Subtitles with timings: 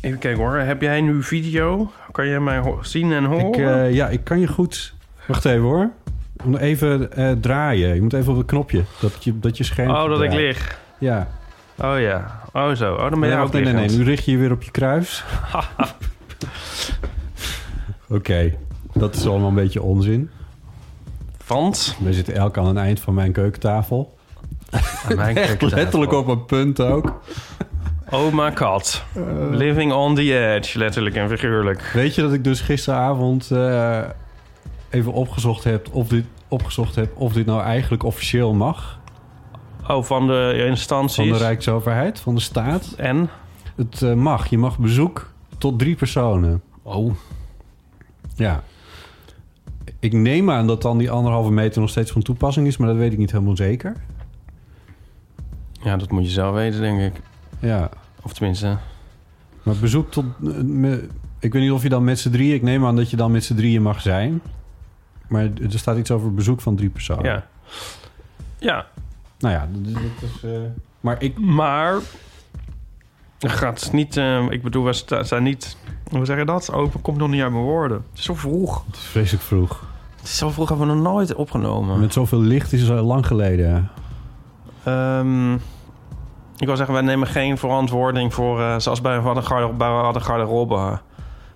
[0.00, 0.56] Even kijken hoor.
[0.56, 1.90] Heb jij nu video?
[2.12, 3.46] Kan je mij zien en horen?
[3.46, 4.94] Ik, eh, ja, ik kan je goed...
[5.26, 5.90] Wacht even hoor.
[6.58, 7.94] Even eh, draaien.
[7.94, 8.84] Je moet even op het knopje.
[9.00, 10.78] Dat je, dat je scherm oh, dat ik lig.
[10.98, 11.28] Ja.
[11.76, 12.40] Oh ja.
[12.52, 12.94] Oh zo.
[12.94, 13.88] Oh, dan ben jij Ja, ook nee, nee, nee.
[13.88, 15.24] Nu richt je je weer op je kruis.
[18.08, 18.54] Oké.
[18.92, 20.30] Dat is allemaal een beetje onzin.
[21.46, 21.96] Want?
[22.00, 24.16] We zitten elk aan een eind van mijn keukentafel.
[24.70, 25.76] Aan mijn Echt keukentafel.
[25.78, 27.20] letterlijk op een punt ook.
[28.10, 29.04] Oh my god.
[29.50, 30.78] Living on the edge.
[30.78, 31.90] Letterlijk en figuurlijk.
[31.94, 34.00] Weet je dat ik dus gisteravond eh,
[34.90, 39.00] even opgezocht heb, of dit, opgezocht heb of dit nou eigenlijk officieel mag?
[39.88, 41.28] Oh, van de instanties.
[41.28, 42.94] Van de Rijksoverheid, van de staat.
[42.96, 43.30] En?
[43.76, 44.46] Het eh, mag.
[44.46, 46.62] Je mag bezoek tot drie personen.
[46.82, 47.12] Oh.
[48.36, 48.62] Ja.
[50.00, 52.96] Ik neem aan dat dan die anderhalve meter nog steeds van toepassing is, maar dat
[52.96, 53.96] weet ik niet helemaal zeker.
[55.82, 57.22] Ja, dat moet je zelf weten, denk ik.
[57.58, 57.88] Ja.
[58.22, 58.76] Of tenminste...
[59.62, 60.24] Maar bezoek tot...
[60.62, 62.54] me- ik weet niet of je dan met z'n drieën...
[62.54, 64.40] Ik neem aan dat je dan met z'n drieën mag zijn.
[65.28, 67.24] Maar er staat iets over bezoek van drie personen.
[67.24, 67.46] Ja.
[68.58, 68.86] Ja.
[69.38, 70.42] Nou ja, dat, dat is...
[70.50, 70.58] eh,
[71.00, 71.38] maar ik...
[71.38, 71.94] Maar...
[73.38, 74.16] Het gaat niet...
[74.16, 75.76] eh, ik bedoel, we zijn niet...
[76.10, 76.72] Hoe zeg je dat?
[76.72, 78.04] Open komt nog niet uit mijn woorden.
[78.10, 78.84] Het is zo vroeg.
[78.86, 79.86] Het is vreselijk vroeg.
[80.16, 82.00] Het is zo vroeg hebben we nog nooit opgenomen.
[82.00, 83.90] Met zoveel licht is het al lang geleden.
[84.84, 85.56] Ehm,
[86.58, 88.60] ik wil zeggen, wij nemen geen verantwoording voor...
[88.60, 90.98] eh, zoals bij Wat een garde- bij Wat een garderobe.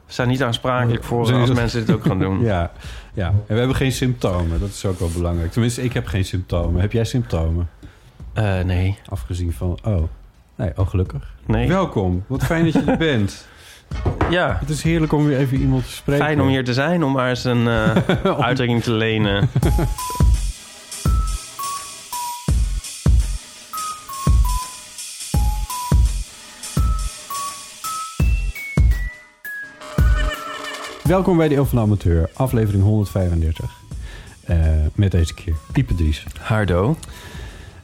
[0.07, 2.41] We zijn niet aansprakelijk voor Zijn als dat- mensen dit ook gaan doen.
[2.53, 2.71] Ja,
[3.15, 3.27] ja.
[3.27, 4.61] En we hebben geen symptomen.
[4.61, 5.53] Dat is ook wel belangrijk.
[5.53, 6.81] Tenminste, ik heb geen symptomen.
[6.81, 7.69] Heb jij symptomen?
[8.33, 8.99] Eh, nee.
[9.09, 9.79] Afgezien van...
[9.85, 10.03] Oh.
[10.57, 11.35] Nee, oh gelukkig.
[11.47, 11.69] Nee.
[11.69, 12.25] Welkom.
[12.27, 13.47] Wat fijn dat je er bent.
[14.31, 14.57] Ja.
[14.61, 16.25] Het is heerlijk om weer even iemand te spreken.
[16.25, 17.95] Fijn om hier te zijn, om maar eens een eh,
[18.47, 19.49] uitdrukking te lenen.
[31.03, 33.71] Welkom bij de Eeuw van de Amateur, aflevering 135.
[34.45, 34.59] Eh,
[34.95, 36.25] met deze keer Pieper Dries.
[36.41, 36.97] Hardo.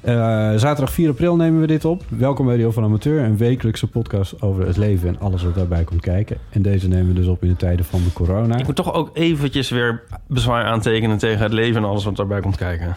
[0.01, 0.15] Eh,
[0.57, 2.03] zaterdag 4 april nemen we dit op.
[2.09, 5.43] Welkom bij de Eeuw van de Amateur, een wekelijkse podcast over het leven en alles
[5.43, 6.39] wat daarbij komt kijken.
[6.51, 8.57] En deze nemen we dus op in de tijden van de corona.
[8.57, 12.41] Ik moet toch ook eventjes weer bezwaar aantekenen tegen het leven en alles wat daarbij
[12.41, 12.97] komt kijken.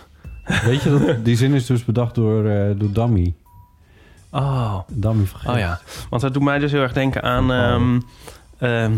[0.65, 3.33] Weet je, dat, die zin is dus bedacht door, eh door Dammy.
[4.31, 4.79] Oh.
[4.87, 5.79] Dammy van Oh ja.
[6.09, 7.51] Want dat doet mij dus heel erg denken aan...
[7.51, 7.99] ehm,
[8.57, 8.93] ehm,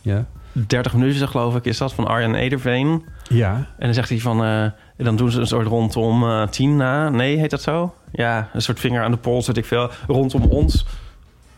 [0.00, 0.24] Ja.
[0.52, 3.04] 30 minuten, geloof ik, is dat van Arjan Ederveen.
[3.28, 3.54] Ja.
[3.54, 4.44] En dan zegt hij van...
[4.44, 7.08] eh, dan doen ze een soort rondom eh, tien na.
[7.08, 7.94] Nee, heet dat zo?
[8.12, 9.90] Ja, een soort vinger aan de pols, weet ik veel.
[10.06, 10.86] Rondom ons.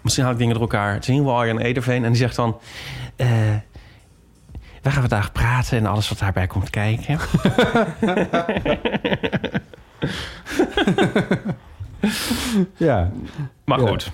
[0.00, 0.92] Misschien haal ik dingen door elkaar.
[0.92, 2.04] Het is in ieder geval Ederveen.
[2.04, 2.56] En die zegt dan...
[3.16, 3.28] eh
[4.82, 7.18] we gaan vandaag praten en alles wat daarbij komt kijken.
[12.76, 13.10] Ja.
[13.64, 13.86] Maar Ja.
[13.88, 14.12] goed.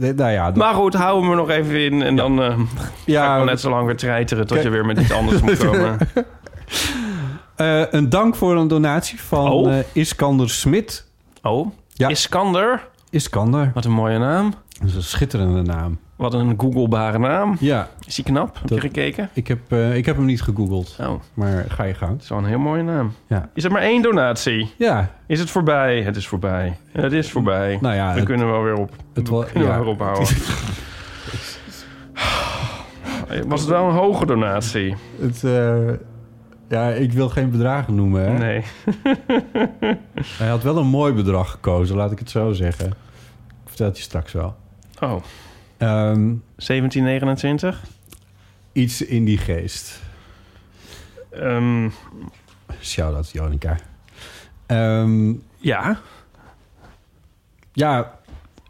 [0.00, 2.02] Eh, nou ja, Maar goed, houden we nog even in.
[2.02, 2.58] En dan eh
[3.04, 4.46] Ja, ga ik wel net zo lang weer treiteren...
[4.46, 5.98] tot Kijk- je weer met iets anders moet komen.
[7.56, 9.72] Eh, een dank voor een donatie van Oh.
[9.78, 11.06] eh, Iskander Smit.
[11.42, 12.08] Oh, Ja.
[12.08, 12.88] Iskander.
[13.10, 13.70] Iskander.
[13.74, 14.54] Wat een mooie naam.
[14.80, 15.98] Dat is een schitterende naam.
[16.20, 17.56] Wat een googelbare naam.
[17.60, 18.54] Ja, Is die knap?
[18.58, 19.28] Heb Dat- je gekeken?
[19.32, 20.96] ik heb, eh, ik heb hem niet gegoogeld.
[21.00, 22.12] Oh, Maar ga je gang.
[22.12, 23.12] het is wel een heel mooie naam.
[23.26, 23.48] Ja.
[23.54, 24.74] Is er maar één donatie?
[24.78, 26.02] Ja, Is het voorbij?
[26.02, 26.76] Het is voorbij.
[26.92, 27.78] Het is voorbij.
[27.80, 28.90] nou ja, we het, kunnen wel weer op.
[29.14, 29.74] het we kunnen ja.
[29.74, 30.26] wel weer ophouden.
[33.46, 34.94] Was het wel een hoge donatie?
[35.20, 35.78] het, eh,
[36.68, 38.22] ja, ik wil geen bedragen noemen.
[38.24, 38.38] Hè?
[38.38, 38.62] Nee.
[40.38, 42.86] Hij had wel een mooi bedrag gekozen, laat ik het zo zeggen.
[42.86, 42.94] Ik
[43.66, 44.54] vertel het je straks wel.
[45.00, 45.14] Oh,
[45.80, 47.82] Ehm, 1729?
[48.72, 50.00] iets in die geest.
[51.30, 51.88] Ehm,
[52.80, 53.76] Shout-out Jonica.
[54.66, 55.98] Ehm, ja.
[57.72, 58.18] ja,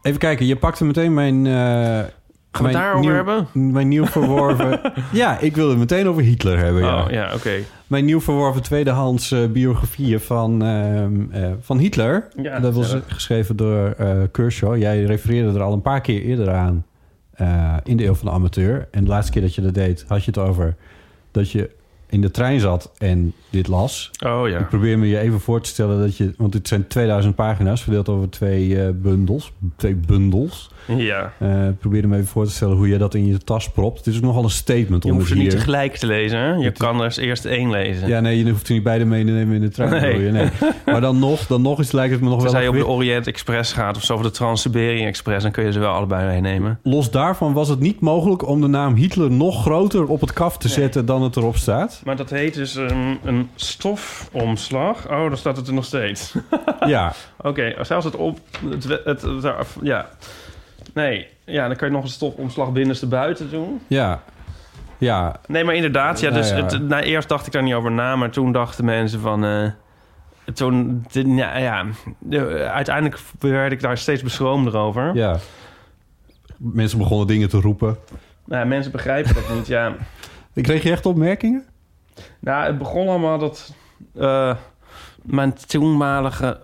[0.01, 0.45] even kijken.
[0.45, 2.09] Je pakte meteen mijn, eh, Gaan
[2.51, 3.47] we het daarover nieuw- hebben?
[3.53, 4.79] Mijn nieuw verworven...
[5.11, 7.03] ja, ik wilde het meteen over Hitler hebben, ja.
[7.03, 7.59] Oh, ja, oké.
[7.87, 12.27] Mijn nieuw verworven tweedehands eh, biografieën van, ehm, eh, van Hitler.
[12.41, 13.95] Ja, dat was geschreven door
[14.31, 14.77] Kershaw.
[14.77, 16.85] Jij refereerde er al een paar keer eerder aan
[17.31, 18.87] eh, in de eeuw van de amateur.
[18.91, 20.75] En de laatste keer dat je dat deed, had je het over
[21.31, 21.69] dat je
[22.11, 24.11] in de trein zat en dit las.
[24.25, 24.63] Oh Ik ja.
[24.63, 26.33] probeer me je even voor te stellen dat je...
[26.37, 29.51] Want het zijn 2000 pagina's verdeeld over twee eh, bundels.
[29.75, 30.69] Twee bundels.
[30.87, 31.33] Ja.
[31.39, 33.97] Eh probeer me even voor te stellen hoe je dat in je tas propt.
[33.97, 35.51] Het is ook nogal een statement Je hoeft ze niet hier...
[35.51, 36.53] tegelijk te lezen, hè?
[36.53, 38.07] Je Het- kan er eerst één lezen.
[38.07, 39.89] Ja, nee, je hoeft er niet beide mee te nemen in de trein.
[40.01, 40.23] Nee.
[40.23, 40.31] je?
[40.31, 40.47] nee.
[40.85, 42.45] Maar dan nog, dan nog eens lijkt het me nog wel...
[42.45, 45.65] Tenzij je over de Orient Express gaat of zo, of de Trans-Siberian Express, dan kun
[45.65, 46.79] je ze wel allebei meenemen.
[46.83, 50.57] Los daarvan was het niet mogelijk om de naam Hitler nog groter op het kaf
[50.57, 52.00] te zetten dan het erop staat.
[52.03, 55.03] Maar dat heet dus een, een stofomslag.
[55.09, 56.35] Oh, daar staat het er nog steeds.
[56.85, 58.39] Ja, Oké, zelfs het op...
[58.69, 60.09] Het, het, het- ja.
[60.93, 63.81] Nee, ja, dan kan je nog een stofomslag binnenste buiten doen.
[63.87, 64.21] ja,
[64.97, 65.35] ja.
[65.47, 66.77] Nee, maar inderdaad, ja, dus ja.
[66.77, 69.45] Nou, eerst dacht ik daar niet over na, maar toen dachten mensen van...
[69.45, 69.67] eh,
[70.53, 71.85] toen, de- ja, ja,
[72.19, 75.15] de- uiteindelijk werd ik daar steeds beschroomder over.
[75.15, 75.37] ja.
[76.57, 77.97] Mensen begonnen dingen te roepen.
[78.45, 79.93] Nou, mensen begrijpen dat niet, ja.
[80.53, 81.65] Ik kreeg je echt opmerkingen?
[82.39, 83.73] Nou, het begon allemaal dat
[84.15, 84.55] eh,
[85.21, 86.59] mijn toenmalige...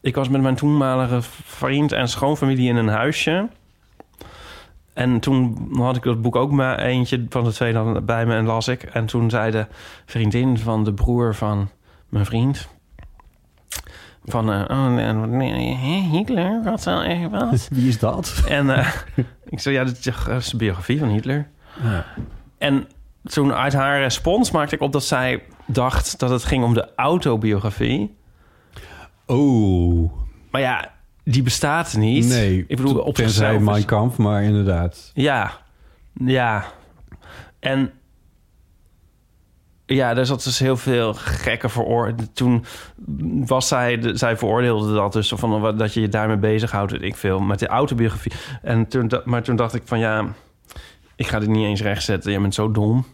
[0.00, 3.48] Ik was met mijn toenmalige vriend en schoonfamilie in een huisje.
[4.92, 8.34] En toen had ik dat boek ook maar eentje van de twee dan bij me
[8.34, 8.82] en las ik.
[8.82, 9.66] En toen zei de
[10.06, 11.70] vriendin van de broer van
[12.08, 12.68] mijn vriend...
[14.28, 17.68] Van, eh, oh, Hitler, wat zou wat?
[17.72, 18.42] Wie is dat?
[18.48, 18.92] En eh,
[19.44, 21.48] ik zei, ja, dat is de biografie van Hitler.
[21.82, 22.04] Ja.
[22.58, 22.88] En
[23.28, 26.88] toen uit haar respons maakte ik op dat zij dacht dat het ging om de
[26.96, 28.16] autobiografie.
[29.26, 30.12] Oh,
[30.50, 30.92] Maar ja,
[31.24, 32.28] die bestaat niet.
[32.28, 32.64] nee.
[32.68, 35.10] ik bedoel, op Tenzij Mein Kampf, maar inderdaad.
[35.14, 35.52] Ja,
[36.24, 36.64] ja.
[37.58, 37.92] En
[39.86, 42.34] ja, er zat dus heel veel gekke veroordeeld.
[42.34, 42.64] Toen
[43.46, 47.16] was zij, de, zij veroordeelde dat dus van dat je je daarmee bezighoudt, weet ik
[47.16, 48.32] veel, met de autobiografie.
[48.62, 50.26] En toen, maar toen dacht ik van ja,
[51.16, 52.32] ik ga dit niet eens rechtzetten.
[52.32, 53.06] Je bent zo dom.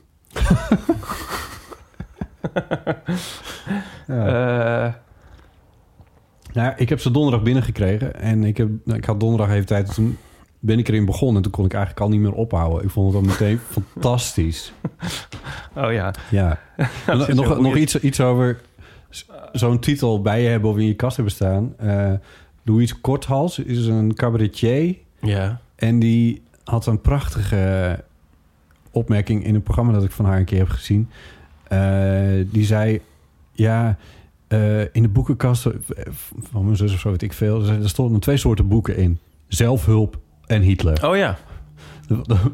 [4.06, 4.86] Ja.
[4.86, 4.92] Eh,
[6.52, 8.14] Nou, ik heb ze donderdag binnengekregen.
[8.20, 9.94] En ik, heb, nou, ik had donderdag even tijd.
[9.94, 10.18] Toen
[10.58, 11.36] ben ik erin begonnen.
[11.36, 12.82] En toen kon ik eigenlijk al niet meer ophouden.
[12.84, 14.72] Ik vond het al meteen fantastisch.
[15.76, 16.14] oh ja.
[16.30, 16.58] Ja.
[17.06, 18.60] En nog nog iets, iets over
[19.52, 21.74] zo'n titel bij je hebben of in je kast hebben staan.
[21.78, 22.12] Eh
[22.64, 24.96] Louise Korthals is een cabaretier.
[25.20, 25.60] Ja.
[25.76, 28.04] En die had een prachtige
[28.92, 31.08] opmerking in een programma dat ik van haar een keer heb gezien.
[31.68, 31.78] Eh,
[32.46, 33.00] die zei:
[33.52, 33.96] Ja,
[34.48, 35.72] eh, in de boekenkast eh,
[36.50, 37.66] van mijn zus of zo weet ik veel.
[37.66, 39.18] Er stonden twee soorten boeken in:
[39.48, 41.08] zelfhulp en Hitler.
[41.08, 41.38] Oh ja.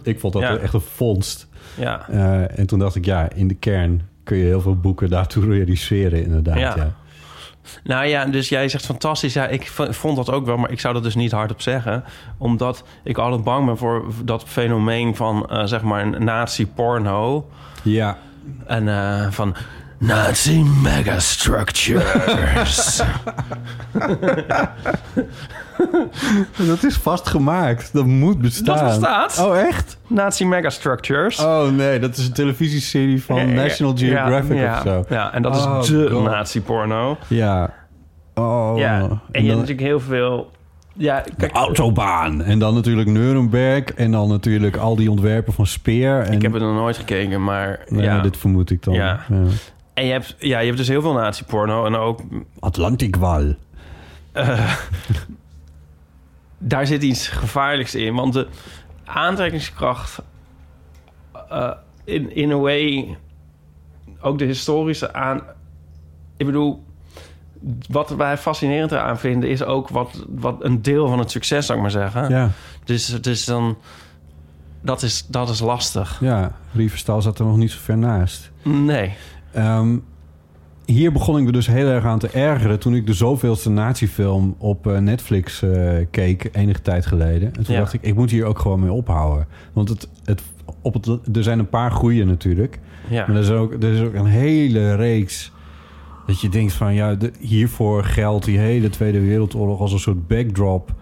[0.02, 0.56] ik vond dat Ja.
[0.56, 1.49] echt een vondst.
[1.76, 2.08] Ja.
[2.49, 6.23] En toen dacht ik: Ja, in de kern kun je heel veel boeken daartoe realiseren,
[6.25, 6.58] inderdaad.
[6.58, 6.76] Ja.
[6.76, 6.94] Ja.
[7.84, 9.32] Nou ja, dus jij zegt fantastisch.
[9.32, 12.04] Ja, ik vond dat ook wel, maar ik zou dat dus niet hardop zeggen.
[12.38, 17.48] Omdat ik altijd bang ben voor dat fenomeen van, eh, zeg maar, een nazi-porno.
[17.82, 18.18] ja.
[18.66, 19.54] En eh, van
[19.98, 22.96] nazi megastructures.
[26.66, 27.92] Dat is vastgemaakt.
[27.92, 28.76] Dat moet bestaan.
[28.76, 29.38] Dat bestaat.
[29.46, 29.98] Oh, echt?
[30.06, 31.38] nazi megastructures.
[31.40, 35.04] Oh nee, dat is een televisieserie van Ja, National Geographic ja, of zo.
[35.08, 36.24] Ja, en dat is Oh, de God.
[36.24, 37.18] nazi-porno.
[37.28, 37.74] Ja.
[38.34, 38.72] Oh.
[38.76, 40.50] Ja, en, En je hebt natuurlijk heel veel...
[40.94, 42.42] Ja, de autobaan.
[42.42, 43.84] En dan natuurlijk Nuremberg.
[43.84, 46.20] En dan natuurlijk al die ontwerpen van Speer.
[46.20, 48.20] En, ik heb het nog nooit gekeken, maar Nee, ja.
[48.20, 48.94] dit vermoed ik dan.
[48.94, 49.20] Ja.
[49.99, 52.21] En je hebt, ja, je hebt dus heel veel nazi-porno en ook
[52.59, 53.55] Atlantikwal.
[56.59, 58.14] daar zit iets gevaarlijks in.
[58.14, 58.47] Want de
[59.05, 60.23] aantrekkingskracht,
[61.49, 61.71] eh,
[62.05, 63.17] in, in a way,
[64.21, 65.43] ook de historische aan...
[66.37, 66.85] Ik bedoel,
[67.88, 69.50] wat wij fascinerend eraan vinden...
[69.50, 72.28] is ook wat, wat een deel van het succes, zou ik maar zeggen.
[72.28, 72.50] Ja,
[72.85, 73.78] Dus, dus dan...
[74.81, 76.19] Dat is, dat is lastig.
[76.21, 76.52] ja.
[76.73, 78.50] Riverstal zat er nog niet zo ver naast.
[78.62, 79.17] Nee.
[79.52, 79.97] Ehm,
[80.85, 82.78] hier begon ik me dus heel erg aan te ergeren...
[82.78, 86.49] toen ik de zoveelste natiefilm op eh, Netflix eh, keek...
[86.52, 87.55] enige tijd geleden.
[87.55, 87.81] En toen Ja.
[87.81, 89.47] dacht ik, ik moet hier ook gewoon mee ophouden.
[89.73, 90.43] Want het, het,
[90.83, 92.78] op het, er zijn een paar goeie natuurlijk...
[93.09, 93.26] Ja.
[93.26, 95.52] Maar er is, ook, er is ook een hele reeks...
[96.26, 96.95] dat je denkt van...
[96.95, 99.81] ja, de- hiervoor geldt die hele Tweede Wereldoorlog...
[99.81, 100.95] als een soort backdrop...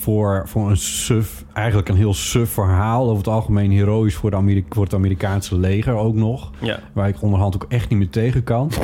[0.00, 1.44] voor, voor een suf...
[1.52, 3.04] eigenlijk een heel suf verhaal...
[3.04, 6.50] over het algemeen heroïs voor, de Ameri- voor het Amerikaanse leger ook nog...
[6.58, 6.80] ja.
[6.92, 8.70] waar ik onderhand ook echt niet meer tegen kan.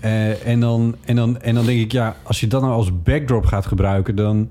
[0.00, 3.02] Eh, en, dan, en, dan, en dan denk ik, ja, als je dat nou als
[3.02, 4.16] backdrop gaat gebruiken...
[4.16, 4.50] dan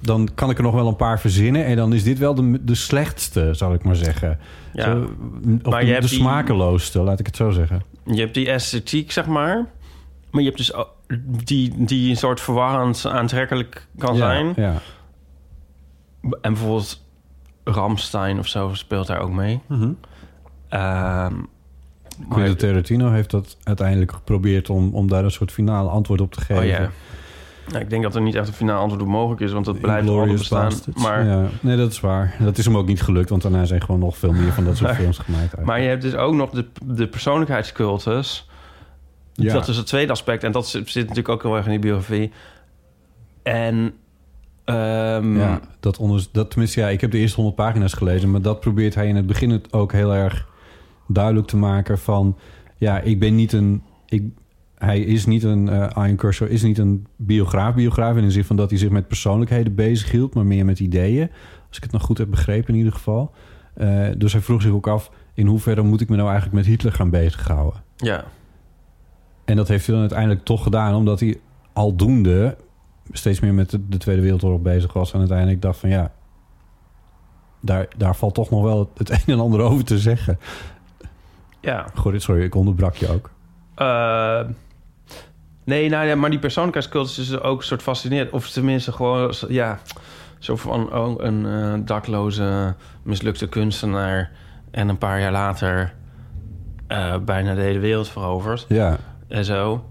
[0.00, 1.64] dan kan ik er nog wel een paar verzinnen.
[1.64, 4.38] En dan is dit wel de, de slechtste, zal ik maar zeggen.
[4.72, 4.84] Ja.
[4.84, 5.10] Zo,
[5.62, 7.82] Maar je de, hebt de smakeloosste, laat ik het zo zeggen.
[8.04, 9.66] Je hebt die esthetiek, zeg maar.
[10.30, 10.72] Maar je hebt dus
[11.44, 14.52] die, die een soort verwarrend aantrekkelijk kan ja, zijn.
[14.56, 14.74] Ja.
[16.40, 17.04] En bijvoorbeeld
[17.64, 19.60] Ramstein of zo speelt daar ook mee.
[19.68, 19.94] Ehm,
[20.68, 21.32] maar-
[22.28, 26.40] Quentin Tarantino heeft dat uiteindelijk geprobeerd om, om daar een soort finale antwoord op te
[26.40, 26.62] geven.
[26.62, 26.90] oh ja.
[27.68, 29.80] Nou, ik denk dat er niet echt een finale antwoord op mogelijk is, want dat
[29.80, 30.72] blijft altijd bestaan.
[30.94, 32.36] Maar, Ja, nee, dat is waar.
[32.40, 34.76] Dat is hem ook niet gelukt, want daarna zijn gewoon nog veel meer van dat
[34.76, 35.40] soort Maar- films gemaakt.
[35.40, 35.68] eigenlijk.
[35.68, 38.48] maar je hebt dus ook nog de, de persoonlijkheidscultus.
[39.32, 39.52] Ja.
[39.52, 40.44] Dat is het tweede aspect.
[40.44, 42.32] En dat zit, zit natuurlijk ook heel erg in die biografie.
[43.42, 43.92] En...
[44.66, 48.42] ehm, Ja, dat, onder, dat tenminste, ja, ik heb de eerste 100 pagina's gelezen, maar
[48.42, 50.48] dat probeert hij in het begin het ook heel erg
[51.08, 52.36] duidelijk te maken van,
[52.76, 54.24] ja, ik ben niet een, ik,
[54.74, 58.44] hij is niet een, eh Ian Kershaw is niet een biograaf, biograaf in de zin
[58.44, 61.30] van dat hij zich met persoonlijkheden bezighield, maar meer met ideeën,
[61.68, 63.34] als ik het nog goed heb begrepen in ieder geval.
[63.74, 66.66] Eh, dus hij vroeg zich ook af, in hoeverre moet ik me nou eigenlijk met
[66.66, 67.82] Hitler gaan bezighouden?
[67.96, 68.24] ja.
[69.44, 71.40] En dat heeft hij dan uiteindelijk toch gedaan, omdat hij
[71.72, 72.56] aldoende
[73.12, 75.12] steeds meer met de, de Tweede Wereldoorlog bezig was.
[75.12, 76.12] En uiteindelijk dacht van ja,
[77.60, 80.38] daar, daar valt toch nog wel het een en ander over te zeggen.
[81.60, 81.86] ja.
[81.94, 83.30] Goh, sorry, ik onderbrak je ook.
[83.74, 84.40] Eh,
[85.64, 88.30] nee, nou ja, maar die persoonlijkheidscultus is ook een soort fascinerend.
[88.30, 89.78] Of tenminste gewoon, ja,
[90.38, 94.30] zo van oh, een eh, dakloze, mislukte kunstenaar...
[94.70, 95.94] en een paar jaar later
[96.86, 98.96] eh, bijna de hele wereld veroverd Ja,
[99.28, 99.84] en zo.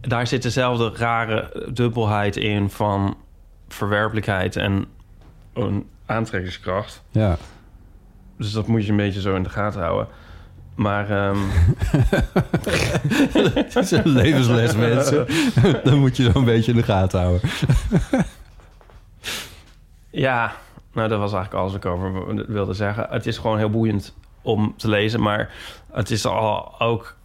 [0.00, 3.16] Daar zit dezelfde rare dubbelheid in van
[3.68, 4.86] verwerpelijkheid en
[5.52, 7.02] een aantrekkingskracht.
[7.10, 7.36] ja.
[8.36, 10.08] Dus dat moet je een beetje zo in de gaten houden.
[10.74, 11.38] Maar ehm,
[13.54, 15.26] Het is een levensles, mensen.
[15.84, 17.50] Dan moet je zo'n beetje in de gaten houden.
[20.10, 20.52] Ja,
[20.92, 23.06] nou dat was eigenlijk alles wat ik over wilde zeggen.
[23.10, 25.50] Het is gewoon heel boeiend om te lezen, maar
[25.92, 27.16] het is al ook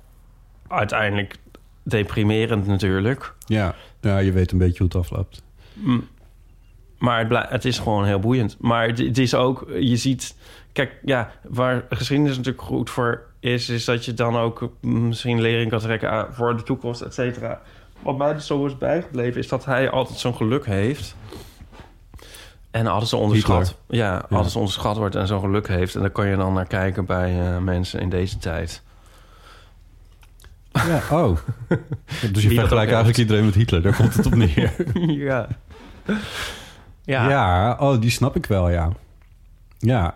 [0.68, 1.36] uiteindelijk
[1.86, 3.34] deprimerend natuurlijk.
[3.46, 3.76] Ja.
[4.02, 5.44] ja, je weet een beetje hoe het afloopt.
[5.74, 6.00] M-
[6.98, 8.58] Maar het, is gewoon heel boeiend.
[8.60, 10.36] Maar het, het is ook, je ziet...
[10.74, 13.70] Kijk, ja, waar geschiedenis natuurlijk goed voor is...
[13.70, 17.62] is dat je dan ook misschien lering kan trekken aan, voor de toekomst, et cetera.
[18.02, 19.40] Wat mij dus zo is bijgebleven...
[19.40, 21.16] is dat hij altijd zo'n geluk heeft...
[22.72, 23.78] En altijd zo onderschat.
[23.88, 25.96] Ja, zo onderschat wordt en zo'n geluk heeft.
[25.96, 28.84] En daar kan je dan naar kijken bij eh, mensen in deze tijd.
[30.88, 31.38] Ja, oh.
[32.32, 33.82] Dus je vergelijkt eigenlijk iedereen met Hitler.
[33.82, 34.74] Daar komt het op neer.
[35.28, 35.48] ja.
[37.04, 37.30] ja.
[37.30, 37.78] ja.
[37.80, 38.92] oh, die snap ik wel, ja.
[39.78, 40.16] Ja,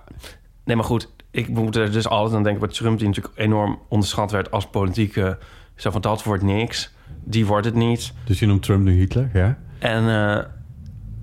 [0.70, 2.62] Nee, maar goed, ik moet er dus altijd aan denken...
[2.62, 5.38] bij Trump, die natuurlijk enorm onderschat werd als politieke...
[5.76, 6.92] Zo van, dat wordt niks.
[7.24, 8.14] Die wordt het niet.
[8.26, 9.58] dus je noemt Trump nu Hitler, ja?
[9.80, 10.44] En eh,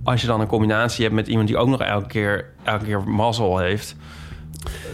[0.02, 1.48] als je dan een combinatie hebt met iemand...
[1.48, 3.96] die ook nog elke keer, elke keer mazzel heeft...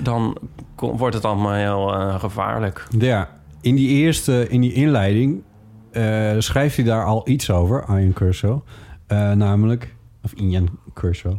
[0.03, 0.39] dan
[0.77, 2.87] wordt het allemaal heel eh, gevaarlijk.
[2.99, 3.29] Ja,
[3.63, 5.43] in die eerste, in die inleiding
[5.91, 8.61] eh, schrijft hij daar al iets over, Ian Kershaw.
[9.07, 11.37] Eh, namelijk, of Ian Kershaw.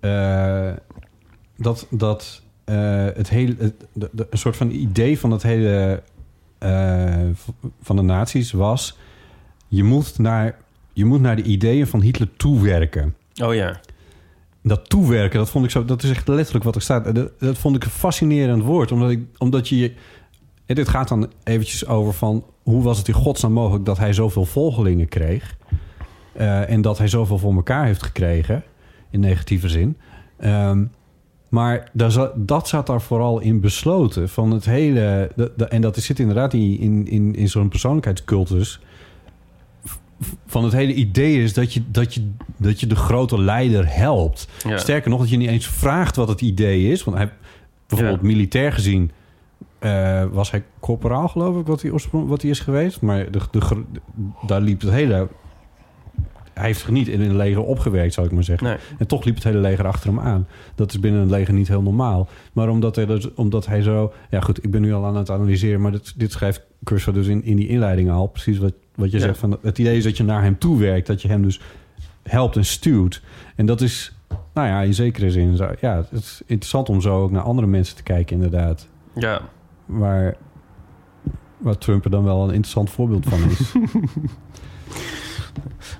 [0.00, 0.72] eh,
[1.56, 2.42] dat dat
[3.14, 6.02] het hele, het, de, de- een soort van idee van het hele
[7.82, 8.98] van de nazi's was...
[9.68, 10.56] Je moet, naar,
[10.92, 13.80] je moet naar de ideeën van Hitler toewerken Oh ja.
[14.62, 15.84] dat toewerken, dat vond ik zo.
[15.84, 17.14] Dat is echt letterlijk wat er staat.
[17.14, 19.92] Dat, dat vond ik een fascinerend woord, omdat ik, omdat je.
[20.66, 24.12] En dit gaat dan eventjes over van hoe was het in godsnaam mogelijk dat hij
[24.12, 25.56] zoveel volgelingen kreeg
[26.32, 28.62] Eh, en dat hij zoveel voor elkaar heeft gekregen
[29.10, 29.96] in negatieve zin.
[30.38, 30.84] Ehm,
[31.48, 35.30] maar zat, dat zat daar vooral in besloten van het hele.
[35.36, 38.80] de- de- en dat zit inderdaad in, in, in, in zo'n persoonlijkheidscultus
[40.46, 44.48] van het hele idee is dat je, dat je, dat je de grote leider helpt.
[44.68, 44.76] Ja.
[44.78, 47.04] Sterker nog, dat je niet eens vraagt wat het idee is.
[47.04, 47.30] Want hij,
[47.86, 48.26] bijvoorbeeld Ja.
[48.26, 49.10] militair gezien,
[49.84, 53.00] eh, was hij corporaal, geloof ik, wat hij, wat hij is geweest.
[53.00, 53.82] Maar de, de,
[54.46, 55.28] daar liep het hele...
[56.52, 58.66] Hij heeft zich niet in een leger opgewerkt, zou ik maar zeggen.
[58.66, 58.76] Nee.
[58.98, 60.46] En toch liep het hele leger achter hem aan.
[60.74, 62.28] Dat is binnen een leger niet heel normaal.
[62.52, 64.12] Maar omdat hij, dus, omdat hij zo...
[64.30, 65.80] Ja goed, ik ben nu al aan het analyseren...
[65.80, 68.26] maar dit, dit schrijft Cursor dus in, in die inleiding al.
[68.26, 69.22] Precies wat, wat je Ja.
[69.24, 69.38] zegt.
[69.38, 71.06] Van, het idee is dat je naar hem toe werkt.
[71.06, 71.60] Dat je hem dus
[72.22, 73.22] helpt en stuwt.
[73.56, 74.16] En dat is,
[74.54, 75.56] nou ja, in zekere zin...
[75.56, 78.88] Zo, ja, het is interessant om zo ook naar andere mensen te kijken inderdaad.
[79.14, 79.40] Ja.
[79.86, 80.34] Waar,
[81.58, 83.72] waar Trump er dan wel een interessant voorbeeld van is.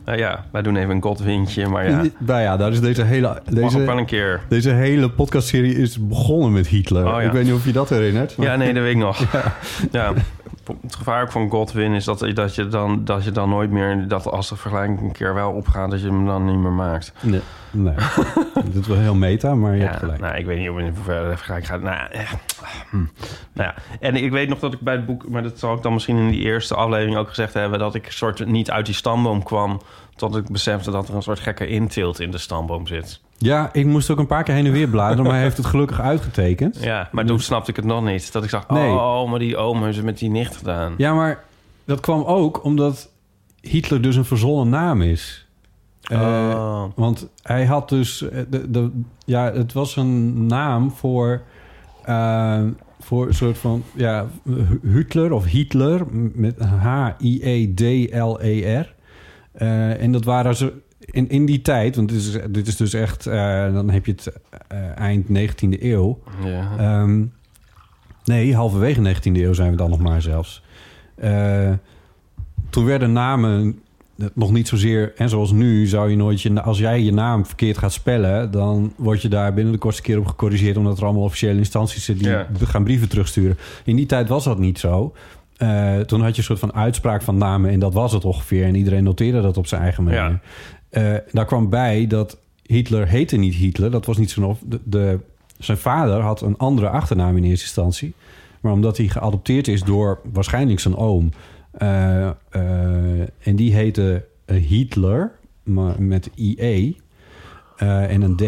[0.04, 2.02] Nou ja, wij doen even een godwindje, maar ja.
[2.18, 3.28] Nou ja, daar is deze hele...
[3.28, 4.40] Mag Deze, wel een keer.
[4.48, 7.04] Deze hele podcastserie is begonnen met Hitler.
[7.06, 7.18] Oh, ja.
[7.20, 8.36] Ik weet niet of je dat herinnert.
[8.36, 9.18] maar- Ja, nee, dat weet ik nog.
[9.92, 10.12] Ja.
[10.82, 14.08] het gevaar ook van Godwin is dat, dat, je dan, dat je dan nooit meer...
[14.08, 15.90] dat als de vergelijking een keer wel opgaat...
[15.90, 17.12] dat je hem dan niet meer maakt.
[17.20, 17.94] Nee, nee.
[18.64, 20.20] Dit is wel heel meta, maar je hebt gelijk.
[20.20, 21.82] Nou, ik weet niet of in hoeverre de vergelijking gaat.
[21.82, 22.32] Nou, eh,
[22.90, 22.96] hm.
[22.96, 23.08] nou
[23.54, 23.74] ja.
[24.00, 25.28] En ik weet nog dat ik bij het boek...
[25.28, 27.78] maar dat zal ik dan misschien in die eerste aflevering ook gezegd hebben...
[27.78, 29.80] dat ik soort niet uit die stamboom kwam...
[30.16, 33.20] tot ik besefte dat er een soort gekke intilt in de stamboom zit.
[33.38, 35.66] Ja, ik moest ook een paar keer heen en weer bladeren, maar hij heeft het
[35.66, 36.78] gelukkig uitgetekend.
[36.82, 38.32] Ja, maar toen snapte ik het nog niet.
[38.32, 38.90] Dat ik zag, Nee.
[38.90, 40.94] oh, maar die oom heeft het met die nicht gedaan.
[40.96, 41.44] Ja, maar
[41.84, 43.10] dat kwam ook omdat
[43.60, 45.46] Hitler dus een verzonnen naam is.
[46.02, 46.84] Eh, Oh.
[46.94, 48.22] Want hij had dus...
[48.28, 48.90] eh, De, de,
[49.24, 51.42] ja, het was een naam voor...
[52.04, 52.62] eh,
[53.00, 53.82] voor een soort van...
[53.94, 54.26] Ja,
[54.82, 57.74] Hitler of Hitler met H-I-E-D-L-E-R.
[59.52, 60.72] Eh, en dat waren ze...
[60.98, 63.26] In, in die tijd, want dit is, dit is dus echt...
[63.26, 64.32] eh, dan heb je het
[64.68, 66.22] eh, eind 19e eeuw.
[66.44, 66.76] Ja.
[66.78, 67.24] Ehm,
[68.24, 70.62] nee, halverwege 19e eeuw zijn we dan nog maar zelfs.
[72.70, 73.78] Toen werden namen
[74.34, 75.12] nog niet zozeer...
[75.16, 76.42] En zoals nu zou je nooit...
[76.42, 78.50] Je, als jij je naam verkeerd gaat spellen...
[78.50, 80.76] dan word je daar binnen de kortste keer op gecorrigeerd...
[80.76, 82.24] omdat er allemaal officiële instanties zitten...
[82.24, 82.66] die Ja.
[82.66, 83.58] gaan brieven terugsturen.
[83.84, 85.12] In die tijd was dat niet zo.
[85.56, 87.70] Eh, toen had je een soort van uitspraak van namen...
[87.70, 88.64] en dat was het ongeveer.
[88.64, 90.18] En iedereen noteerde dat op zijn eigen manier.
[90.20, 90.40] Ja.
[90.90, 93.90] Eh, daar kwam bij dat Hitler heette niet Hitler.
[93.90, 94.40] Dat was niet zo...
[94.42, 95.18] of- De, de,
[95.58, 98.14] zijn vader had een andere achternaam in eerste instantie.
[98.60, 101.30] Maar omdat hij geadopteerd is door waarschijnlijk zijn oom...
[101.78, 106.96] eh, eh, en die heette eh, Hitler, maar met IE
[107.76, 108.42] en een D.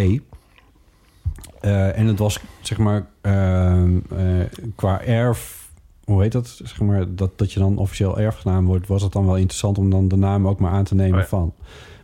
[1.61, 5.71] En het was, zeg maar, ehm, eh, qua erf...
[6.05, 6.61] Hoe heet dat?
[6.65, 7.39] Zeg maar, dat?
[7.39, 8.87] Dat je dan officieel erfgenaam wordt...
[8.87, 11.21] was het dan wel interessant om dan de naam ook maar aan te nemen Oh
[11.21, 11.27] ja.
[11.27, 11.55] van.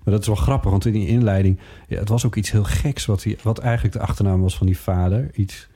[0.05, 1.59] Maar dat is wel grappig, want in die inleiding...
[1.89, 4.67] Ja, het was ook iets heel geks wat, hij, wat eigenlijk de achternaam was van
[4.67, 5.31] die vader.
[5.35, 5.69] Iets...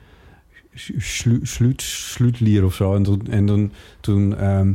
[0.96, 2.94] Slu- Sluut, Sluutlier of zo.
[2.94, 4.72] En toen, en toen, toen ehm,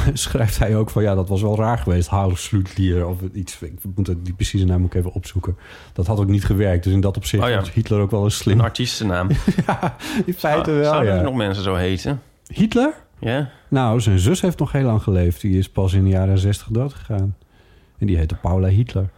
[0.12, 1.02] schrijft hij ook van...
[1.02, 2.08] ja, dat was wel raar geweest.
[2.08, 3.58] Haal Sluutlier of iets.
[3.62, 5.56] Ik moet het, die precieze naam ik even opzoeken.
[5.92, 6.84] Dat had ook niet gewerkt.
[6.84, 7.58] Dus in dat opzicht Oh ja.
[7.58, 8.60] was Hitler ook wel Een slim.
[8.70, 9.28] artiestennaam.
[9.66, 9.96] ja,
[10.26, 11.18] in feite Zou- wel, Zouden ja.
[11.18, 12.22] er nog mensen zo heten?
[12.46, 12.94] Hitler?
[13.18, 13.50] Ja?
[13.68, 15.40] Nou, zijn zus heeft nog heel lang geleefd.
[15.40, 17.36] Die is pas in de jaren zestig dood gegaan.
[17.98, 19.08] En die heette Paula Hitler.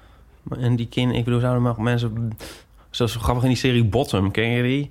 [0.59, 2.33] En die kind, ik bedoel, zouden er nog mensen...
[2.91, 4.91] Zoals grappig in die serie Bottom, ken je die?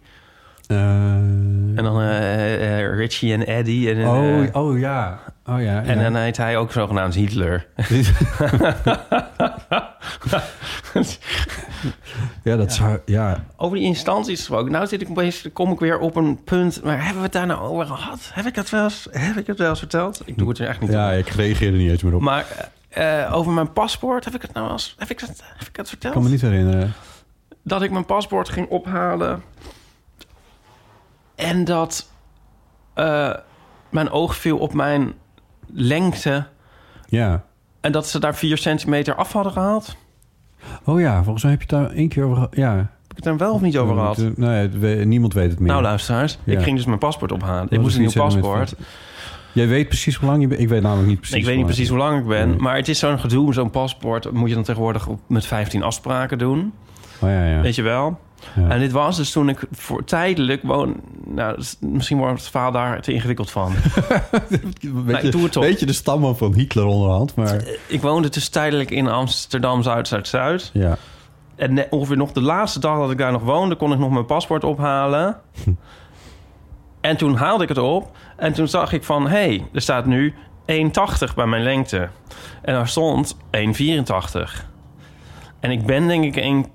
[0.74, 3.94] Eh, En dan eh, eh, Richie en Eddie.
[3.94, 5.20] En, oh, oh ja.
[5.48, 5.84] Oh ja.
[5.84, 6.04] en ja.
[6.04, 7.66] dan heet hij ook zogenaamd Hitler.
[12.44, 13.00] ja, dat zou...
[13.06, 14.72] Ja, Over die instanties gesproken.
[14.72, 16.84] Nou zit ik opeens, kom ik weer op een punt.
[16.84, 18.32] Maar hebben we het daar nou over gehad?
[18.34, 20.22] Heb ik het wel eens, heb ik het wel eens verteld?
[20.26, 21.18] Ik doe het er echt niet ja, op.
[21.18, 22.22] ik reageerde niet eens meer op.
[22.22, 22.70] Maar
[23.32, 25.88] over mijn paspoort, heb ik het nou eens, heb ik het, heb ik het ik
[25.88, 26.14] verteld?
[26.14, 26.94] kan me niet herinneren.
[27.64, 29.44] dat ik mijn paspoort ging ophalen.
[31.36, 32.10] En dat
[32.94, 33.34] eh,
[33.90, 35.14] mijn oog viel op mijn
[35.74, 36.46] lengte.
[37.08, 37.44] Ja.
[37.82, 39.96] En dat ze daar vier centimeter af hadden gehaald.
[40.84, 42.56] Oh ja, volgens mij heb je het daar één keer over gehad.
[42.56, 42.76] Ja.
[42.76, 44.18] Heb ik het daar wel of niet over gehad?
[44.36, 45.68] Nee, we- niemand weet het meer.
[45.72, 46.38] Nou, luisteraars.
[46.44, 46.54] Ja.
[46.54, 47.68] Ik ging dus mijn paspoort ophalen.
[47.70, 48.76] Ik moest een nieuw die centimeter paspoort.
[49.52, 50.62] Jij weet precies hoe lang je bent.
[50.62, 52.50] Ik weet namelijk niet precies ik weet niet precies hoe lang ik ben.
[52.50, 52.58] Nee.
[52.58, 54.32] Maar het is zo'n gedoe, zo'n paspoort.
[54.32, 56.74] Moet je dan tegenwoordig met 15 afspraken doen.
[57.20, 57.62] Oh ja, ja.
[57.62, 58.20] Weet je wel?
[58.56, 58.70] Ja.
[58.70, 60.96] En dit was dus toen ik voor tijdelijk woon...
[61.26, 63.74] Nou, dus misschien wordt het verhaal daar te ingewikkeld van.
[64.50, 65.64] weet, Nou, je, ik doe het toch.
[65.64, 67.64] weet je de stamman van Hitler onderhand, maar...
[67.88, 70.70] ik woonde dus tijdelijk in Amsterdam Zuid-Zuid-Zuid.
[70.74, 70.98] Ja.
[71.56, 73.76] En ongeveer nog de laatste dag dat ik daar nog woonde...
[73.76, 75.38] kon ik nog mijn paspoort ophalen.
[77.02, 78.18] en toen haalde ik het op.
[78.38, 79.24] En toen zag ik van...
[79.24, 80.34] hé, hey, er staat nu
[80.66, 82.10] 1,80 bij mijn lengte.
[82.62, 83.42] En daar stond 1,84.
[85.60, 86.66] En ik ben denk ik 1...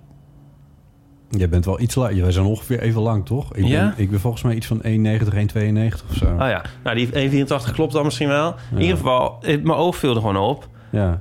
[1.30, 2.20] Jij bent wel iets lang.
[2.20, 3.54] Wij zijn ongeveer even lang, toch?
[3.54, 3.80] Ik, Ja?
[3.88, 6.24] ben, ik ben volgens mij iets van 1,90, 1,92 of zo.
[6.24, 8.54] Oh ja, nou die 1,84 klopt dan misschien wel.
[8.74, 10.68] In ieder geval, het- mijn oog viel er gewoon op.
[10.90, 11.20] Ja.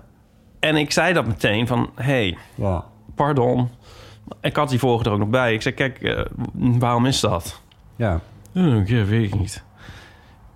[0.59, 1.89] En ik zei dat meteen van...
[1.95, 2.83] hé, hey, Ja.
[3.15, 3.69] pardon.
[4.41, 5.53] Ik had die vorige er ook nog bij.
[5.53, 6.21] Ik zei, kijk, eh,
[6.53, 7.61] waarom is dat?
[7.95, 8.19] Ja.
[8.55, 9.63] Oh, ja, weet ik niet.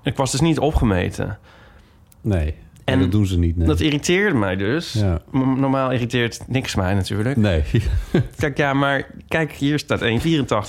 [0.04, 1.38] Ik was dus niet opgemeten.
[2.22, 2.56] Nee.
[2.86, 3.68] En dat doen ze niet, nee.
[3.68, 4.94] Dat irriteerde mij dus.
[4.94, 5.22] Ja.
[5.32, 7.38] Normaal irriteert niks mij natuurlijk.
[7.38, 7.64] Nee.
[8.38, 10.08] Kijk, ja, maar kijk, hier staat 1,84.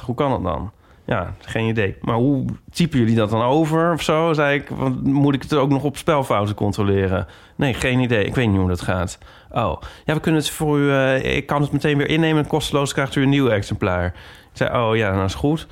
[0.05, 0.73] Hoe kan dat dan?
[1.07, 1.97] Ja, geen idee.
[2.01, 4.33] Maar hoe typen jullie dat dan over of zo?
[4.33, 7.27] Zei ik, want moet ik het ook nog op spelfouten controleren?
[7.57, 8.25] Nee, geen idee.
[8.25, 9.19] Ik weet niet hoe dat gaat.
[9.51, 10.91] Oh, ja, we kunnen het voor u...
[10.91, 12.47] eh, ik kan het meteen weer innemen.
[12.47, 14.07] Kosteloos krijgt u een nieuw exemplaar.
[14.07, 14.13] Ik
[14.53, 15.67] zei, oh ja, nou is goed.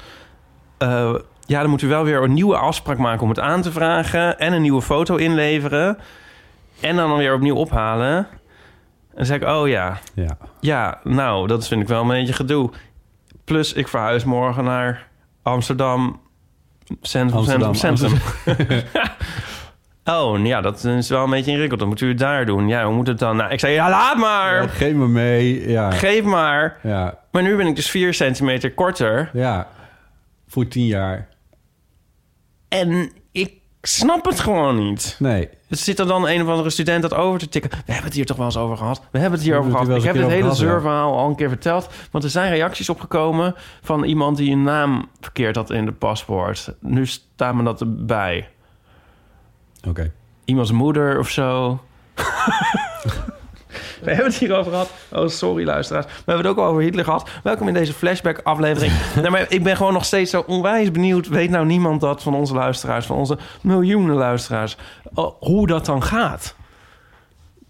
[0.79, 1.15] Eh,
[1.47, 4.39] ja, dan moet u wel weer een nieuwe afspraak maken om het aan te vragen...
[4.39, 5.99] en een nieuwe foto inleveren...
[6.81, 8.17] en dan weer opnieuw ophalen.
[8.17, 10.37] En dan zei ik, oh ja, Ja.
[10.61, 12.71] ja, nou, dat vind ik wel een beetje gedoe.
[13.45, 15.07] Plus, ik verhuis morgen naar
[15.43, 16.21] Amsterdam.
[17.01, 18.09] Centrum, Amsterdam, centrum,
[18.45, 18.83] centrum.
[20.05, 21.81] Oh, ja, dat is wel een beetje ingewikkeld.
[21.81, 22.69] Dan moet u het daar doen.
[22.69, 23.37] Ja, hoe moet het dan?
[23.37, 24.63] Nou, ik zei, ja, laat maar.
[24.63, 25.69] Ja, geef me mee.
[25.69, 25.91] Ja.
[25.91, 26.79] Geef maar.
[26.83, 27.19] Ja.
[27.31, 29.31] Maar nu ben ik dus 4 centimeter korter.
[29.33, 29.67] ja.
[30.47, 31.29] Voor tien jaar.
[32.69, 33.11] En
[33.81, 35.17] ik snap het gewoon niet.
[35.19, 35.49] Nee.
[35.69, 37.71] Er zit er dan een of andere student dat over te tikken.
[37.71, 39.03] We hebben het hier toch wel eens over gehad.
[39.11, 39.89] We hebben het hier over gehad.
[39.89, 41.89] Ik heb een hele zeurverhaal al een keer verteld.
[42.11, 46.75] Want er zijn reacties opgekomen van iemand die een naam verkeerd had in de paspoort.
[46.81, 48.49] Nu staat me dat erbij.
[49.89, 50.13] Oké.
[50.45, 51.81] Iemands moeder of zo.
[54.03, 54.91] We hebben het hierover gehad.
[55.13, 56.07] Oh, sorry luisteraars.
[56.07, 57.29] We hebben het ook al over Hitler gehad.
[57.43, 58.93] Welkom in deze flashback-aflevering.
[59.23, 61.29] nee, maar ik ben gewoon nog steeds zo onwijs benieuwd.
[61.29, 64.77] Weet nou niemand dat van onze luisteraars, van onze miljoenen luisteraars,
[65.15, 66.55] oh, hoe dat dan gaat?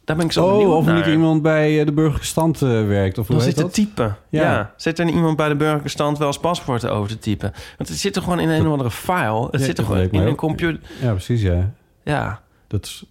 [0.04, 0.94] Daar ben ik zo benieuwd Oh, of naar.
[0.94, 3.18] niet iemand bij eh, de burgerlijke stand eh, werkt.
[3.18, 4.16] Of hoe zit te typen.
[4.28, 4.42] Ja.
[4.42, 4.72] Ja.
[4.76, 7.52] Zit er iemand bij de burgerlijke stand wel eens paspoorten over te typen?
[7.76, 9.48] Want het zit er gewoon in een of andere file.
[9.50, 10.80] Het Ja, zit er gewoon in een computer.
[11.00, 11.70] Ja, precies, ja.
[12.04, 12.40] Ja.
[12.66, 13.04] Dat is...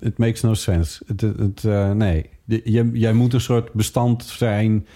[0.00, 1.02] It makes no sense.
[1.06, 2.30] Het, het, het, eh, nee.
[2.44, 4.86] Jij, jij moet een soort bestand zijn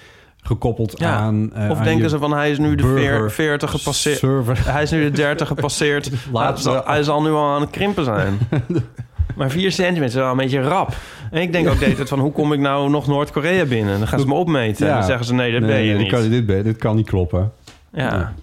[0.41, 1.15] gekoppeld Ja.
[1.17, 1.53] aan...
[1.55, 4.21] eh, Of aan denken ze van hij is nu de burger veer, 40 gepasseerd.
[4.65, 6.11] Hij is nu de 30 gepasseerd.
[6.33, 8.39] Hij, zal, we- hij zal nu al aan het krimpen zijn.
[9.37, 10.97] maar 4 centimeter is wel een beetje rap.
[11.31, 12.19] En ik denk ook de van...
[12.19, 13.99] hoe kom ik nou nog Noord-Korea binnen?
[13.99, 14.87] Dan gaan ze me opmeten.
[14.89, 16.11] En dan zeggen ze nee, dat ben je dit niet.
[16.13, 17.53] Kan, dit, dit kan niet kloppen.
[17.93, 18.03] Ja.
[18.15, 18.35] Ja.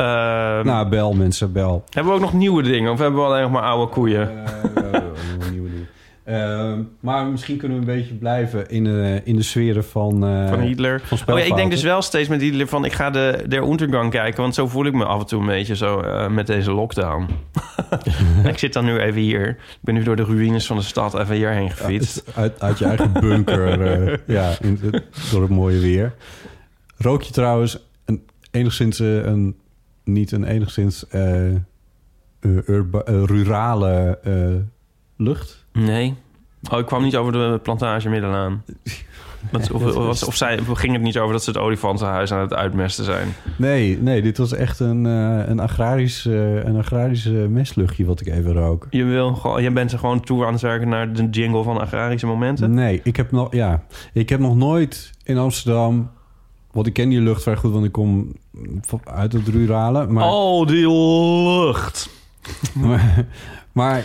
[0.00, 1.84] Ehm, nou, bel mensen, bel.
[1.90, 2.92] hebben we ook nog nieuwe dingen?
[2.92, 4.44] Of hebben we alleen nog maar oude koeien?
[4.74, 5.00] Eh,
[5.50, 5.88] nieuwe dingen.
[6.24, 10.26] Ehm, maar misschien kunnen we een beetje blijven in de, in de sferen van...
[10.26, 11.00] eh, van Hitler.
[11.04, 12.84] van Oh ja, ik denk dus wel steeds met Hitler van...
[12.84, 14.42] ik ga de Der Untergang kijken.
[14.42, 17.26] Want zo voel ik me af en toe een beetje zo eh, met deze lockdown.
[18.44, 19.48] ik zit dan nu even hier.
[19.48, 22.24] Ik ben nu door de ruïnes van de stad even hierheen gefietst.
[22.34, 24.80] Uit, uit je eigen bunker, eh, ja, in,
[25.30, 26.14] door het mooie weer.
[26.96, 29.56] Rook je trouwens een, enigszins eh, een...
[30.12, 31.04] Niet een enigszins
[32.40, 34.32] urba- eh, rurale eh,
[35.16, 35.64] lucht?
[35.72, 36.14] Nee.
[36.70, 38.62] Oh, ik kwam niet over de plantage Middelaan.
[39.52, 42.54] Of, of, of, of zij, ging het niet over dat ze het olifantenhuis aan het
[42.54, 43.28] uitmesten zijn?
[43.56, 48.52] Nee, nee, dit was echt een, eh, een agrarisch, een agrarisch mestluchtje wat ik even
[48.52, 48.86] rook.
[48.90, 51.80] Je, wil gewoon, je bent er gewoon toe aan het werken naar de jingle van
[51.80, 52.74] agrarische momenten?
[52.74, 56.10] Nee, ik heb nog, ja, ik heb nog nooit in Amsterdam.
[56.72, 58.32] Want ik ken die lucht vrij goed, want ik kom
[59.04, 60.06] uit het rurale.
[60.06, 62.10] Maar, Oh, die lucht.
[62.74, 63.26] maar,
[63.72, 64.04] maar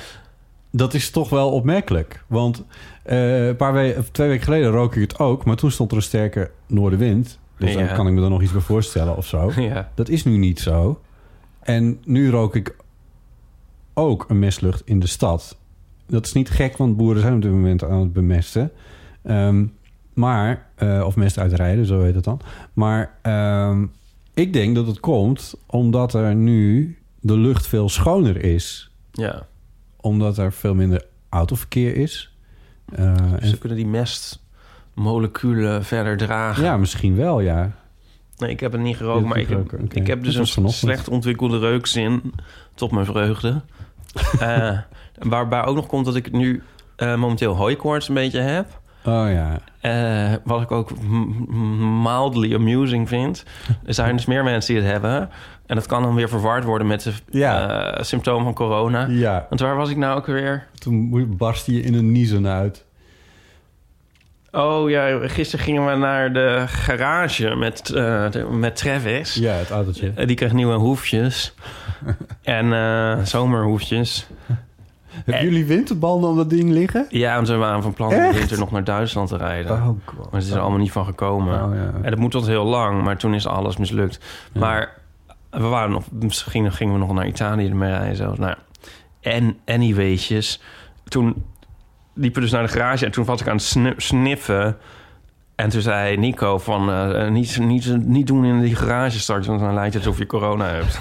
[0.71, 2.23] dat is toch wel opmerkelijk.
[2.27, 2.63] Want
[3.03, 6.03] eh, een paar twee weken geleden rook ik het ook, maar toen stond er een
[6.03, 7.39] sterke noordenwind.
[7.57, 7.85] Dus Ja.
[7.85, 9.51] dan kan ik me er nog iets bij voorstellen of zo.
[9.61, 9.91] Ja.
[9.95, 10.99] Dat is nu niet zo.
[11.59, 12.75] En nu rook ik
[13.93, 15.57] ook een mestlucht in de stad.
[16.07, 18.71] Dat is niet gek, want boeren zijn op dit moment aan het bemesten.
[19.23, 19.65] Ehm,
[20.15, 22.39] maar, eh, of mest uitrijden, zo heet het dan.
[22.73, 23.85] Maar ehm,
[24.33, 28.91] ik denk dat het komt omdat er nu de lucht veel schoner is.
[29.11, 29.47] ja.
[29.97, 32.35] Omdat er veel minder autoverkeer is.
[32.95, 36.63] Eh, en, Ze kunnen die mestmoleculen verder dragen.
[36.63, 37.71] ja, misschien wel, ja.
[38.37, 42.33] Nee, ik heb het niet gerookt, maar ik heb, ik dus een slecht ontwikkelde reukzin.
[42.73, 43.61] Tot mijn vreugde.
[44.39, 44.79] Eh,
[45.19, 46.63] waarbij ook nog komt dat ik nu
[46.97, 48.81] momenteel hooikoorts een beetje heb.
[49.05, 49.59] Oh ja.
[49.81, 50.91] Eh, wat ik ook
[52.03, 53.43] mildly amusing vind.
[53.85, 55.29] Er zijn dus meer mensen die het hebben.
[55.65, 57.97] En dat kan dan weer verward worden met de Ja.
[58.03, 59.05] symptomen van corona.
[59.09, 60.67] Ja, Want waar was ik nou ook weer?
[60.79, 62.85] toen barstte je in een niezen uit.
[64.51, 69.33] Oh ja, gisteren gingen we naar de garage met, eh, de- met Travis.
[69.33, 70.13] Ja, het autootje.
[70.25, 71.53] Die kreeg nieuwe hoefjes.
[72.43, 74.27] en zomerhoefjes.
[75.25, 77.05] Hebben jullie winterbanden op dat ding liggen?
[77.09, 79.71] Ja, en ze waren van plan om de winter nog naar Duitsland te rijden.
[79.71, 80.15] Oh god.
[80.15, 81.63] Maar het is er allemaal niet van gekomen.
[81.63, 81.91] Oh, ja.
[82.01, 84.19] En dat moet tot heel lang, maar toen is alles mislukt.
[84.51, 84.59] Ja.
[84.59, 84.93] Maar
[85.49, 88.15] we waren nog, misschien gingen we nog naar Italië ermee rijden.
[88.15, 88.39] Zelfs.
[88.39, 88.55] Nou,
[89.21, 90.61] en anyway'tjes.
[91.07, 91.45] Toen
[92.13, 94.77] liepen we dus naar de garage en toen was ik aan het sniffen.
[95.55, 99.47] En toen zei Nico van, eh, niet, niet, niet doen in die garage straks...
[99.47, 100.99] want dan lijkt het alsof je corona hebt.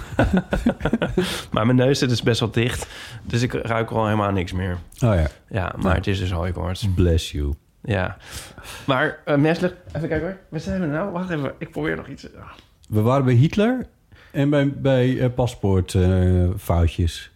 [1.53, 2.87] maar mijn neus zit dus best wel dicht.
[3.23, 4.79] Dus ik ruik al helemaal niks meer.
[5.05, 5.27] Oh ja.
[5.49, 6.88] Ja, maar het is dus hooikoorts.
[6.95, 7.55] Bless you.
[7.83, 8.17] Ja.
[8.85, 9.77] Maar uh, menselijk...
[9.93, 10.38] Even kijken hoor.
[10.49, 11.12] Waar zijn we nou?
[11.12, 11.53] Wacht even.
[11.59, 12.35] Ik probeer nog iets...
[12.37, 12.51] Ah.
[12.88, 13.87] We waren bij Hitler
[14.31, 17.31] en bij, bij eh, paspoortfoutjes.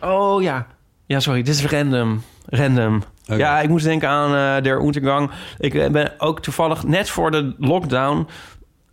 [0.00, 0.66] Oh ja.
[1.06, 1.42] Ja, sorry.
[1.42, 2.22] Dit is random.
[2.46, 3.02] Random.
[3.36, 5.30] Ja, ik moest denken aan eh Der Untergang.
[5.58, 8.26] Ik eh, ben ook toevallig net voor de lockdown...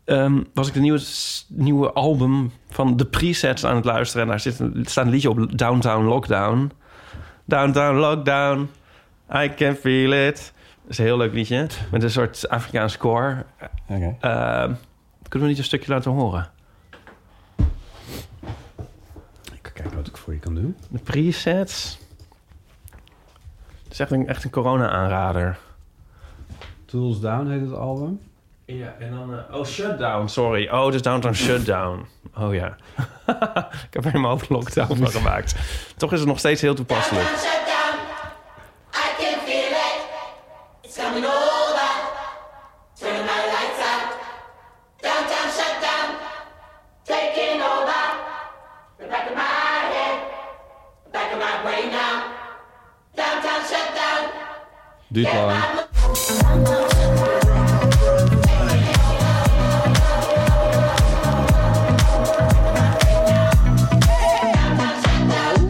[0.06, 1.02] ehm, was ik de nieuwe,
[1.48, 4.24] nieuwe album van de presets aan het luisteren.
[4.24, 6.72] En daar zit een, staat een liedje op Downtown Lockdown.
[7.46, 8.70] Downtown Lockdown.
[9.36, 10.54] I can feel it.
[10.82, 11.68] Dat is een heel leuk liedje.
[11.92, 13.46] Met een soort Afrikaans koor.
[13.90, 14.16] Oké.
[14.20, 14.74] Ehm,
[15.30, 16.50] kunnen we niet een stukje laten horen?
[19.54, 20.76] Ik ga kijken wat ik kan doen.
[20.90, 22.00] De presets.
[23.98, 25.58] Het is echt een, echt een corona-aanrader.
[26.86, 28.20] Tools Down heet het album.
[28.66, 29.34] Ja, en dan...
[29.52, 30.70] oh, Shutdown, sorry.
[30.70, 32.06] Oh, dus Downtown Shutdown.
[32.36, 32.76] Oh ja.
[33.88, 35.56] ik heb er mijn hoofd lockdown van gemaakt.
[35.96, 37.28] Toch is het nog steeds heel toepasselijk.
[55.10, 55.64] Duurt lang.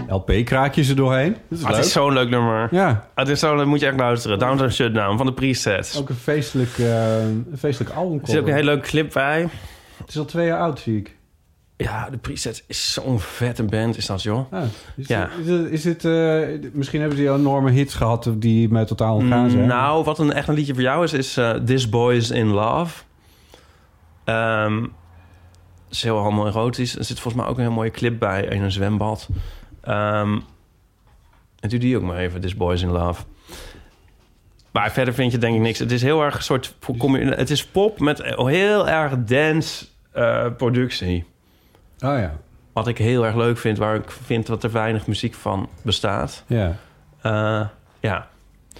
[0.09, 1.31] LP-kraakjes er doorheen.
[1.49, 1.85] Dat is Ah, het leuk.
[1.85, 2.67] is zo'n leuk nummer.
[2.71, 4.39] Ja, Ah, het is zo, dat moet je echt luisteren.
[4.39, 5.97] Downtown Shutdown van de presets.
[5.99, 8.19] ook een feestelijk, eh, een feestelijk album.
[8.21, 9.41] Er zit ook een hele leuke clip bij.
[9.97, 11.15] Het is al twee jaar oud, zie ik.
[11.77, 14.53] Ja, de presets is zo'n vette band, is dat joh.
[14.53, 14.63] Ah,
[14.95, 15.29] is, Ja.
[15.41, 19.49] Is het, is het, eh, misschien hebben ze enorme hits gehad die mij totaal ontgaan
[19.49, 19.67] zijn.
[19.67, 23.03] Nou, wat een echt een liedje voor jou is, is eh, This Boy's in Love.
[24.23, 26.97] Het is heel homoerotisch.
[26.97, 29.29] Er zit volgens mij ook een heel mooie clip bij in een zwembad.
[29.81, 30.37] Ehm
[31.59, 33.23] en doe die ook maar even, This Boy's in Love.
[34.71, 35.79] Maar verder vind je denk ik niks.
[35.79, 36.75] Het is heel erg een soort...
[37.19, 41.25] Het is pop met heel erg dance eh, productie.
[41.99, 42.33] Oh ja,
[42.73, 46.43] Wat ik heel erg leuk vind, waar ik vind dat er weinig muziek van bestaat.
[46.47, 46.75] ja.
[47.21, 47.61] Eh,
[47.99, 48.27] ja.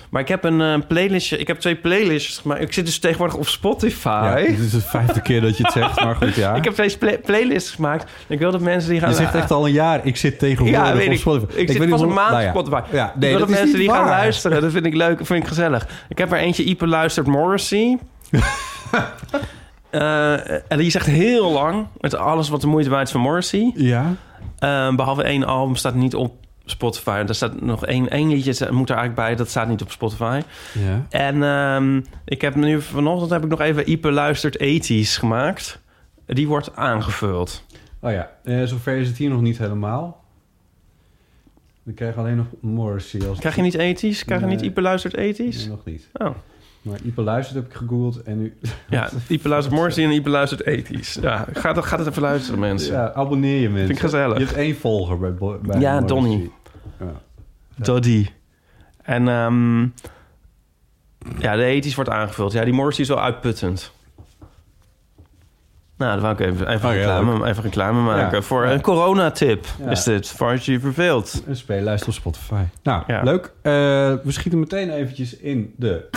[0.10, 1.38] Maar ik heb een eh, playlistje.
[1.38, 2.44] Ik heb twee playlists.
[2.44, 4.22] Maar ik zit dus tegenwoordig op Spotify.
[4.24, 4.36] ja.
[4.36, 6.56] Dit is de vijfde keer dat je het zegt, maar goed, ja.
[6.62, 8.12] Ik heb twee playlists gemaakt.
[8.28, 9.10] Ik wil dat mensen die gaan...
[9.10, 11.20] je zegt echt al een jaar, ik zit tegenwoordig Ja, weet op ik.
[11.20, 11.60] Spotify.
[11.60, 12.50] Ik, zit weet pas een maand nou op.
[12.50, 12.96] Spotify.
[12.96, 14.62] Ja, ik wil dat mensen die gaan luisteren.
[14.62, 15.18] Dat vind ik leuk.
[15.18, 15.88] Dat vind ik gezellig.
[16.10, 17.98] Ik heb er eentje Ipe luistert Morrissey.
[19.90, 21.88] Eh, en die zegt heel lang.
[22.00, 23.72] Met alles wat de moeite waard is van Morrissey.
[23.76, 24.16] Ja,
[24.60, 27.24] Eh, behalve één album staat niet op Spotify.
[27.28, 29.36] Er staat nog één, één liedje moet er eigenlijk bij.
[29.36, 30.42] Dat staat niet op Spotify.
[30.74, 31.06] ja.
[31.10, 35.80] En ehm, ik heb nu vanochtend heb ik nog even Ipe luistert 80s gemaakt.
[36.26, 37.64] Die wordt aangevuld.
[38.00, 40.24] Oh ja, eh, zover is het hier nog niet helemaal.
[41.84, 43.28] We krijgen alleen nog Morrissey.
[43.30, 44.26] Als Krijg je niet 80s?
[44.26, 44.62] Krijg je niet.
[44.62, 45.38] Ipe luistert 80s?
[45.58, 46.08] Nee, nog niet.
[46.14, 46.30] Oh.
[46.88, 48.58] Maar Ipe luistert heb ik gegoogeld en nu...
[48.90, 51.22] Ja, Ipe luistert Morrissey en Ipe luistert 80s.
[51.22, 52.94] Ja, ga, dat- ga het even luisteren, mensen.
[52.94, 53.86] Ja, abonneer je mensen.
[53.88, 54.38] Vind ik gezellig.
[54.38, 56.02] Je hebt één volger bij, bij Ja.
[56.02, 56.52] Donnie.
[57.00, 57.12] Ja.
[57.76, 58.28] Doddy.
[59.04, 59.82] En ehm,
[61.40, 62.52] ja, de 80s wordt aangevuld.
[62.52, 63.92] Ja, die Morrissey is wel uitputtend.
[65.98, 68.38] Nou, dan wou ik even, even, Oh, ja, reclame, even reclame maken.
[68.38, 68.42] Ja.
[68.44, 68.72] Voor Ja.
[68.72, 70.28] een coronatip is dit.
[70.30, 71.44] Voor als je verveelt.
[71.48, 72.62] Een speellijst op Spotify.
[72.84, 73.46] Nou, leuk.
[73.62, 76.08] Eh, we schieten meteen eventjes in de...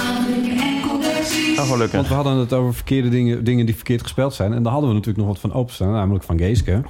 [1.59, 1.93] Oh, gelukkig.
[1.97, 4.53] Want we hadden het over verkeerde dingen, dingen die verkeerd gespeeld zijn.
[4.53, 5.93] En daar hadden we natuurlijk nog wat van openstaan.
[5.93, 6.83] Namelijk van Geeske.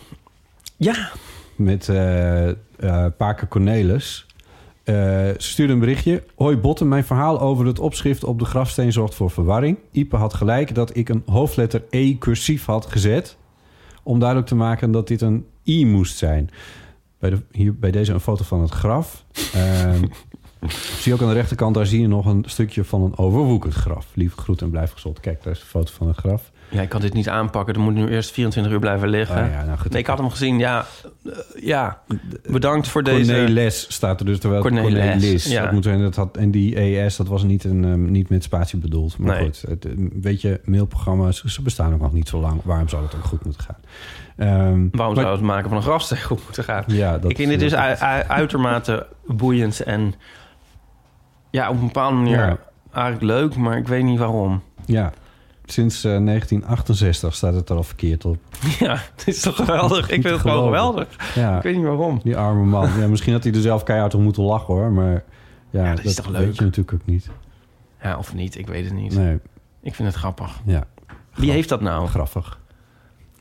[0.76, 1.10] Ja,
[1.56, 2.48] Met eh,
[3.16, 4.26] Paker Cornelis.
[4.90, 6.22] Eh, ze stuurde een berichtje.
[6.36, 9.78] Hoi Botten, mijn verhaal over het opschrift op de grafsteen zorgt voor verwarring.
[9.90, 13.36] Ipe had gelijk dat ik een hoofdletter E cursief had gezet.
[14.02, 16.50] Om duidelijk te maken dat dit een I moest zijn.
[17.18, 19.24] Bij, de, hier, bij deze een foto van het graf.
[19.52, 20.04] Ehm,
[21.00, 23.74] zie je ook aan de rechterkant, daar zie je nog een stukje van een overwoekerd
[23.74, 24.06] graf.
[24.14, 25.20] Lieve groet en blijf gezond.
[25.20, 26.50] Kijk, daar is de foto van het graf.
[26.70, 27.74] Ja, ik kan dit niet aanpakken.
[27.74, 29.44] Er moet nu eerst 24 uur blijven liggen.
[29.44, 29.90] Oh ja, nou goed.
[29.90, 30.58] Nee, ik had hem gezien.
[30.58, 30.86] Ja,
[31.24, 32.00] eh, ja.
[32.50, 33.32] bedankt voor deze...
[33.32, 35.44] Cornelis staat er dus, terwijl Cornelis, Cornelis.
[35.46, 35.62] ja.
[35.62, 38.42] Dat moet zijn, dat had, en die ES, dat was niet, een, ehm, niet met
[38.42, 39.18] spatie bedoeld.
[39.18, 39.44] Maar Nee.
[39.44, 42.60] goed, het, eh, weet je, mailprogramma's, ze bestaan ook nog niet zo lang.
[42.64, 43.76] Waarom zou het ook goed moeten gaan?
[44.36, 46.84] Ehm, Waarom maar- zou het maken van een grafsteen goed moeten gaan?
[46.86, 47.74] Ja, dat ik vind dit dus
[48.28, 50.14] uitermate boeiend en
[51.50, 52.58] ja, op een bepaalde manier Ja.
[52.92, 54.62] eigenlijk leuk, maar ik weet niet waarom.
[54.84, 55.12] Ja,
[55.72, 58.36] sinds eh, 1968 staat het er al verkeerd op.
[58.78, 60.02] Ja, het is toch geweldig?
[60.10, 61.06] Ik vind het gewoon geweldig.
[61.34, 62.20] Ja, Ik weet niet waarom.
[62.22, 62.88] die arme man.
[62.98, 64.90] Ja, misschien had hij er zelf keihard om moeten lachen hoor.
[64.92, 65.22] Maar
[65.70, 66.54] ja, Ja, dat is toch weet leuk?
[66.54, 67.28] je natuurlijk ook niet.
[68.02, 69.14] Ja, of niet, ik weet het niet.
[69.14, 69.38] Nee,
[69.82, 70.60] Ik vind het grappig.
[70.64, 70.84] ja,
[71.34, 72.06] Wie heeft dat nou?
[72.08, 72.58] grappig.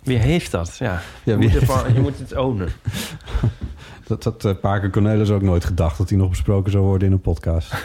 [0.04, 0.76] Wie heeft dat?
[0.78, 2.70] Ja, Ja, je, wie moet heeft- ervan- je moet het ownen.
[4.08, 7.14] Dat had uh, Paker Cornelis ook nooit gedacht dat hij nog besproken zou worden in
[7.14, 7.74] een podcast.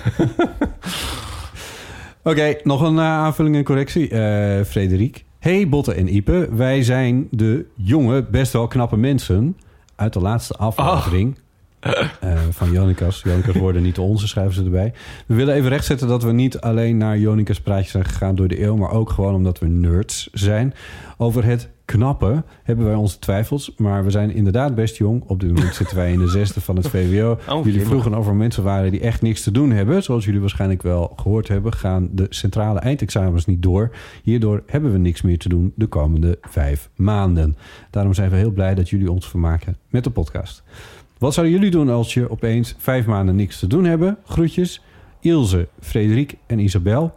[2.24, 4.08] Oké, nog een eh, aanvulling en correctie.
[4.08, 5.24] Eh Frederik.
[5.38, 9.56] Hey Botte en Ipe, wij zijn de jonge, best wel knappe mensen
[9.94, 11.38] uit de laatste aflevering.
[11.80, 13.22] eh, van Jonikas.
[13.24, 14.92] Jonikas worden niet onze, schrijven ze erbij.
[15.26, 18.62] We willen even rechtzetten dat we niet alleen naar Jonikas praatjes zijn gegaan door de
[18.62, 20.74] eeuw, maar ook gewoon omdat we nerds zijn.
[21.16, 25.22] Over het knappen hebben wij onze twijfels, maar we zijn inderdaad best jong.
[25.26, 27.38] Op dit moment zitten wij in de zesde van het VWO.
[27.48, 27.86] jullie jemig.
[27.86, 30.02] vroegen over mensen waren die echt niks te doen hebben.
[30.02, 33.90] Zoals jullie waarschijnlijk wel gehoord hebben, gaan de centrale eindexamens niet door.
[34.22, 37.56] Hierdoor hebben we niks meer te doen de komende vijf maanden.
[37.90, 40.62] Daarom zijn we heel blij dat jullie ons vermaken met de podcast.
[41.18, 44.18] Wat zouden jullie doen als je opeens vijf maanden niks te doen hebben?
[44.24, 44.82] Groetjes.
[45.20, 47.12] Ilse, Frederik en Isabel.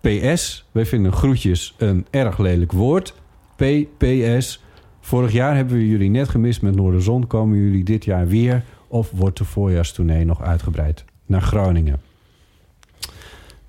[0.00, 3.14] PS, wij vinden groetjes een erg lelijk woord.
[3.56, 4.62] PPS,
[5.00, 7.26] vorig jaar hebben we jullie net gemist met Noorderzon.
[7.26, 8.64] Komen jullie dit jaar weer?
[8.88, 12.00] Of wordt de voorjaarstournee nog uitgebreid naar Groningen?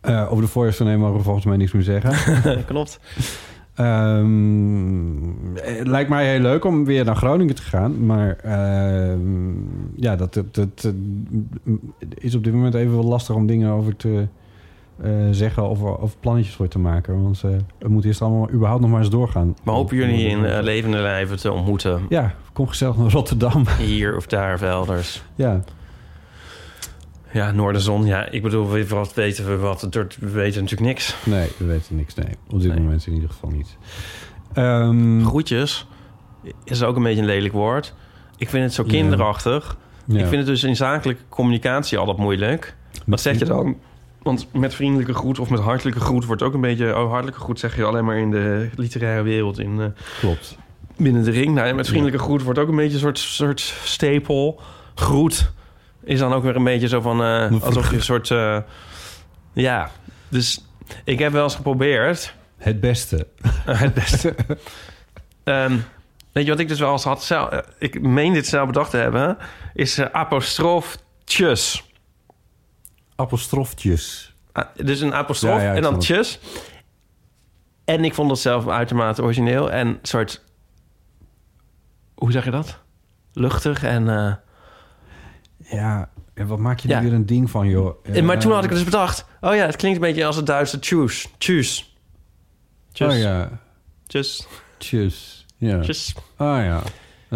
[0.01, 2.13] Eh, over de voorjaarstournee mogen we volgens mij niks meer zeggen.
[2.65, 2.99] Klopt.
[3.73, 5.13] Ehm,
[5.53, 8.05] het lijkt mij heel leuk om weer naar Groningen te gaan.
[8.05, 9.19] Maar ehm,
[9.95, 10.93] ja, dat, dat, dat,
[12.17, 14.27] is op dit moment even wel lastig om dingen over te
[15.01, 17.23] eh, zeggen of, of plannetjes voor te maken.
[17.23, 19.55] Want eh het moet eerst allemaal überhaupt nog maar eens doorgaan.
[19.63, 22.05] Maar hopen jullie in eh, levende lijven te ontmoeten?
[22.09, 23.65] Ja, kom gezellig naar Rotterdam.
[23.79, 25.23] Hier of daar, of elders.
[25.35, 25.63] ja,
[27.31, 28.05] Ja, Noorderzon.
[28.05, 29.81] Ja, ik bedoel, we- wat weten we wat?
[29.81, 31.15] We weten natuurlijk niks.
[31.25, 32.13] nee, we weten niks.
[32.15, 32.79] Nee, op dit Nee.
[32.81, 33.77] moment in ieder geval niet.
[34.53, 35.87] Ehm, Groetjes
[36.63, 37.93] is ook een beetje een lelijk woord.
[38.37, 38.89] Ik vind het zo Ja.
[38.89, 39.77] kinderachtig.
[40.05, 40.13] ja.
[40.19, 42.75] Ik vind het dus in zakelijke communicatie altijd moeilijk.
[43.05, 43.77] Wat zeg je dan?
[44.23, 46.97] Want met vriendelijke groet of met hartelijke groet wordt ook een beetje...
[46.97, 49.87] Oh, hartelijke groet zeg je alleen maar in de literaire wereld in, eh,
[50.19, 50.57] Klopt.
[50.97, 51.53] binnen de ring.
[51.55, 54.61] Nou, en met vriendelijke groet wordt ook een beetje een soort, soort stapel.
[54.95, 55.51] Groet
[56.03, 57.23] is dan ook weer een beetje zo van...
[57.23, 58.31] eh, alsof je een soort...
[58.31, 58.57] eh,
[59.53, 59.91] ja,
[60.29, 60.65] dus
[61.03, 62.33] ik heb wel eens geprobeerd...
[62.57, 63.27] Het beste.
[63.65, 64.35] Het beste.
[65.43, 65.77] Ehm,
[66.31, 67.23] weet je wat ik dus wel eens had?
[67.23, 69.37] Zelf, ik meen dit zelf bedacht te hebben.
[69.73, 70.05] Is uh,
[73.15, 74.33] apostroftjes.
[74.51, 76.39] Ah, dus een apostrof Ja, ja, ik en dan tjes.
[77.85, 79.71] En ik vond dat zelf uitermate origineel.
[79.71, 80.41] En soort...
[82.15, 82.79] Hoe zeg je dat?
[83.33, 84.09] Luchtig en...
[84.09, 84.33] eh,
[85.71, 87.01] Ja, en wat maak je er Ja.
[87.01, 87.95] weer een ding van, joh?
[88.03, 89.25] en maar Eh, toen had ik dus bedacht...
[89.41, 91.27] Oh ja, het klinkt een beetje als het Duitse tjus.
[91.37, 91.97] Tjus.
[92.91, 93.13] Tjus.
[93.13, 93.59] Oh ja,
[94.07, 94.47] Tjus.
[94.77, 95.45] tjus.
[95.57, 95.79] Ja.
[95.79, 96.15] Tjus.
[96.35, 96.81] Ah ja,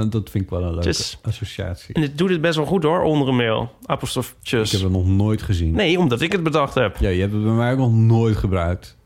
[0.05, 1.19] dat vind ik wel een leuke Tjus.
[1.21, 1.93] associatie.
[1.95, 3.71] En dit doet het best wel goed hoor, onder een mail.
[3.85, 5.71] Apostrof Ik heb het nog nooit gezien.
[5.73, 6.97] Nee, omdat ik het bedacht heb.
[6.99, 8.97] Ja, je hebt het bij mij ook nog nooit gebruikt.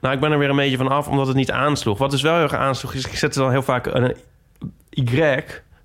[0.00, 1.98] Nou, ik ben er weer een beetje van af, omdat het niet aansloeg.
[1.98, 4.14] Wat dus wel heel erg aansloeg, is ik zette dan heel vaak een
[4.90, 5.40] Y,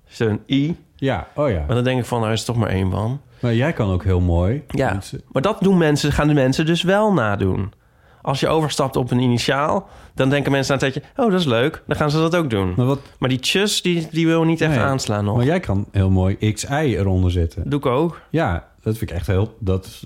[0.08, 0.76] zo'n I.
[0.96, 1.64] Ja, oh ja.
[1.66, 3.20] Maar dan denk ik van, nou is het toch maar één van.
[3.40, 4.62] Maar jij kan ook heel mooi.
[4.68, 7.72] Ja, Mensen- maar dat doen mensen, gaan de mensen dus wel nadoen.
[8.22, 11.10] Als je overstapt op een initiaal, dan denken mensen na een tijdje...
[11.24, 12.72] oh, dat is leuk, dan gaan ze dat ook doen.
[12.76, 14.80] Maar, wat, Maar die tjus, die, die wil niet echt Nee.
[14.80, 15.36] aanslaan nog.
[15.36, 17.70] maar jij kan heel mooi XI eronder zetten.
[17.70, 18.20] Doe ik ook.
[18.30, 19.56] Ja, dat vind ik echt heel...
[19.58, 20.04] Dat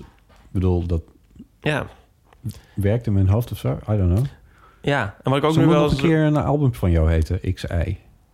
[0.51, 1.01] bedoel, dat
[1.61, 1.85] Ja,
[2.75, 3.69] werkt in mijn hoofd of zo.
[3.91, 4.25] I don't know.
[4.81, 5.15] ja.
[5.23, 5.81] En wat ik ook nu wel...
[5.81, 7.67] nog een keer een album van jou heten, XI.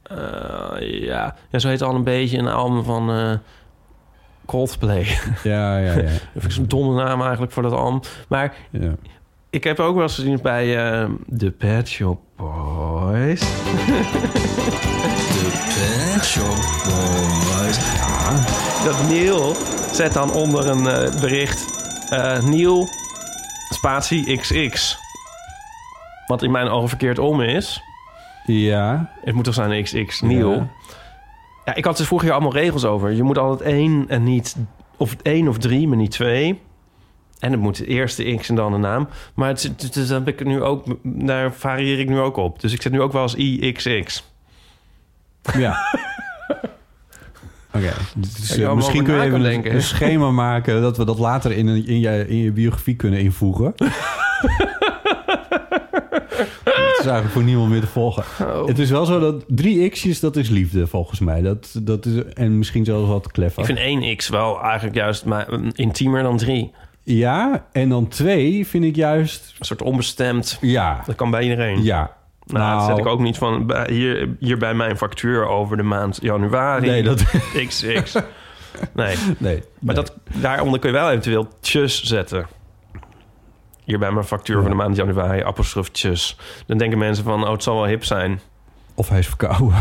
[0.03, 1.35] Eh, ja.
[1.49, 3.31] ja, zo heet al een beetje een album van eh,
[4.45, 5.05] Coldplay.
[5.43, 6.01] Ja, ja, ja.
[6.01, 7.99] Dat vind ik zo'n domme naam eigenlijk voor dat album.
[8.27, 8.95] Maar ja.
[9.51, 13.39] Ik heb ook wel eens gezien bij eh The Pet Shop Boys.
[15.75, 17.79] Pet Shop Boys.
[18.85, 19.55] Dat Neil
[19.91, 21.65] zet dan onder een eh, bericht...
[22.09, 22.87] eh Neil,
[23.69, 24.97] spatie XX.
[26.27, 27.81] Wat in mijn ogen verkeerd om is.
[28.45, 30.51] Ja, Het moet toch zijn XX, Neil.
[30.51, 30.67] Ja.
[31.65, 31.75] Ja.
[31.75, 33.11] ik had er vroeger allemaal regels over.
[33.11, 34.55] Je moet altijd één en niet...
[34.97, 36.61] Of één of drie, maar niet twee.
[37.41, 39.07] En het moet de eerste X en dan de naam.
[39.33, 42.59] Maar het, het, het- heb ik nu ook, daar varieer ik nu ook op.
[42.61, 44.23] Dus ik zet nu ook wel eens IXX.
[45.57, 45.75] ja.
[47.75, 49.73] Oké, dus, Ja, je eh, misschien kun je even een, denken.
[49.73, 50.81] een schema maken...
[50.81, 53.73] dat we dat later in, een, in, je, in je biografie kunnen invoegen.
[56.63, 58.23] Het is eigenlijk voor niemand meer te volgen.
[58.61, 58.67] Oh.
[58.67, 61.41] Het is wel zo dat drie x'jes, dat is liefde volgens mij.
[61.41, 63.59] Dat, dat is, en misschien zelfs wat clever.
[63.59, 66.71] Ik vind één X wel eigenlijk juist maar, intiemer dan drie.
[67.03, 69.55] Ja, en dan twee vind ik juist...
[69.59, 70.57] Een soort onbestemd.
[70.61, 71.83] Ja, Dat kan bij iedereen.
[71.83, 72.19] ja.
[72.45, 76.17] Nou, dat zet ik ook niet van hier, hier bij mijn factuur over de maand
[76.21, 76.87] januari.
[76.87, 77.23] Nee, dat...
[77.67, 78.13] XX.
[78.93, 79.95] Nee, Nee, maar nee.
[79.95, 82.45] dat, daaronder kun je wel eventueel tjus zetten.
[83.83, 84.61] Hier bij mijn factuur Ja.
[84.61, 86.37] van de maand januari, apostrof tjus.
[86.65, 88.39] Dan denken mensen van, oh, het zal wel hip zijn.
[88.95, 89.73] Of hij is verkouden.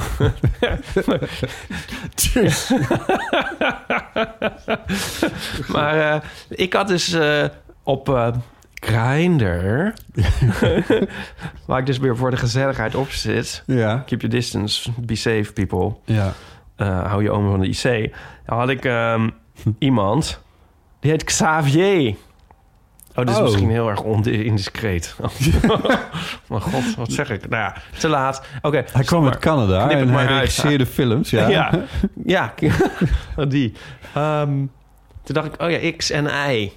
[2.14, 2.72] Tjus.
[5.68, 7.44] Maar eh, ik had dus eh,
[7.82, 8.28] op eh
[8.74, 9.92] Grindr,
[11.66, 13.62] waar ik dus weer voor de gezelligheid op zit...
[13.66, 15.94] Ja, Keep your distance, be safe people.
[16.04, 16.32] ja.
[16.76, 18.14] Eh, hou je omen van de IC.
[18.46, 19.30] Dan had ik ehm,
[19.78, 20.40] iemand,
[21.00, 22.14] die heet Xavier.
[23.14, 23.42] Oh, dit is Oh.
[23.42, 25.14] misschien heel erg indiscreet.
[26.48, 27.48] maar god, wat zeg ik?
[27.48, 28.42] Nou ja, te laat.
[28.62, 28.84] Oké.
[28.92, 31.30] Hij kwam maar- uit Canada en hij regisseerde films.
[31.30, 31.48] Ja.
[31.48, 31.72] Ja,
[32.24, 32.54] ja,
[33.48, 33.72] die.
[34.14, 34.48] Ehm,
[35.22, 36.72] toen dacht ik, oh ja, X en Y.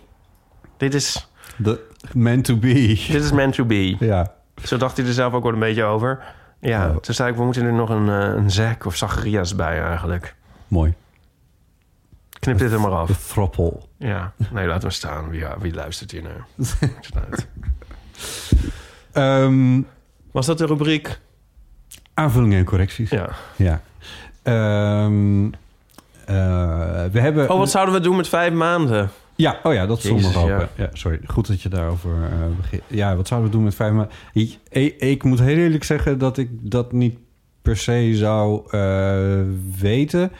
[0.77, 1.27] Dit is,
[1.63, 1.79] The
[2.13, 2.73] meant to be.
[3.11, 3.95] dit is meant to be.
[3.99, 4.31] Ja.
[4.63, 6.19] Zo dacht hij er zelf ook wel een beetje over.
[6.59, 6.97] Ja, Oh.
[6.97, 10.35] toen zei ik, we moeten er nog een, eh, een Zack of Zacharias bij eigenlijk.
[10.67, 10.93] Mooi.
[12.43, 13.07] Knip dit er maar af.
[13.07, 13.89] De throppel.
[13.97, 15.29] Ja, nee, laat hem staan.
[15.29, 16.45] Wie, wie luistert hier naar?
[16.81, 17.47] Maakt het uit.
[19.11, 19.81] Ehm,
[20.31, 21.19] Was dat de rubriek?
[22.13, 23.09] aanvullingen en correcties.
[23.09, 23.29] Ja.
[23.55, 23.81] Ja.
[24.43, 25.45] Ehm,
[26.25, 27.49] eh, we hebben...
[27.49, 29.09] Oh, wat zouden we doen met vijf maanden?
[29.35, 30.49] Ja, oh ja, dat nog open.
[30.57, 30.69] ja.
[30.75, 30.89] Ja.
[30.93, 31.19] sorry.
[31.25, 32.81] Goed dat je daarover eh begint.
[32.87, 34.15] Ja, wat zouden we doen met vijf maanden?
[34.33, 37.17] Ik, ik, ik moet heel eerlijk zeggen dat ik dat niet
[37.61, 39.41] per se zou eh,
[39.79, 40.31] weten.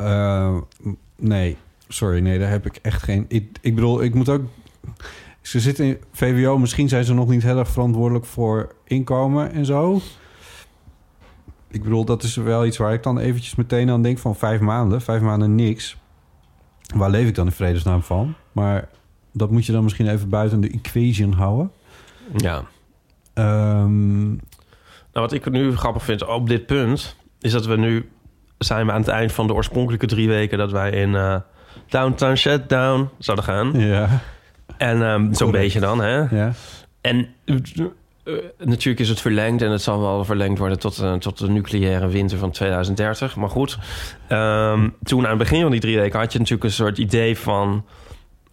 [0.00, 0.56] Eh,
[1.16, 1.56] nee,
[1.88, 2.20] sorry.
[2.20, 3.24] Nee, daar heb ik echt geen...
[3.28, 4.42] Ik, ik bedoel, ik moet ook...
[5.40, 6.58] Ze zitten in VWO.
[6.58, 10.00] Misschien zijn ze nog niet heel erg verantwoordelijk voor inkomen en zo.
[11.70, 14.60] Ik bedoel, dat is wel iets waar ik dan eventjes meteen aan denk van vijf
[14.60, 15.00] maanden.
[15.00, 15.96] Vijf maanden niks.
[16.94, 18.34] Waar leef ik dan in vredesnaam van?
[18.52, 18.88] Maar
[19.32, 21.70] dat moet je dan misschien even buiten de equation houden.
[22.36, 22.64] Ja.
[23.34, 24.38] Ehm, Nou,
[25.12, 27.16] wat ik nu grappig vind op dit punt...
[27.40, 28.08] is dat we nu
[28.64, 30.58] zijn we aan het eind van de oorspronkelijke drie weken...
[30.58, 31.36] dat wij in eh,
[31.88, 33.72] Downtown Shutdown zouden gaan.
[33.80, 34.08] ja,
[34.76, 36.18] En ehm, zo'n beetje dan, hè?
[36.36, 36.52] ja.
[37.00, 39.62] En eh, natuurlijk is het verlengd...
[39.62, 43.36] en het zal wel verlengd worden tot, eh, tot de nucleaire winter van 2030.
[43.36, 43.78] Maar goed,
[44.28, 46.18] ehm, toen aan het begin van die drie weken...
[46.18, 47.84] had je natuurlijk een soort idee van...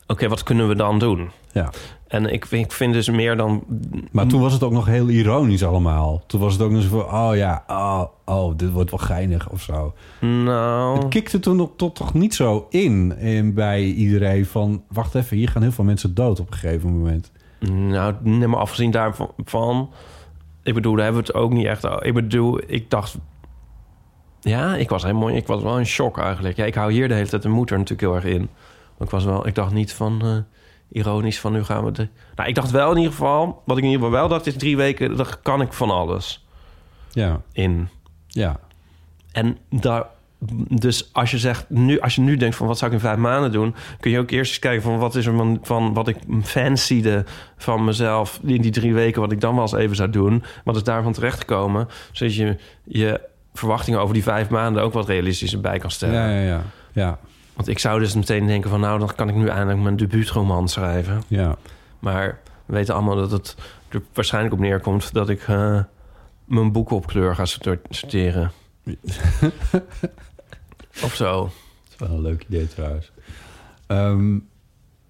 [0.08, 1.32] oké, wat kunnen we dan doen?
[1.52, 1.70] ja.
[2.08, 3.64] En ik, vind- ik vind dus meer dan...
[4.12, 6.24] Maar toen was het ook nog heel ironisch allemaal.
[6.28, 9.50] Toen was het ook nog zo van, oh ja, oh, oh dit wordt wel geinig
[9.50, 9.94] of zo.
[10.22, 10.98] Nou...
[11.00, 14.84] Het kikte toen nog tot toch niet zo in, in bij iedereen van...
[14.88, 17.32] wacht even, hier gaan heel veel mensen dood op een gegeven moment.
[17.70, 19.32] Nou, neem maar afgezien daarvan...
[19.46, 19.90] Van,
[20.64, 21.84] ik bedoel, daar hebben we het ook niet echt...
[22.02, 23.18] Ik bedoel, ik dacht...
[24.40, 25.30] Ja, ik was helemaal...
[25.30, 26.56] Ik was wel in shock eigenlijk.
[26.58, 28.50] Ja, ik hou hier de hele tijd de moeder natuurlijk heel erg in.
[28.98, 29.48] Maar ik was wel...
[29.48, 30.22] Ik dacht niet van...
[30.22, 30.38] eh,
[30.92, 31.92] ironisch van nu gaan we...
[31.92, 32.08] De...
[32.36, 33.62] Nou, ik dacht wel in ieder geval...
[33.66, 35.16] Wat ik in ieder geval wel dacht is drie weken...
[35.18, 36.46] Daar kan ik van alles
[37.12, 37.90] Ja, in.
[38.28, 38.60] ja,
[39.32, 40.06] En daar...
[40.70, 43.18] Dus als je zegt nu, als je nu denkt van wat zou ik in vijf
[43.18, 46.08] maanden doen, kun je ook eerst eens kijken van wat is er van, van wat
[46.08, 47.26] ik fancyde
[47.58, 50.44] van mezelf in die drie weken, wat ik dan wel eens even zou doen.
[50.64, 53.22] Wat is daarvan terechtgekomen, zodat je je
[53.54, 56.16] verwachtingen over die vijf maanden ook wat realistischer bij kan stellen.
[56.16, 56.62] ja, ja, ja,
[56.94, 57.20] ja,
[57.58, 60.70] Want ik zou dus meteen denken van nou, dan kan ik nu eindelijk mijn debuutroman
[60.70, 61.22] schrijven.
[61.28, 61.56] ja.
[62.00, 63.56] Maar we weten allemaal dat het
[63.90, 65.84] er waarschijnlijk op neerkomt dat ik eh,
[66.46, 68.52] mijn boeken op kleur ga sorte- sorteren.
[71.04, 71.42] of zo.
[71.44, 71.52] Dat
[71.90, 73.12] is wel een leuk idee trouwens.
[73.88, 74.38] Ehm,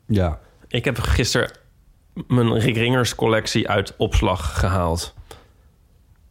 [0.06, 1.52] ja, Ik heb gisteren
[2.28, 5.16] mijn Rick Ringers collectie uit opslag gehaald.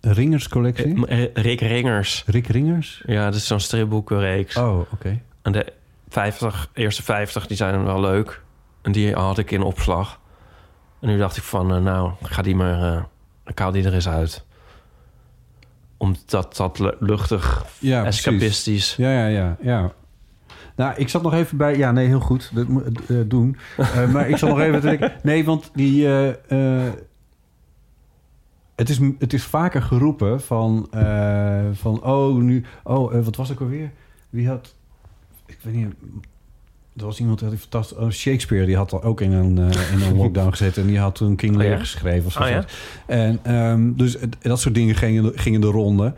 [0.01, 1.07] Ringerscollectie?
[1.07, 2.25] Eh, Rick Ringers.
[2.27, 3.03] Rick Ringers?
[3.07, 4.57] Ja, dat is zo'n stripboekenreeks.
[4.57, 5.21] Oh, oké.
[5.43, 5.73] En de
[6.17, 8.43] 50, eerste 50, die zijn wel leuk.
[8.83, 10.21] En die had ik in opslag.
[11.01, 12.97] En nu dacht ik van, eh, nou, ga die maar...
[12.97, 13.03] eh
[13.47, 14.45] ik haal die er eens uit.
[15.97, 18.97] Omdat dat lu- luchtig, Ja, escapistisch...
[18.97, 19.93] Ja, ja, ja, ja.
[20.77, 21.77] Nou, ik zat nog even bij...
[21.77, 22.51] Ja, nee, heel goed.
[22.55, 23.57] Dat moet eh, doen.
[23.77, 25.13] Eh, maar ik zat nog even denken...
[25.23, 26.07] Nee, want die...
[28.75, 30.89] het, is, het is vaker geroepen van...
[31.73, 32.65] van oh, nu...
[32.83, 33.91] Oh, wat was ik alweer?
[34.31, 34.75] Wie had...
[35.47, 35.87] Ik weet niet...
[36.97, 37.99] Er was iemand die fantastisch...
[37.99, 40.83] Oh, Shakespeare, die had al ook in een, eh, in een lockdown gezeten.
[40.83, 41.59] En die had toen King Oh?
[41.59, 42.27] Lear geschreven.
[42.27, 42.43] Of zo.
[42.43, 42.65] Oh, ja?
[43.07, 46.15] En ehm, dus dat soort dingen gingen, gingen de ronde.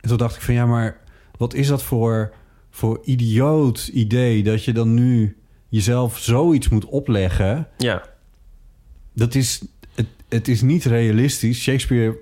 [0.00, 1.00] En toen dacht ik van ja, maar
[1.36, 2.32] wat is dat voor,
[2.70, 5.36] voor idioot idee dat je dan nu
[5.68, 7.68] jezelf zoiets moet opleggen?
[7.76, 8.02] Ja,
[9.12, 9.62] Dat is,
[9.94, 11.60] het, het is niet realistisch.
[11.62, 12.18] Shakespeare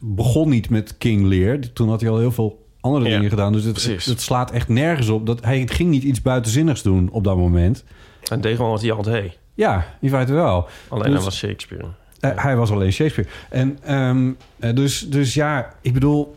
[0.00, 1.58] begon niet met King Lear.
[1.72, 3.52] Toen had hij al heel veel andere Ja, dingen gedaan.
[3.52, 5.26] Dus het, het, het slaat echt nergens op.
[5.26, 7.84] Dat, hij ging niet iets buitenzinnigs doen op dat moment.
[8.30, 9.38] en deed gewoon wat hij al deed.
[9.54, 10.68] Ja, in feite wel.
[10.88, 11.84] Alleen Dus- hij was Shakespeare.
[12.20, 13.30] Eh, hij was alleen Shakespeare.
[13.50, 16.34] En ehm, eh, dus, dus ja, ik bedoel...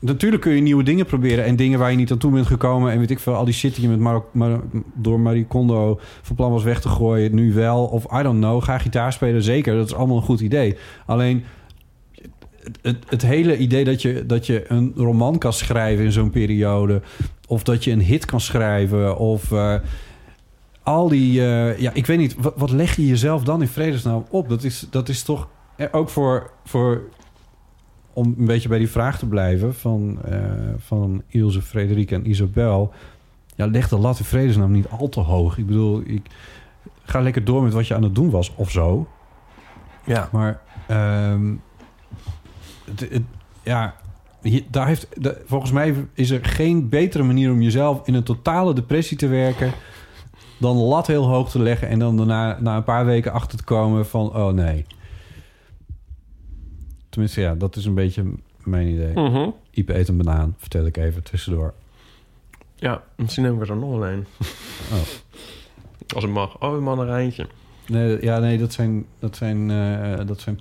[0.00, 1.44] Natuurlijk kun je nieuwe dingen proberen...
[1.44, 2.92] en dingen waar je niet aan toe bent gekomen...
[2.92, 4.60] en weet ik veel, al die shit die je met Mar Mar-
[4.94, 7.34] door Marie Kondo van plan was weg te gooien...
[7.34, 9.76] nu wel, of I don't know, ga gitaar spelen, zeker.
[9.76, 10.76] Dat is allemaal een goed idee.
[11.06, 11.44] Alleen
[12.82, 17.02] het, het, hele idee dat je, dat je een roman kan schrijven in zo'n periode...
[17.46, 19.52] of dat je een hit kan schrijven, of...
[19.52, 19.74] eh,
[20.88, 24.24] al die, eh, ja, ik weet niet, wat, wat leg je jezelf dan in vredesnaam
[24.30, 24.48] op?
[24.48, 27.02] Dat is, dat is toch eh, ook voor, voor,
[28.12, 30.40] om een beetje bij die vraag te blijven van, eh,
[30.78, 32.92] van Ilse, Frederik en Isabel.
[33.54, 35.58] Ja, leg de lat in vredesnaam niet al te hoog.
[35.58, 36.26] Ik bedoel, ik
[37.02, 39.08] ga lekker door met wat je aan het doen was of zo.
[40.04, 40.28] Ja.
[40.32, 41.54] Maar ehm,
[42.88, 43.22] het, het-
[43.62, 43.94] ja,
[44.70, 48.74] daar heeft, de- volgens mij is er geen betere manier om jezelf in een totale
[48.74, 49.72] depressie te werken
[50.58, 53.58] dan de lat heel hoog te leggen en dan daarna na een paar weken achter
[53.58, 54.86] te komen van oh nee.
[57.08, 58.24] Tenminste, ja, dat is een beetje
[58.64, 59.12] mijn idee.
[59.14, 59.48] Mhm.
[59.70, 61.74] Iep eet een banaan, vertel ik even tussendoor.
[62.76, 64.26] Ja, misschien neem ik er nog alleen.
[64.92, 64.98] Oh.
[66.14, 66.60] Als het mag.
[66.60, 67.46] Oh, een mandarijntje.
[67.90, 70.58] Nee, ja, nee, dat zijn, dat zijn, eh dat zijn.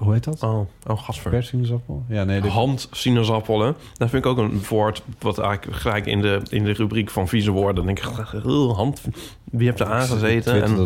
[0.00, 0.42] Hoe heet dat?
[0.42, 1.30] Oh, oh gasver.
[2.08, 2.40] Ja, nee.
[2.40, 3.74] dit- Handsinaasappelen.
[3.96, 7.28] Dat vind ik ook een woord wat eigenlijk gelijk in de, in de rubriek van
[7.28, 7.74] vieze woorden.
[7.74, 9.00] Dan denk ik, "Ugh, hand,
[9.44, 10.62] wie heeft er aangezeten?
[10.62, 10.76] En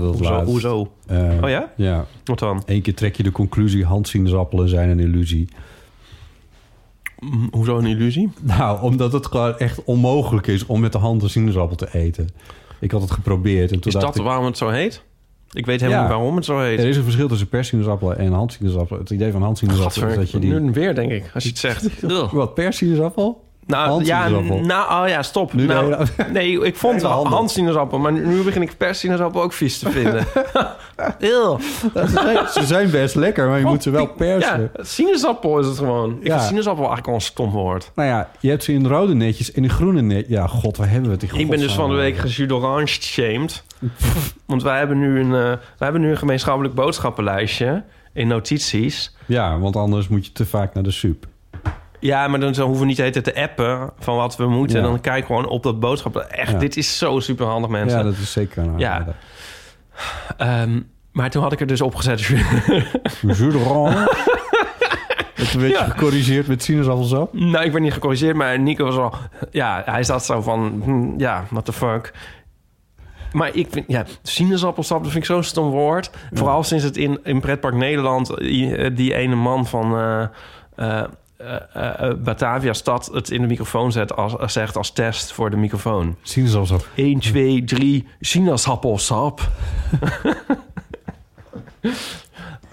[0.44, 0.92] hoezo?
[1.06, 1.72] eh, Oh ja?
[1.76, 2.04] Ja.
[2.24, 2.62] Wat dan?
[2.66, 3.84] Eén keer trek je de conclusie...
[3.84, 5.48] handsinaasappelen zijn een illusie.
[7.18, 8.32] Mm, Hoezo een illusie?
[8.40, 10.66] Nou, omdat het gewoon echt onmogelijk is...
[10.66, 12.28] om met de hand een sinaasappel te eten.
[12.80, 14.22] Ik had het geprobeerd en toen Is dat ik...
[14.22, 15.02] waarom het zo heet?
[15.54, 16.08] Ik weet helemaal Ja.
[16.08, 16.78] niet waarom het zo heet.
[16.78, 19.00] Er is een verschil tussen perssienaasappelen en handsinaasappelen.
[19.02, 20.52] Het idee van handsinaasappelen is dat je die...
[20.60, 22.00] Nu weer, denk ik, als je het zegt.
[22.32, 23.42] Wat, perssienaasappel?
[23.66, 25.52] Nou, ja, nou, oh ja, stop.
[25.52, 27.36] Nu nou, de hele- nee, ik vond hele wel handel.
[27.36, 30.26] handsinaasappel, maar nu begin ik persinaasappel ook vies te vinden.
[31.18, 31.58] Eeuw.
[31.94, 34.70] Ze zijn, ze zijn best lekker, maar je moet ze wel persen.
[34.76, 36.16] Ja, sinaasappel is het gewoon.
[36.20, 36.32] Ik Ja.
[36.36, 37.90] vind sinaasappel eigenlijk al een stom woord.
[37.94, 40.28] Nou ja, je hebt ze in rode netjes en in groene netjes.
[40.28, 42.52] Ja, god, waar hebben we het in Ik ben dus van de week godsnaam gezuurd
[42.52, 43.64] orange shamed.
[44.46, 49.10] Want wij hebben, nu een, eh, wij hebben nu een gemeenschappelijk boodschappenlijstje in notities.
[49.14, 49.34] over?
[49.34, 51.26] Ja, want anders moet je te vaak naar de soep.
[52.04, 54.82] Ja, maar dan zo hoeven we niet eten te appen van wat we moeten.
[54.82, 56.16] Dan kijk ik gewoon op dat boodschap.
[56.16, 57.98] Echt, dit is zo super handig, mensen.
[57.98, 59.06] Ja, dat is zeker een Ja.
[60.36, 60.80] Ehm,
[61.12, 62.26] maar toen had ik er dus opgezet.
[62.28, 63.16] Het
[65.54, 65.84] een beetje Ja.
[65.84, 67.32] gecorrigeerd met sinaasappelsap.
[67.32, 69.14] nou, ik ben niet gecorrigeerd, maar Nico was al...
[69.50, 70.80] Ja, hij zat zo van...
[70.84, 72.12] hm, ja, what the fuck.
[73.32, 73.84] Maar ik vind...
[73.88, 76.10] Ja, sinaasappelsap, dat vind ik zo'n stom woord.
[76.32, 78.36] Vooral sinds het in, in Pretpark Nederland...
[78.36, 79.96] Die, die ene man van...
[79.96, 80.28] eh, eh,
[80.76, 81.04] eh, eh,
[82.24, 86.16] Batavia Stad het in de microfoon zet als, zegt als test voor de microfoon.
[86.22, 86.88] Sinaasappelsap.
[86.94, 89.40] 1, 2, 3, sinaasappelsap.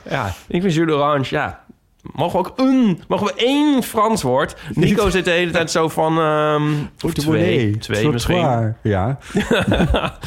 [0.10, 1.64] ja, ik vind jus d'orange, ja.
[2.02, 4.56] Mogen we ook een, mogen we één Frans woord?
[4.74, 6.18] Nico zit de hele tijd zo van...
[7.04, 8.76] of twee, twee misschien.
[8.82, 9.18] Ja.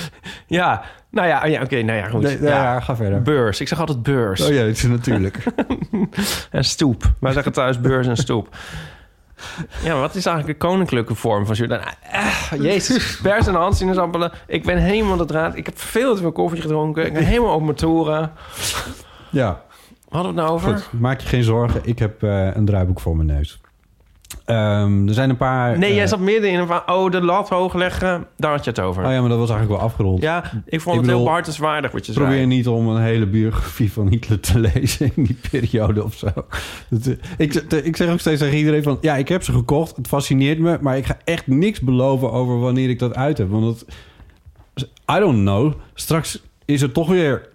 [0.46, 0.84] Ja,
[1.14, 2.22] nou ja, ja oké, nou ja, goed.
[2.22, 2.48] Nee, ja.
[2.48, 3.22] ja, ga verder.
[3.22, 4.40] Beurs, ik zeg altijd beurs.
[4.40, 5.38] Oh ja, dat is natuurlijk.
[6.50, 7.12] En stoep.
[7.20, 8.56] Wij zeggen thuis beurs en stoep.
[9.84, 11.68] Ja, wat is eigenlijk de koninklijke vorm van jus?
[11.68, 14.32] Nou, eh, jezus, pers en handsinaasappelen.
[14.46, 15.56] Ik ben helemaal de draad.
[15.56, 17.06] Ik heb veel te veel koffie gedronken.
[17.06, 18.30] Ik ben helemaal op mijn toeren.
[19.30, 19.62] ja,
[20.08, 20.76] Hadden we het nou over?
[20.76, 21.00] goed.
[21.00, 21.80] Maak je geen zorgen.
[21.84, 23.60] Ik heb eh, een draaiboek voor mijn neus.
[24.44, 25.78] Ehm, er zijn een paar...
[25.78, 26.82] Nee, eh, jij zat midden in van...
[26.86, 28.26] Oh, de lat hoog leggen.
[28.36, 29.04] Daar had je het over.
[29.04, 30.22] Oh ja, maar dat was eigenlijk wel afgerond.
[30.22, 32.46] Ja, ik vond Ik het heel behartenswaardig wat je Probeer zei.
[32.46, 36.28] niet om een hele biografie van Hitler te lezen in die periode of zo.
[36.88, 37.54] Dat, eh, ik,
[37.84, 38.98] ik zeg ook steeds tegen iedereen van...
[39.00, 39.96] Ja, ik heb ze gekocht.
[39.96, 40.78] Het fascineert me.
[40.80, 43.50] Maar ik ga echt niks beloven over wanneer ik dat uit heb.
[43.50, 43.86] Want dat...
[45.16, 45.72] I don't know.
[45.94, 47.48] Straks is het toch weer...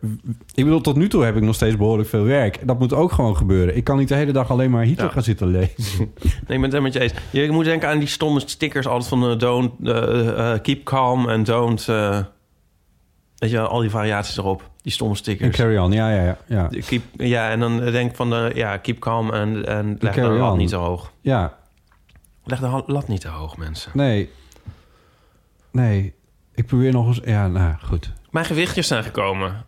[0.53, 2.67] Ik bedoel, tot nu toe heb ik nog steeds behoorlijk veel werk.
[2.67, 3.75] Dat moet ook gewoon gebeuren.
[3.75, 5.11] Ik kan niet de hele dag alleen maar Hitler Ja.
[5.11, 5.75] gaan zitten lezen.
[6.47, 7.13] Nee, ik ben het met je eens.
[7.31, 9.29] Je moet denken aan die stomme stickers altijd van...
[9.31, 11.85] eh, don't, eh, eh, keep calm and don't...
[11.85, 14.69] weet je, al die variaties erop.
[14.81, 15.55] Die stomme En stickers.
[15.57, 15.91] carry on.
[15.91, 16.37] Ja, ja, ja.
[16.47, 18.29] Ja, De Keep, ja, en dan denk ik van...
[18.29, 21.11] de ja, keep calm en, en leg de lat niet te hoog.
[21.21, 21.57] ja
[22.43, 23.91] Leg de lat niet te hoog, mensen.
[23.93, 24.29] nee.
[25.71, 26.13] Nee.
[26.55, 27.19] Ik probeer nog eens...
[27.25, 28.13] Ja, nou, goed.
[28.31, 29.65] Mijn gewichtjes zijn gekomen.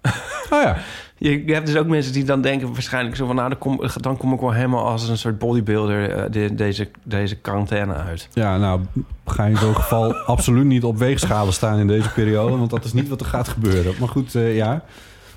[0.50, 0.78] Oh ja.
[1.18, 3.36] Je, je hebt dus ook mensen die dan denken waarschijnlijk zo van...
[3.36, 6.90] nou, dan kom, dan kom ik wel helemaal als een soort bodybuilder eh, de- deze,
[7.04, 8.28] deze quarantaine uit.
[8.34, 8.82] Ja, nou,
[9.26, 12.94] ga in zo'n geval absoluut niet op weegschalen staan in deze periode, want dat is
[12.94, 13.94] niet wat er gaat gebeuren.
[14.00, 14.84] Maar goed, eh, ja.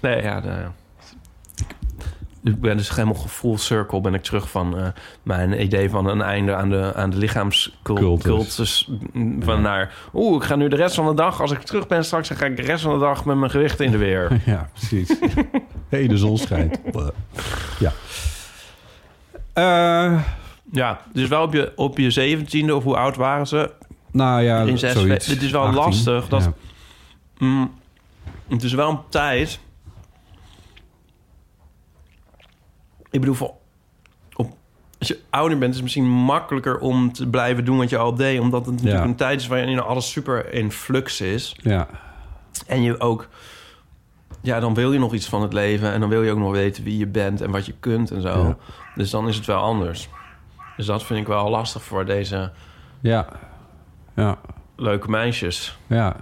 [0.00, 0.54] Nee, ja, de,
[2.44, 4.86] ik ben dus helemaal full circle ben ik terug van eh,
[5.22, 8.22] mijn idee van een einde aan de, aan de lichaamscultus.
[8.24, 8.90] Cultus.
[9.40, 12.04] van naar, oeh, ik ga nu de rest van de dag, als ik terug ben
[12.04, 14.40] straks, dan ga ik de rest van de dag met mijn gewicht in de weer.
[14.46, 15.16] Ja, precies.
[15.88, 16.78] hey, de zon schijnt.
[17.78, 17.92] Ja.
[19.52, 20.22] Eh,
[20.72, 23.70] ja, dus wel op je, op je zeventiende, of hoe oud waren ze?
[24.10, 25.26] nou ja, In zes zoiets.
[25.26, 25.80] het is wel 18.
[25.82, 26.52] lastig dat- Ja.
[27.38, 27.70] Mm,
[28.48, 29.58] het is wel een tijd.
[33.14, 33.52] Ik bedoel, voor,
[34.34, 34.52] op,
[34.98, 38.14] als je ouder bent, is het misschien makkelijker om te blijven doen wat je al
[38.14, 38.40] deed.
[38.40, 39.08] Omdat het natuurlijk Ja.
[39.10, 41.56] een tijd is waarin alles super in flux is.
[41.62, 41.88] Ja.
[42.66, 43.28] En je ook,
[44.40, 45.92] ja, dan wil je nog iets van het leven.
[45.92, 48.20] En dan wil je ook nog weten wie je bent en wat je kunt en
[48.22, 48.28] zo.
[48.46, 48.56] Ja.
[48.94, 50.08] Dus dan is het wel anders.
[50.76, 52.52] Dus dat vind ik wel lastig voor deze
[53.00, 53.26] Ja.
[54.14, 54.38] Ja.
[54.76, 55.78] leuke meisjes.
[55.86, 56.16] Ja.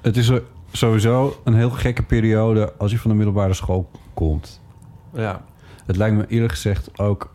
[0.00, 0.30] Het is
[0.72, 4.60] sowieso een heel gekke periode als je van de middelbare school komt.
[5.14, 5.42] Ja.
[5.86, 7.32] Het lijkt me eerlijk gezegd ook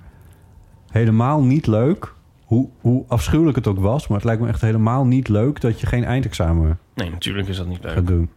[0.89, 2.13] helemaal niet leuk.
[2.45, 5.79] Hoe, hoe afschuwelijk het ook was, maar het lijkt me echt helemaal niet leuk dat
[5.79, 7.93] je geen eindexamen Nee, natuurlijk is dat niet leuk.
[7.93, 8.29] gaat doen.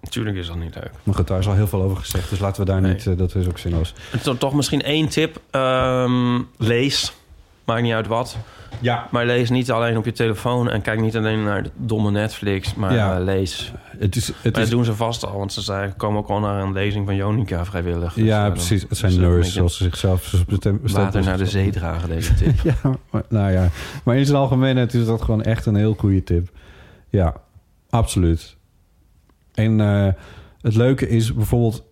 [0.00, 0.90] Natuurlijk is dat niet leuk.
[1.02, 2.92] Maar goed, daar is al heel veel over gezegd, dus laten we daar Nee.
[2.92, 3.94] niet, eh, dat is ook zinloos.
[4.12, 5.40] En to- toch misschien één tip.
[5.50, 7.14] Ehm, lees.
[7.70, 8.36] Maakt niet uit wat.
[8.80, 9.08] Ja.
[9.10, 12.74] Maar lees niet alleen op je telefoon en kijk niet alleen naar de domme Netflix,
[12.74, 13.16] maar Ja.
[13.18, 13.72] eh, lees.
[13.98, 16.28] Het is, het Maar dat is, doen ze vast al, want ze zijn, komen ook
[16.28, 18.14] al naar een lezing van Jonica vrijwillig.
[18.14, 18.84] Dus, ja, eh, precies.
[18.88, 20.44] Het zijn dus, nerds, zoals ze zichzelf
[20.82, 22.60] water naar de zee dragen, deze tip.
[22.82, 23.68] Ja, maar, nou ja.
[24.04, 26.48] Maar in zijn algemeenheid is dat gewoon echt een heel goede tip.
[27.08, 27.34] Ja,
[27.90, 28.56] absoluut.
[29.54, 30.08] En eh,
[30.60, 31.84] het leuke is bijvoorbeeld...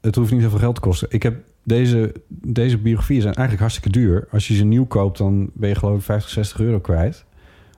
[0.00, 1.08] het hoeft niet zoveel geld te kosten.
[1.10, 4.28] Ik heb deze, deze biografieën zijn eigenlijk hartstikke duur.
[4.30, 7.24] Als je ze nieuw koopt, dan ben je geloof ik 50, 60 euro kwijt.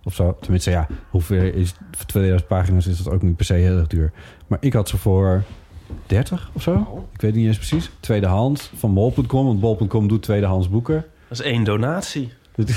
[0.05, 0.37] Of zo.
[0.41, 1.74] Tenminste, ja, hoeveel is...
[1.91, 4.12] Voor 2000 pagina's is dat ook niet per se heel erg duur.
[4.47, 5.43] Maar ik had ze voor
[6.07, 7.07] 30 of zo.
[7.12, 7.91] Ik weet niet eens precies.
[8.01, 9.47] Tweedehand van bol.com.
[9.47, 11.05] Want bol.com doet tweedehands boeken.
[11.28, 12.32] Dat is één donatie.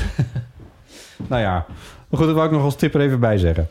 [1.28, 1.66] Nou ja,
[2.10, 3.68] maar goed, dat wou ik nog als tip er even bij zeggen.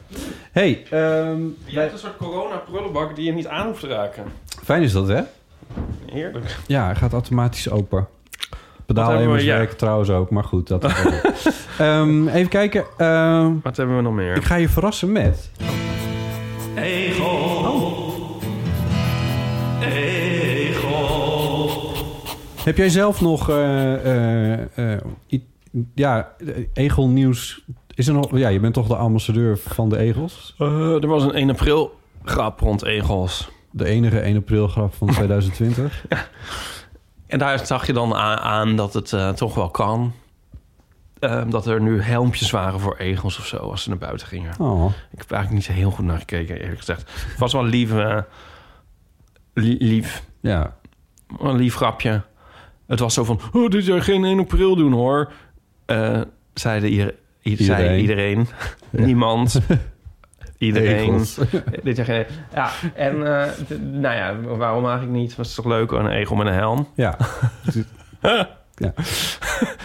[0.52, 4.24] hey, ehm, Je hebt een soort corona-prullenbak die je niet aan hoeft te raken.
[4.64, 5.22] fijn is dat, hè?
[6.12, 6.56] Heerlijk.
[6.66, 7.98] Ja, hij gaat automatisch open.
[7.98, 8.08] hebben
[8.76, 8.84] we?
[8.86, 9.56] Pedaalemmers Ja.
[9.56, 10.68] werken trouwens ook, maar goed.
[10.68, 10.84] Dat
[11.78, 12.84] Ehm, even kijken.
[12.96, 14.36] ehm, Wat hebben we nog meer?
[14.36, 15.50] ik ga je verrassen met...
[22.64, 23.48] Heb jij zelf nog...
[23.50, 23.94] eh,
[24.54, 24.92] eh,
[25.28, 25.40] eh,
[25.94, 26.32] ja,
[26.72, 27.64] Egel nieuws...
[27.94, 30.54] Is er nog, ja, je bent toch de ambassadeur van de Egels?
[30.58, 31.94] Eh, er was een 1 april
[32.24, 33.48] grap rond egels.
[33.76, 36.04] De enige 1 april grap van 2020.
[37.26, 40.12] En daar zag je dan aan, aan dat het eh, toch wel kan.
[41.18, 44.52] Eh, dat er nu helmpjes waren voor egels of zo als ze naar buiten gingen.
[44.60, 47.10] Oh, Ik heb eigenlijk niet zo heel goed naar gekeken, eerlijk gezegd.
[47.28, 48.18] Het was wel lief, eh,
[49.54, 50.76] li- lief, ja.
[51.38, 52.22] een lief grapje.
[52.86, 55.32] Het was zo van, oh, dit jaar geen 1 april doen hoor.
[55.86, 56.20] Eh
[56.54, 57.14] zeiden ieder,
[57.44, 58.00] i- zei Iedereen.
[58.00, 58.48] iedereen.
[59.06, 59.60] Niemand.
[60.58, 61.24] Iedereen.
[61.82, 62.24] Dit geen...
[62.54, 63.50] Ja, en eh,
[63.80, 65.36] nou ja, waarom eigenlijk niet?
[65.36, 66.88] Was het toch leuk, een egel met een helm?
[66.94, 67.16] Ja,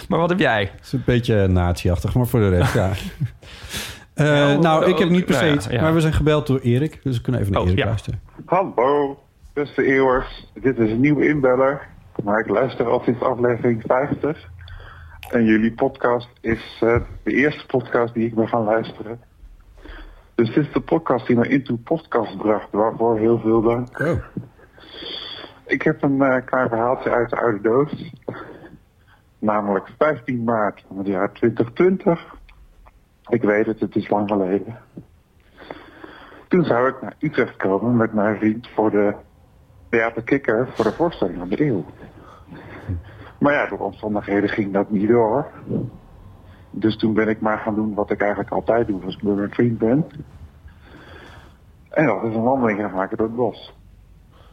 [0.10, 0.62] Maar wat heb jij?
[0.62, 2.90] het is een beetje nazi-achtig, maar voor de rest, ja.
[4.14, 5.82] Eh, Ja, nou, ik heb niet per se nou ja, iets, ja.
[5.82, 7.86] maar we zijn gebeld door Erik, dus we kunnen even naar Oh, Erik ja.
[7.86, 8.20] luisteren.
[8.46, 9.20] Hallo,
[9.54, 10.48] beste eeuwers.
[10.54, 11.88] Dit is een nieuwe inbeller,
[12.24, 14.50] maar ik luister al sinds aflevering 50.
[15.30, 19.20] En jullie podcast is eh, de eerste podcast die ik ben gaan luisteren.
[20.42, 24.00] Dus dit is de podcast die me into podcast bracht, waarvoor heel veel dank.
[24.00, 24.24] Oh.
[25.66, 28.14] Ik heb een eh, klein verhaaltje uit de oude doos.
[29.40, 32.36] Namelijk 15 maart van het jaar 2020.
[33.28, 34.78] Ik weet het, het is lang geleden.
[36.48, 39.16] Toen zou ik naar Utrecht komen met mijn vriend voor de
[39.90, 41.86] Theater Kikker voor de voorstelling van de eeuw.
[43.40, 45.52] Maar ja, door omstandigheden ging dat niet door.
[46.72, 49.36] Dus toen ben ik maar gaan doen wat ik eigenlijk altijd doe als ik met
[49.36, 50.06] mijn vriend ben.
[51.90, 53.74] En dat is een wandeling gaan maken door het bos.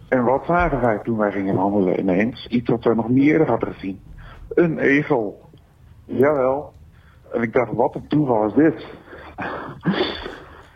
[0.09, 2.47] En wat zagen wij toen wij gingen wandelen ineens?
[2.47, 4.01] Iets wat we nog niet eerder hadden gezien.
[4.49, 5.41] Een egel.
[6.05, 6.73] Jawel.
[7.33, 8.87] En ik dacht, wat een toeval is dit?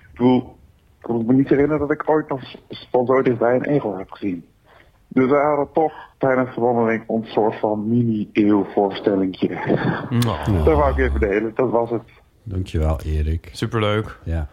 [0.00, 0.56] ik bedoel,
[1.00, 2.40] ik me niet herinneren dat ik ooit nog
[2.90, 4.44] van zo dichtbij een egel heb gezien.
[5.14, 9.48] Dus we hadden toch tijdens de wandeling een soort van mini-eeuw-voorstellingje.
[10.10, 12.02] Nou, Dat wou ik even delen, dat was het.
[12.42, 13.48] Dankjewel, Erik.
[13.52, 14.18] superleuk.
[14.24, 14.48] Ja.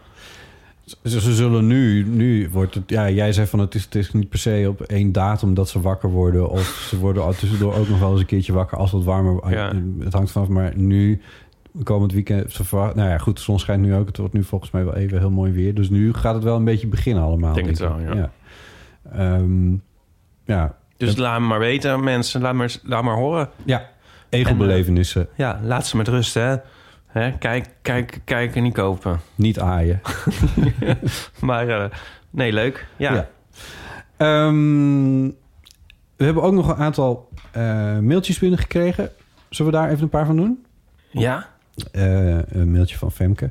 [1.02, 4.12] Ze, ze zullen nu, nu wordt het, ja, jij zei van het is, het is
[4.12, 6.48] niet per se op één datum dat ze wakker worden.
[6.48, 9.50] Of ze worden al tussendoor ook nog wel eens een keertje wakker als het warmer
[9.50, 9.72] Ja.
[9.98, 11.20] Het hangt vanaf, maar nu,
[11.82, 14.06] komend weekend, ze verwacht- nou ja, goed, de zon schijnt nu ook.
[14.06, 15.74] Het wordt nu volgens mij wel even heel mooi weer.
[15.74, 17.54] Dus nu gaat het wel een beetje beginnen allemaal.
[17.54, 18.14] Denk het wel, ik.
[18.14, 18.14] ja.
[18.14, 18.30] Ja.
[19.12, 19.72] Ehm,
[20.56, 20.74] ja.
[20.96, 22.40] Dus laat me maar weten, mensen.
[22.40, 23.48] Laat maar, laat maar horen.
[23.64, 23.88] ja,
[24.28, 26.56] egelbelevenissen, Ja, laat ze met rust, hè.
[27.06, 27.32] hè?
[27.38, 29.20] Kijk, kijk, kijk en niet kopen.
[29.34, 30.00] niet aaien.
[31.40, 31.90] Maar eh,
[32.30, 32.86] nee, leuk.
[32.96, 33.12] Ja.
[33.14, 33.28] Ja.
[34.16, 35.24] Ehm,
[36.16, 39.10] we hebben ook nog een aantal eh, mailtjes binnengekregen.
[39.48, 40.64] Zullen we daar even een paar van doen?
[41.10, 41.48] Ja?
[41.92, 43.50] Eh, een mailtje van Femke.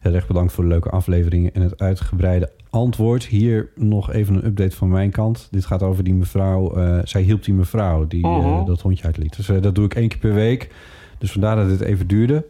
[0.00, 3.24] Heel erg bedankt voor de leuke afleveringen en het uitgebreide antwoord.
[3.24, 5.48] Hier nog even een update van mijn kant.
[5.50, 6.74] Dit gaat over die mevrouw.
[6.76, 8.64] eh, zij hielp die mevrouw die eh, Mhm.
[8.64, 9.36] dat hondje uitliet.
[9.36, 10.70] Dus eh, dat doe ik één keer per week.
[11.18, 12.44] Dus vandaar dat het even duurde.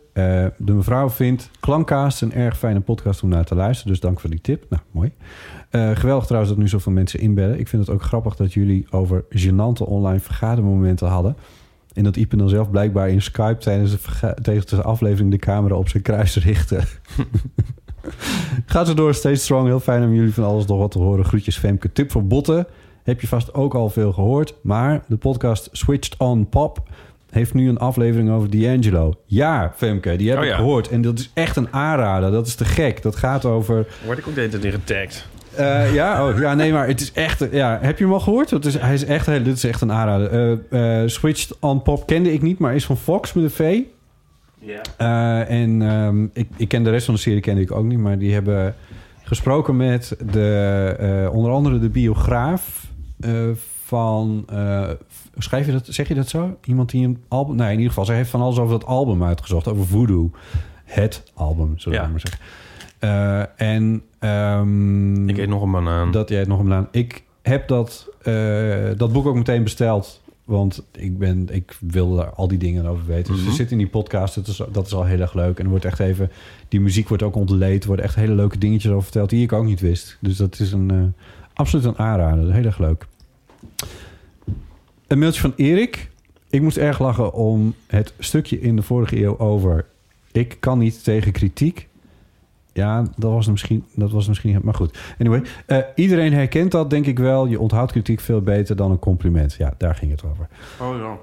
[0.58, 3.92] De mevrouw vindt Klankcast een erg fijne podcast om naar te luisteren.
[3.92, 4.64] Dus dank voor die tip.
[4.70, 5.12] Nou, mooi.
[5.70, 7.58] Geweldig trouwens dat nu zoveel mensen inbellen.
[7.58, 11.36] Ik vind het ook grappig dat jullie over gênante online vergadermomenten hadden.
[11.92, 15.74] En dat Ipe dan zelf blijkbaar in Skype tijdens de, tijdens de aflevering de camera
[15.74, 16.80] op zijn kruis richtte.
[18.66, 19.66] Gaat zo door, steeds strong.
[19.66, 21.24] Heel fijn om jullie van alles nog wat te horen.
[21.24, 21.92] Groetjes Femke.
[21.92, 22.66] Tip voor botten.
[23.02, 24.54] Heb je vast ook al veel gehoord.
[24.62, 26.82] Maar de podcast Switched on Pop
[27.30, 29.14] heeft nu een aflevering over D'Angelo.
[29.26, 30.56] Ja, Femke, die heb Oh ik ja.
[30.56, 30.88] gehoord.
[30.88, 32.30] En dat is echt een aanrader.
[32.30, 33.02] Dat is te gek.
[33.02, 33.86] Dat gaat over...
[34.04, 35.28] Word ik ook de in getagd.
[35.54, 37.46] Eh, ja, oh, ja, nee, maar het is echt...
[37.50, 38.50] Ja, heb je hem al gehoord?
[38.50, 40.30] Het is, hij is echt, dit is echt een aanrader.
[40.70, 43.80] Eh, eh, Switched on Pop kende ik niet, maar is van Fox met een V.
[44.64, 44.80] Ja.
[44.96, 47.98] Eh, en ehm, ik, ik ken de rest van de serie kende ik ook niet,
[47.98, 48.74] maar die hebben
[49.22, 52.86] gesproken met de, eh, onder andere de biograaf
[53.20, 53.30] eh,
[53.84, 54.44] van.
[54.48, 54.88] eh,
[55.38, 55.86] schrijf je dat?
[55.86, 56.56] Zeg je dat zo?
[56.64, 57.56] Iemand die een album.
[57.56, 60.30] Nee, in ieder geval, zij heeft van alles over dat album uitgezocht, over Voodoo.
[60.84, 62.10] Het album, zullen we Ja.
[62.10, 62.40] maar zeggen.
[62.98, 66.10] Eh, en ehm, Ik eet nog een banaan.
[66.10, 66.88] dat jij het nog een banaan.
[66.90, 68.34] Ik heb dat, eh,
[68.96, 70.21] dat boek ook meteen besteld.
[70.52, 73.32] Want ik, ben, ik wil daar al die dingen over weten.
[73.32, 73.50] Dus Mhm.
[73.50, 74.34] er zit in die podcast.
[74.34, 75.58] Dat is, dat is al heel erg leuk.
[75.58, 76.30] En er wordt echt even...
[76.68, 77.80] Die muziek wordt ook ontleed.
[77.82, 79.30] Er worden echt hele leuke dingetjes over verteld...
[79.30, 80.16] die ik ook niet wist.
[80.20, 81.24] Dus dat is een, eh,
[81.54, 82.52] absoluut een aanrader.
[82.52, 83.06] Heel erg leuk.
[85.06, 86.10] Een mailtje van Erik.
[86.50, 89.84] Ik moest erg lachen om het stukje in de vorige eeuw over...
[90.32, 91.88] Ik kan niet tegen kritiek.
[92.72, 94.98] Ja, dat was misschien, dat was misschien, maar goed.
[95.18, 97.46] Anyway, eh, iedereen herkent dat, denk ik wel.
[97.46, 99.54] Je onthoudt kritiek veel beter dan een compliment.
[99.54, 100.48] Ja, daar ging het over.
[100.80, 101.18] Oh ja.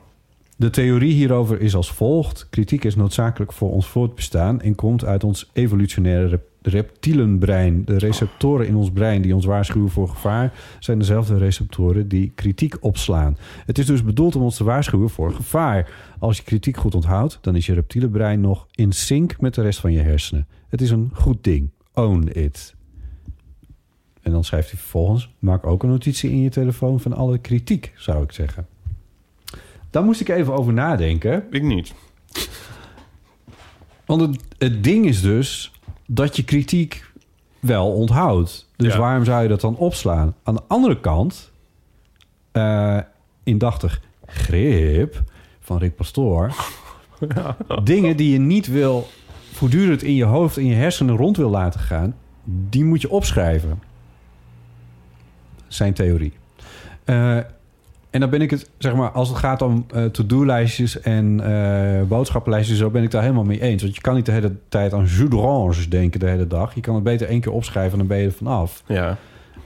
[0.56, 5.24] De theorie hierover is als volgt: kritiek is noodzakelijk voor ons voortbestaan en komt uit
[5.24, 7.86] ons evolutionaire rep- reptielenbrein.
[7.86, 12.78] De receptoren in ons brein die ons waarschuwen voor gevaar zijn dezelfde receptoren die kritiek
[12.80, 13.38] opslaan.
[13.66, 15.92] Het is dus bedoeld om ons te waarschuwen voor gevaar.
[16.20, 19.80] Als je kritiek goed onthoudt, dan is je reptielenbrein nog in sync met de rest
[19.80, 20.48] van je hersenen.
[20.70, 21.70] Het is een goed ding.
[21.94, 22.76] Own it.
[24.22, 27.94] En dan schrijft hij vervolgens: maak ook een notitie in je telefoon van alle kritiek,
[27.96, 28.68] zou ik zeggen.
[29.90, 31.44] Daar moest ik even over nadenken.
[31.52, 31.94] Ik niet.
[34.06, 35.72] Want het, het ding is dus
[36.08, 37.06] dat je kritiek
[37.60, 38.68] wel onthoudt.
[38.76, 39.00] Dus Ja.
[39.00, 40.36] waarom zou je dat dan opslaan?
[40.44, 41.52] Aan de andere kant,
[42.52, 43.00] eh,
[43.44, 45.24] indachtig grip
[45.60, 46.54] van Rick Pastoor...
[47.84, 49.08] dingen die je niet wil
[49.60, 52.16] voortdurend in je hoofd, in je hersenen rond wil laten gaan...
[52.44, 53.82] die moet je opschrijven.
[55.68, 56.34] Zijn theorie.
[57.04, 57.36] Eh,
[58.10, 62.02] en dan ben ik het, zeg maar, als het gaat om eh, to-do-lijstjes en eh,
[62.08, 63.82] boodschappenlijstjes, zo ben ik daar helemaal mee eens.
[63.82, 66.76] Want je kan niet de hele tijd aan jus d'orange denken de hele dag.
[66.76, 68.84] Je kan het beter één keer opschrijven en dan ben je er vanaf.
[68.88, 69.18] Ja.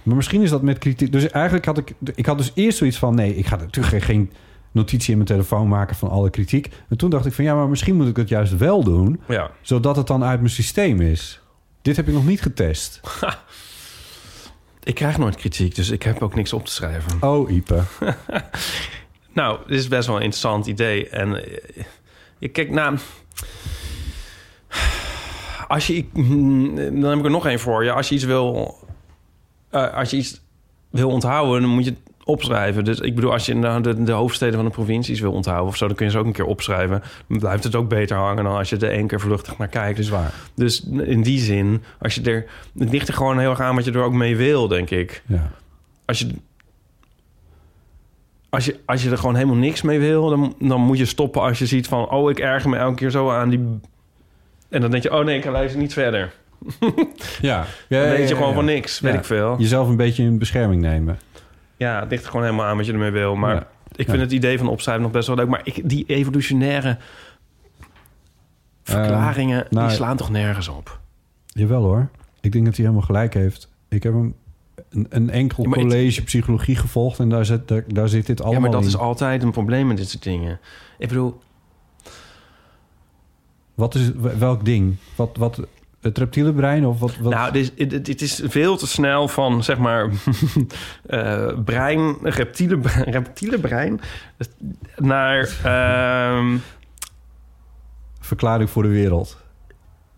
[0.03, 1.11] Maar misschien is dat met kritiek.
[1.11, 4.31] Dus eigenlijk had ik, ik had dus eerst zoiets van: nee, ik ga natuurlijk geen
[4.74, 6.69] notitie in mijn telefoon maken van alle kritiek.
[6.89, 9.51] En toen dacht ik van ja, maar misschien moet ik het juist wel doen, Ja.
[9.61, 11.41] zodat het dan uit mijn systeem is.
[11.82, 12.99] Dit heb ik nog niet getest.
[14.84, 17.17] Ik krijg nooit kritiek, dus ik heb ook niks op te schrijven.
[17.21, 17.82] Oh, Ipe.
[19.34, 21.09] Nou, dit is best wel een interessant idee.
[21.09, 21.84] En eh,
[22.39, 22.97] je kijk, nou...
[25.67, 26.05] Als je...
[26.13, 27.91] mm, Dan heb ik er nog één voor je.
[27.91, 28.78] Als je iets wil...
[29.69, 30.41] eh, als je iets
[30.89, 31.95] wil onthouden, dan moet je
[32.26, 32.84] opschrijven.
[32.84, 35.78] Dus ik bedoel, als je nou de, de hoofdsteden van de provincies wil onthouden of
[35.78, 35.88] zo...
[35.88, 37.03] dan kun je ze ook een keer opschrijven.
[37.28, 39.99] Dan blijft het ook beter hangen dan als je er één keer vluchtig naar kijkt.
[39.99, 40.34] is waar.
[40.55, 42.45] Dus in die zin, als je er...
[42.78, 45.24] Het ligt er gewoon heel erg aan wat je er ook mee wil, denk ik
[45.26, 45.51] Ja.
[46.05, 46.28] als je,
[48.49, 51.41] als je, als je er gewoon helemaal niks mee wil, dan, dan moet je stoppen
[51.41, 53.80] als je ziet van, oh, ik erger me elke keer zo aan die.
[54.69, 56.34] En dan denk je, oh nee, ik luister niet verder.
[57.41, 57.65] Ja.
[57.89, 58.53] Dan weet ja, je gewoon ja.
[58.53, 59.55] van niks, weet ik veel.
[59.57, 61.19] Jezelf een beetje in bescherming nemen.
[61.84, 63.36] Ja, het ligt er gewoon helemaal aan wat je ermee wil.
[63.36, 63.67] Maar Ja.
[63.95, 65.47] ik vind het idee van opschrijven nog best wel leuk.
[65.47, 66.97] Maar ik, die evolutionaire
[68.84, 70.99] verklaringen, nou, die slaan toch nergens op.
[71.45, 72.09] Jawel hoor.
[72.41, 73.69] Ik denk dat hij helemaal gelijk heeft.
[73.89, 74.34] Ik heb hem
[74.89, 78.55] een, een enkel Ja, college psychologie gevolgd en daar zit, daar, daar zit dit allemaal
[78.55, 78.88] ja, maar dat in.
[78.88, 80.59] is altijd een probleem met dit soort dingen.
[80.97, 81.39] Ik bedoel,
[83.75, 84.95] Wat is welk ding?
[85.15, 85.59] Wat, wat,
[86.04, 87.18] het reptiele brein of wat?
[87.18, 87.34] wat?
[87.34, 90.10] Nou, dit, is- dit, dit is veel te snel van, zeg maar,
[91.06, 93.99] eh, brein, reptiele, brein- reptiele brein
[94.97, 95.58] naar...
[95.64, 96.58] ehm,
[98.20, 99.38] Verklaring voor de wereld.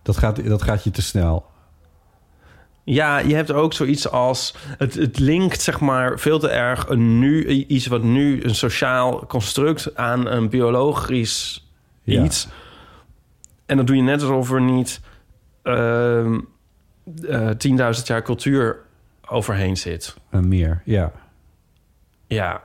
[0.02, 1.46] Dat gaat, dat gaat je te snel.
[2.84, 4.56] ja, je hebt ook zoiets als...
[4.78, 9.26] Het, het linkt, zeg maar, veel te erg een nu, iets wat nu een sociaal
[9.26, 11.68] construct aan een biologisch
[12.04, 12.24] Ja.
[12.24, 12.48] iets.
[13.66, 15.00] En dat doe je net alsof er niet
[15.66, 16.40] ehm
[17.28, 17.50] eh,
[17.98, 18.78] 10.000 jaar cultuur
[19.28, 20.16] overheen zit.
[20.30, 21.12] En meer, ja.
[22.28, 22.64] Ja,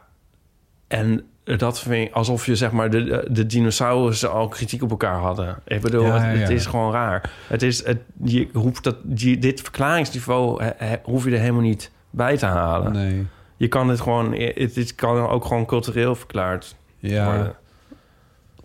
[0.88, 5.18] en dat vind ik alsof je zeg maar de, de dinosaurussen al kritiek op elkaar
[5.18, 5.59] hadden.
[5.66, 7.32] Ik bedoel, Ja, het, is gewoon raar.
[7.48, 8.96] Het is, het, je hoeft dat,
[9.38, 12.92] dit verklaringsniveau he- he- hoef je er helemaal niet bij te halen.
[12.92, 13.26] Nee.
[13.57, 17.55] Je kan het gewoon, het, het kan ook gewoon cultureel verklaard Ja, worden.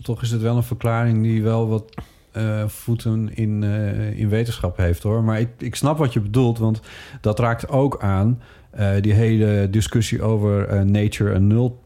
[0.02, 1.94] toch is het wel een verklaring die wel wat
[2.36, 5.24] eh, voeten in, eh, in wetenschap heeft hoor.
[5.24, 6.82] Maar ik, ik snap wat je bedoelt, want
[7.22, 11.82] dat raakt ook aan eh, die hele discussie over nature en nul,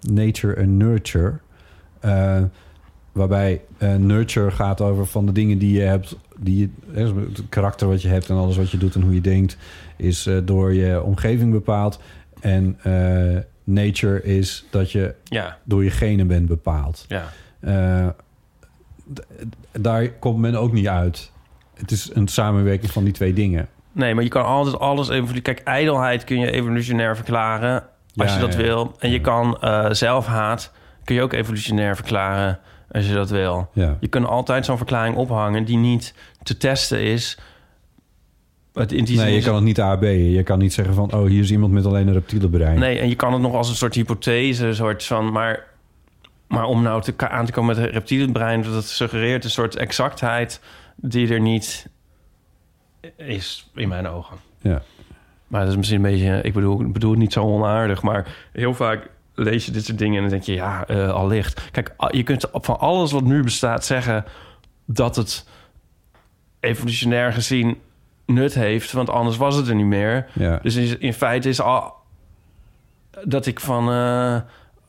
[0.00, 1.38] nature en nurture.
[3.12, 3.60] Waarbij
[3.98, 8.02] nurture gaat over van de dingen die je hebt die je, hè, het karakter wat
[8.02, 9.56] je hebt en alles wat je doet en hoe je denkt,
[9.96, 12.00] is door je omgeving bepaald.
[12.40, 12.78] En
[13.64, 17.06] nature is dat je Ja, door je genen bent bepaald.
[17.08, 18.14] ja.
[19.72, 21.32] Daar komt men ook niet uit.
[21.74, 23.68] Het is een samenwerking van die twee dingen.
[23.92, 25.42] Nee, maar je kan altijd alles even...
[25.42, 27.82] Kijk, ijdelheid kun je evolutionair verklaren
[28.16, 28.94] als Ja, je dat ja, wil.
[28.98, 30.72] En je kan eh, zelfhaat
[31.04, 32.58] kun je ook evolutionair verklaren
[32.90, 33.68] als je dat wil.
[33.72, 33.96] Ja.
[34.00, 37.38] Je kunt altijd zo'n verklaring ophangen die niet te testen is.
[38.72, 40.30] Het, in die Nee, zin je kan het niet AB'en.
[40.30, 41.12] Je kan niet zeggen van...
[41.14, 42.78] oh, hier is iemand met alleen een reptiele brein.
[42.78, 45.32] Nee, en je kan het nog als een soort hypothese, een soort van...
[45.32, 45.64] Maar,
[46.50, 48.62] maar om nou te, aan te komen met het reptiele brein...
[48.62, 50.60] dat suggereert een soort exactheid
[50.96, 51.88] die er niet
[53.16, 54.36] is, in mijn ogen.
[54.58, 54.82] Ja.
[55.46, 56.40] Maar dat is misschien een beetje...
[56.42, 59.98] Ik bedoel, ik bedoel het niet zo onaardig, maar heel vaak lees je dit soort
[59.98, 60.16] dingen...
[60.16, 61.70] en dan denk je, ja, eh allicht.
[61.70, 64.24] Kijk, je kunt van alles wat nu bestaat zeggen...
[64.84, 65.48] dat het
[66.60, 67.78] evolutionair gezien
[68.26, 68.92] nut heeft...
[68.92, 70.26] want anders was het er niet meer.
[70.32, 70.58] Ja.
[70.62, 71.94] Dus in, in feite is al
[73.24, 74.40] dat ik van eh,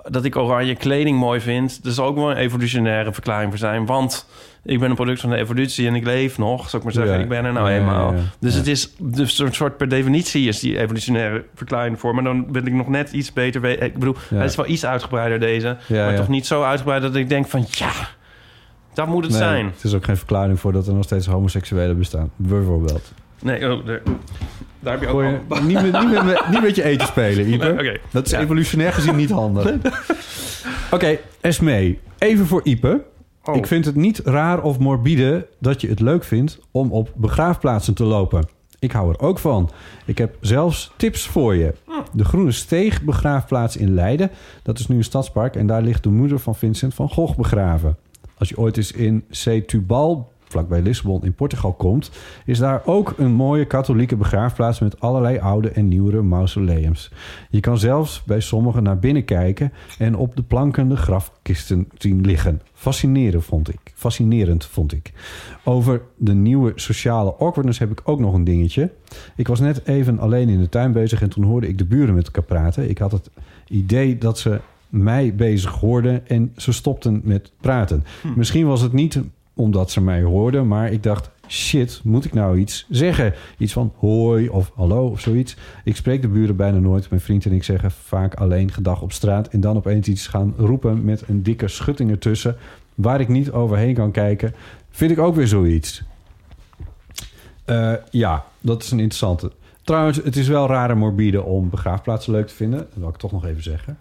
[0.09, 3.85] dat ik oranje kleding mooi vind, dat is ook wel een evolutionaire verklaring voor zijn.
[3.85, 4.27] Want
[4.63, 7.13] ik ben een product van de evolutie en ik leef nog, zou ik maar zeggen.
[7.15, 7.23] Ja.
[7.23, 8.13] Ik ben er nou Ja, eenmaal.
[8.13, 8.19] ja.
[8.39, 12.13] Dus het is dus een soort per definitie is die evolutionaire verklaring voor.
[12.15, 13.81] Maar dan ben ik nog net iets beter.
[13.83, 17.15] Ik bedoel, hij is wel iets uitgebreider deze, Ja, maar toch niet zo uitgebreid dat
[17.15, 17.91] ik denk van ja,
[18.93, 19.65] dat moet het Nee, zijn.
[19.65, 22.31] Het is ook geen verklaring voor dat er nog steeds homoseksuelen bestaan.
[22.35, 23.11] Bijvoorbeeld.
[23.41, 23.85] Nee, oh,
[24.81, 27.07] daar, heb je ook Gooi je- al- niet, met, niet, met, niet met je eten
[27.07, 27.99] spelen, Ipe.
[28.11, 28.39] Dat is Ja.
[28.39, 29.73] evolutionair gezien niet handig.
[30.91, 31.99] Oké, Esmee.
[32.17, 33.03] Even voor Ipe.
[33.43, 33.55] Oh.
[33.55, 37.93] Ik vind het niet raar of morbide dat je het leuk vindt om op begraafplaatsen
[37.93, 38.47] te lopen.
[38.79, 39.69] Ik hou er ook van.
[40.05, 41.73] Ik heb zelfs tips voor je.
[42.13, 44.31] De Groene Steeg begraafplaats in Leiden.
[44.63, 47.97] Dat is nu een stadspark en daar ligt de moeder van Vincent van Gogh begraven.
[48.37, 52.11] Als je ooit eens in Setúbal, vlakbij Lissabon in Portugal komt...
[52.45, 54.79] is daar ook een mooie katholieke begraafplaats...
[54.79, 57.11] met allerlei oude en nieuwere mausoleums.
[57.49, 59.73] Je kan zelfs bij sommigen naar binnen kijken...
[59.97, 62.61] en op de planken de grafkisten zien liggen.
[62.73, 63.79] Fascinerend vond ik.
[63.93, 65.11] Fascinerend vond ik.
[65.63, 68.91] Over de nieuwe sociale awkwardness heb ik ook nog een dingetje.
[69.35, 71.21] Ik was net even alleen in de tuin bezig...
[71.21, 72.89] en toen hoorde ik de buren met elkaar praten.
[72.89, 73.29] Ik had het
[73.67, 74.59] idee dat ze
[74.91, 78.03] mij bezig hoorden en ze stopten met praten.
[78.35, 79.19] Misschien was het niet
[79.53, 81.29] omdat ze mij hoorden, maar ik dacht...
[81.47, 83.33] shit, moet ik nou iets zeggen?
[83.57, 85.55] Iets van hoi of hallo of zoiets.
[85.83, 87.09] Ik spreek de buren bijna nooit.
[87.09, 89.47] Mijn vriend en ik zeggen vaak alleen gedag op straat...
[89.47, 92.55] en dan opeens iets gaan roepen met een dikke schutting ertussen...
[92.95, 94.53] waar ik niet overheen kan kijken.
[94.89, 96.03] Vind ik ook weer zoiets.
[97.65, 99.51] Eh, ja, dat is een interessante.
[99.83, 102.79] Trouwens, het is wel raar en morbide om begraafplaatsen leuk te vinden.
[102.79, 103.99] Dat wil ik toch nog even zeggen.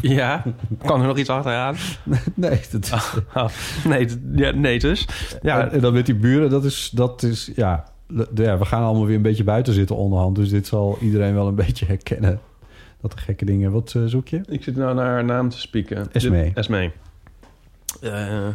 [0.00, 0.42] Ja,
[0.84, 1.76] kan er nog iets achteraan?
[2.34, 2.92] Nee, dat is,
[3.34, 3.48] Oh,
[3.84, 5.06] nee, ja, nee dus.
[5.42, 8.64] Ja, en, en dan met die buren, dat is, dat is ja, de- ja, we
[8.64, 10.36] gaan allemaal weer een beetje buiten zitten onderhand.
[10.36, 12.40] Dus dit zal iedereen wel een beetje herkennen.
[13.00, 13.72] Dat de gekke dingen.
[13.72, 14.40] Wat eh, zoek je?
[14.48, 16.12] ik zit nou naar haar naam te spieken.
[16.12, 16.44] Esmee.
[16.44, 16.92] Dit- Esmee.
[18.00, 18.46] Eh,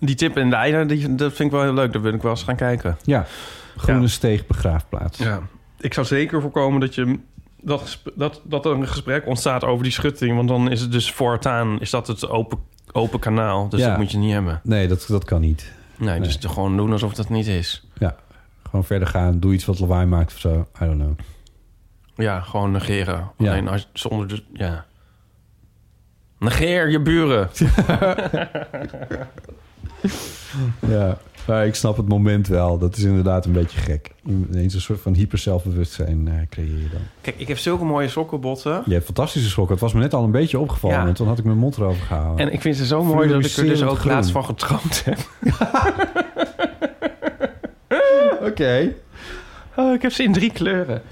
[0.00, 1.92] die tip in Leiden, die, dat vind ik wel heel leuk.
[1.92, 2.96] Daar wil ik wel eens gaan kijken.
[3.04, 3.26] Ja,
[3.76, 4.06] Groene Ja.
[4.06, 5.18] Steeg begraafplaats.
[5.18, 5.40] Ja.
[5.78, 7.18] Ik zou zeker voorkomen dat je...
[7.66, 10.36] Dat, dat, dat er een gesprek ontstaat over die schutting.
[10.36, 12.58] Want dan is het dus voortaan is dat het open,
[12.92, 13.68] open kanaal.
[13.68, 13.88] Dus Ja.
[13.88, 14.60] dat moet je niet hebben.
[14.62, 15.72] Nee, dat, dat kan niet.
[15.96, 16.52] Nee, dus Nee.
[16.52, 17.86] gewoon doen alsof dat niet is.
[17.98, 18.16] Ja,
[18.62, 19.40] gewoon verder gaan.
[19.40, 20.66] Doe iets wat lawaai maakt of zo.
[20.82, 21.18] I don't know.
[22.14, 23.30] Ja, gewoon negeren.
[23.38, 23.50] Ja.
[23.50, 24.42] Alleen als, zonder de...
[24.52, 24.84] Ja.
[26.38, 27.50] Negeer je buren.
[30.88, 32.78] Ja, maar ik snap het moment wel.
[32.78, 34.10] Dat is inderdaad een beetje gek.
[34.26, 37.00] Ineens een soort van hyper zelfbewustzijn eh, creëer je dan.
[37.20, 38.82] Kijk, ik heb zulke mooie sokkenbotten.
[38.86, 39.72] Je hebt fantastische sokken.
[39.72, 40.96] Het was me net al een beetje opgevallen.
[40.96, 41.06] Ja.
[41.06, 42.46] En toen had ik mijn mond erover gehouden.
[42.46, 44.12] En ik vind ze zo mooi dat ik er dus ook groen.
[44.12, 45.18] laatst van gedroomd heb.
[48.50, 48.92] Oké.
[49.76, 51.02] Oh, ik heb ze in drie kleuren.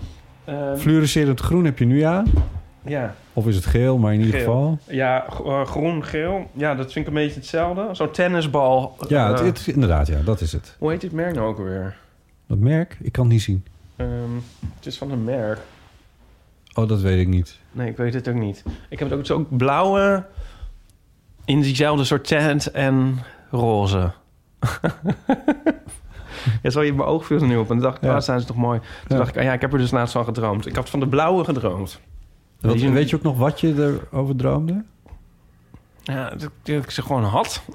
[0.44, 2.26] Ehm, Fluoriserend groen heb je nu aan.
[2.84, 4.44] Ja, Of is het geel, maar in ieder Geel.
[4.52, 4.78] geval.
[4.88, 6.50] ja eh, groen, geel.
[6.52, 7.88] Ja, dat vind ik een beetje hetzelfde.
[7.92, 8.96] Zo'n tennisbal.
[9.08, 10.76] Ja, het, Eh, het- inderdaad, ja, dat is het.
[10.78, 11.96] Hoe heet dit merk nou ook weer?
[12.46, 12.96] Dat merk?
[13.00, 13.64] Ik kan het niet zien.
[13.96, 14.10] Ehm,
[14.76, 15.58] het is van een merk.
[16.74, 17.58] Oh, dat weet ik niet.
[17.72, 18.62] Nee, ik weet het ook niet.
[18.88, 20.24] Ik heb het ook zo blauwe
[21.44, 23.18] in diezelfde soort tent en
[23.50, 24.10] roze.
[26.62, 27.62] ja, zo je mijn oog viel er nu op.
[27.62, 28.10] En toen dacht ik, Ja.
[28.10, 28.20] ja.
[28.20, 28.78] zijn ze toch mooi.
[28.78, 29.16] Toen Ja.
[29.16, 30.66] dacht ik, ah ja, ik heb er dus laatst van gedroomd.
[30.66, 32.00] Ik had van de blauwe gedroomd.
[32.64, 34.84] Wat, Die- weet je ook nog wat je erover droomde?
[36.02, 37.62] Ja, dat, dat ik ze gewoon had.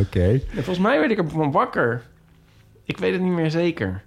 [0.00, 0.28] Oké.
[0.30, 2.02] En volgens mij werd ik ervan wakker.
[2.84, 4.04] Ik weet het niet meer zeker.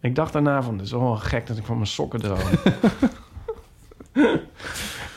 [0.00, 2.38] Ik dacht daarna van, het is wel gek dat ik van mijn sokken droom.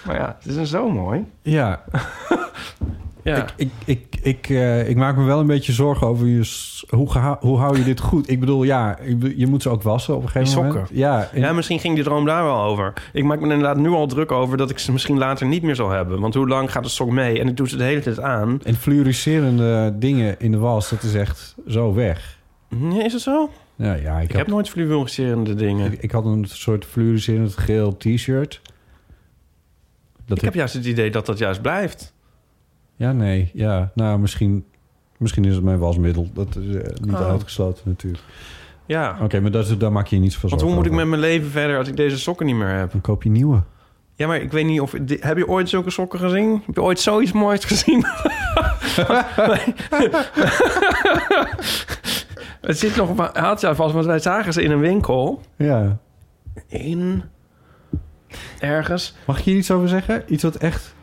[0.05, 1.25] maar ja, het is een zo mooi.
[1.41, 1.83] Ja.
[3.23, 3.35] Ja.
[3.37, 6.69] Ik, ik, ik, ik, eh, ik maak me wel een beetje zorgen over je...
[6.89, 8.29] Hoe, geha- hoe hou je dit goed?
[8.29, 8.97] Ik bedoel, ja,
[9.35, 10.89] je moet ze ook wassen op een gegeven moment.
[10.93, 12.93] Ja, Ja, misschien ging die droom daar wel over.
[13.13, 15.75] Ik maak me inderdaad nu al druk over dat ik ze misschien later niet meer
[15.75, 16.19] zal hebben.
[16.19, 17.39] Want hoe lang gaat de sok mee?
[17.39, 18.59] En ik doe ze de hele tijd aan.
[18.63, 22.39] en fluoriserende dingen in de was, dat is echt zo weg.
[22.69, 23.49] Nee, is het zo?
[23.75, 25.91] Ja, ja ik, Ik had, heb nooit fluoriserende dingen.
[25.91, 28.61] ik, ik had een soort fluoriserend geel t-shirt.
[30.25, 32.13] Dat ik heb juist het idee dat dat juist blijft.
[33.01, 33.51] Ja, nee.
[33.53, 34.65] Ja, nou, misschien,
[35.17, 36.27] misschien is het mijn wasmiddel.
[36.33, 37.29] Dat is eh, niet Oh.
[37.29, 38.23] uitgesloten natuurlijk.
[38.85, 39.17] Ja.
[39.21, 40.99] Oké, maar dat is, daar maak je je niet zoveel Want zorgen hoe moet ik
[40.99, 41.09] over.
[41.09, 42.91] met mijn leven verder als ik deze sokken niet meer heb?
[42.91, 43.61] Dan koop je nieuwe.
[44.15, 44.91] Ja, maar ik weet niet of...
[45.01, 46.61] di- Heb je ooit zulke sokken gezien?
[46.65, 48.05] Heb je ooit zoiets moois gezien?
[52.61, 53.31] het zit nog...
[53.37, 55.41] Had jou vast, want wij zagen ze in een winkel.
[55.55, 55.97] Ja.
[56.67, 57.23] In...
[58.59, 59.15] Ergens.
[59.25, 60.23] Mag ik hier iets over zeggen?
[60.27, 60.95] Iets wat echt...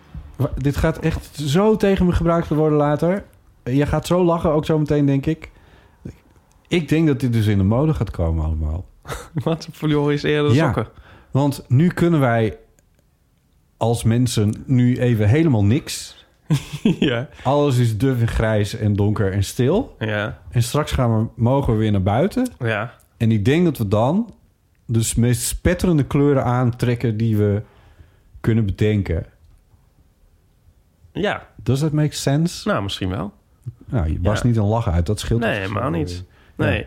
[0.56, 3.24] Dit gaat echt zo tegen me gebruikt worden later.
[3.64, 5.50] Je gaat zo lachen, ook zo meteen, denk ik.
[6.68, 8.84] Ik denk dat dit dus in de mode gaat komen allemaal.
[9.44, 9.68] Wat?
[9.72, 10.64] Fluoriserende Ja.
[10.64, 10.92] sokken.
[11.30, 12.56] Want nu kunnen wij
[13.76, 16.26] als mensen nu even helemaal niks.
[16.82, 17.28] ja.
[17.42, 19.96] Alles is duf en grijs en donker en stil.
[19.98, 20.38] Ja.
[20.50, 22.48] En straks gaan we, mogen we weer naar buiten.
[22.58, 22.94] Ja.
[23.16, 24.34] En ik denk dat we dan
[24.86, 27.62] de meest spetterende kleuren aantrekken die we
[28.40, 29.26] kunnen bedenken.
[31.20, 31.46] Ja.
[31.56, 32.68] Does that make sense?
[32.68, 33.32] Nou, misschien wel.
[33.86, 34.48] Nou, je barst Ja.
[34.48, 35.06] niet een lachen uit.
[35.06, 35.40] Dat scheelt.
[35.40, 36.24] Nee, helemaal niet.
[36.56, 36.86] Nee.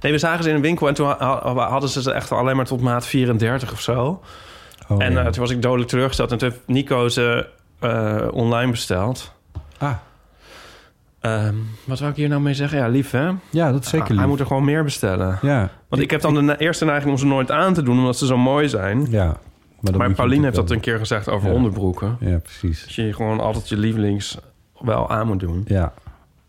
[0.00, 2.56] Nee, we zagen ze in een winkel en toen ha- hadden ze ze echt alleen
[2.56, 4.22] maar tot maat 34 of zo.
[4.88, 5.18] Oh, en ja.
[5.24, 6.32] eh, toen was ik dodelijk teleurgesteld.
[6.32, 7.48] En toen heeft Nico ze
[7.80, 9.32] eh, online besteld.
[9.78, 9.92] Ah,
[11.20, 11.54] Ehm,
[11.84, 12.78] wat wou ik hier nou mee zeggen?
[12.78, 13.30] Ja, lief hè?
[13.50, 14.26] ja, dat is zeker Ah, Hij lief.
[14.26, 15.38] moet er gewoon meer bestellen.
[15.42, 17.98] Ja, Want ik heb dan de eerste neiging om ze nooit aan te doen...
[17.98, 19.06] omdat ze zo mooi zijn.
[19.10, 19.36] ja.
[19.94, 21.54] Maar, Pauline heeft dat een keer gezegd over Ja.
[21.54, 22.16] onderbroeken.
[22.20, 22.82] Ja, precies.
[22.82, 24.38] Dat je gewoon altijd je lievelings
[24.80, 25.64] wel aan moet doen.
[25.66, 25.92] Ja.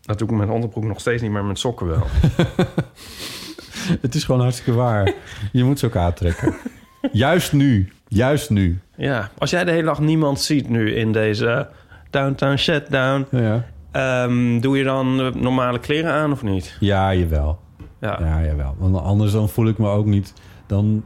[0.00, 2.02] Dat doe ik met onderbroek nog steeds niet, maar met sokken wel.
[4.00, 5.12] Het is gewoon hartstikke waar.
[5.52, 6.54] je moet ze ook aantrekken.
[7.12, 7.92] Juist nu.
[8.08, 8.80] Juist nu.
[8.96, 11.68] ja, als jij de hele dag niemand ziet nu in deze
[12.10, 13.26] downtown shutdown...
[13.30, 16.76] Ja, Ehm, doe je dan normale kleren aan of niet?
[16.80, 17.60] ja jawel.
[18.00, 18.18] Ja.
[18.20, 18.74] Ja, jawel.
[18.78, 20.32] Want anders dan voel ik me ook niet...
[20.66, 21.04] Dan,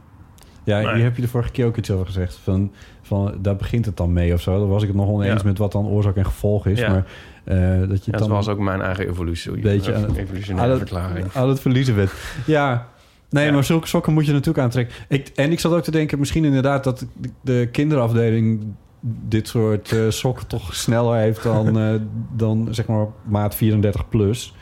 [0.63, 0.93] ja, Nee.
[0.95, 2.35] hier heb je de vorige keer ook iets over gezegd.
[2.43, 4.59] Van, van, daar begint het dan mee of zo.
[4.59, 5.47] Dan was ik het nog oneens Ja.
[5.47, 6.79] met wat dan oorzaak en gevolg is.
[6.79, 6.89] Ja.
[6.89, 7.05] Maar
[7.43, 8.29] eh, dat je Ja, dan...
[8.29, 9.51] was ook mijn eigen evolutie.
[9.59, 11.27] Beetje aan evolutionaire aan het- verklaring.
[11.33, 12.11] aan het verliezen bent.
[12.45, 12.87] Ja.
[13.29, 13.51] Nee, Ja.
[13.51, 14.95] maar zulke sokken moet je natuurlijk aantrekken.
[15.09, 18.63] Ik, en ik zat ook te denken, misschien inderdaad dat de, de kinderafdeling
[19.05, 21.95] dit soort eh, sokken toch sneller heeft dan, eh,
[22.35, 24.55] dan zeg maar maat 34 plus.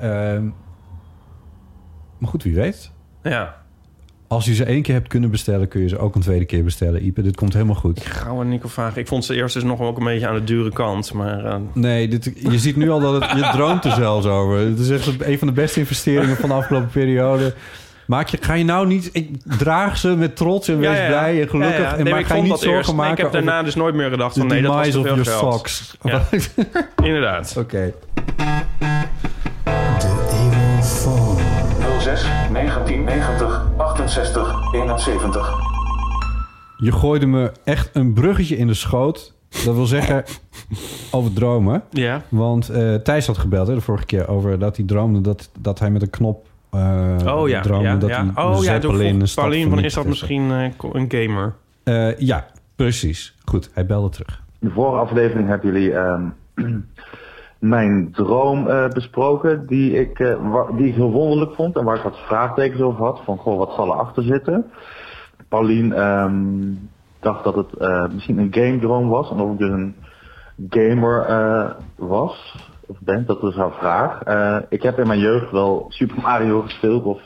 [0.00, 0.44] Ehm,
[2.18, 2.90] maar goed, wie weet.
[3.22, 3.56] Ja,
[4.28, 6.64] als je ze één keer hebt kunnen bestellen, kun je ze ook een tweede keer
[6.64, 7.04] bestellen.
[7.04, 7.98] Ipe, dit komt helemaal goed.
[7.98, 9.00] Ik ga Nico vragen.
[9.00, 11.12] Ik vond ze eerst dus nog wel een beetje aan de dure kant.
[11.12, 11.44] Maar.
[11.44, 14.58] Eh, nee, dit, je ziet nu al dat het, je droomt er zelfs over.
[14.58, 17.54] Het is echt een van de beste investeringen van de afgelopen periode.
[18.06, 19.10] Maak je, ga je nou niet...
[19.12, 21.78] Ik draag ze met trots en wees ja, blij en gelukkig.
[21.78, 23.12] Nee, en maar ik ga je niet zorgen maken...
[23.12, 24.46] Ik heb daarna dus nooit meer gedacht van...
[24.46, 25.96] Nee, dat was te veel geld.
[27.08, 27.54] Inderdaad.
[27.58, 27.92] Oké.
[32.16, 35.60] 6, 1990, 68, 71.
[36.76, 39.34] Je gooide me echt een bruggetje in de schoot.
[39.64, 40.24] Dat wil zeggen,
[41.10, 41.82] over dromen.
[41.90, 42.22] Ja.
[42.28, 45.78] Want uh, Thijs had gebeld hè, de vorige keer over dat hij droomde dat, dat
[45.78, 47.88] hij met een knop uh, oh, ja, droomde.
[47.88, 48.32] Ja, dat ja.
[48.34, 51.54] Hij oh ja, Pauline, Pauline van is dat misschien eh, een gamer?
[52.18, 52.46] ja,
[52.76, 53.36] precies.
[53.44, 54.42] Goed, hij belde terug.
[54.60, 56.22] In de vorige aflevering hebben jullie ehm,
[57.58, 62.02] mijn droom eh, besproken, die ik, eh, die ik heel wonderlijk vond en waar ik
[62.02, 63.20] wat vraagtekens over had.
[63.24, 64.70] Van, goh, wat zal erachter zitten?
[65.48, 66.72] Paulien ehm,
[67.20, 69.94] dacht dat het eh, misschien een game droom was en of ik dus een
[70.68, 71.26] gamer
[71.96, 72.56] was
[72.86, 74.20] of ben, dat is haar vraag.
[74.68, 77.20] Ik heb in mijn jeugd wel Super Mario gespeeld of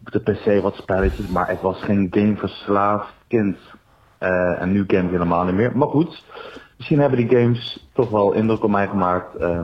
[0.00, 3.56] op de PC wat spelletjes, maar ik was geen gameverslaafd kind.
[4.58, 5.76] En nu game ik helemaal niet meer.
[5.76, 6.24] Maar goed,
[6.78, 9.34] misschien hebben die games toch wel indruk op mij gemaakt.
[9.34, 9.60] eh,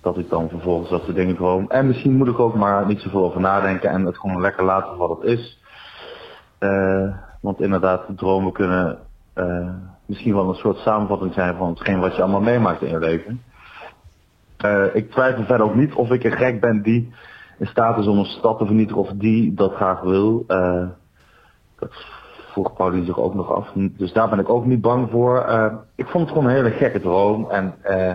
[0.00, 1.64] dat ik dan vervolgens dat soort dingen droom.
[1.68, 4.96] En misschien moet ik ook maar niet zoveel over nadenken en het gewoon lekker laten
[4.96, 5.58] wat het is.
[6.58, 8.98] Eh, want inderdaad, dromen kunnen
[9.32, 9.70] eh,
[10.06, 13.42] misschien wel een soort samenvatting zijn van hetgeen wat je allemaal meemaakt in je leven.
[14.56, 17.12] Eh, ik twijfel verder ook niet of ik een gek ben die
[17.58, 20.46] in staat is om een stad te vernietigen of die dat graag wil.
[22.50, 23.72] Vroeg Paulien zich ook nog af.
[23.74, 25.38] Dus daar ben ik ook niet bang voor.
[25.38, 27.50] Eh, ik vond het gewoon een hele gekke droom.
[27.50, 28.10] En eh,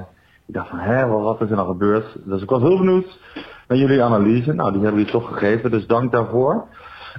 [0.46, 2.18] ik dacht van, hè, wat, is er nou gebeurd?
[2.24, 3.20] Dus ik was heel benieuwd
[3.68, 4.54] naar jullie analyse.
[4.54, 6.68] Nou, die hebben jullie toch gegeven, dus dank daarvoor.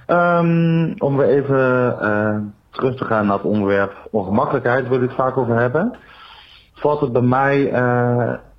[0.06, 2.36] Ehm, om weer even eh,
[2.70, 5.96] terug te gaan naar het onderwerp ongemakkelijkheid, wil ik het vaak over hebben.
[6.72, 7.58] valt het bij mij,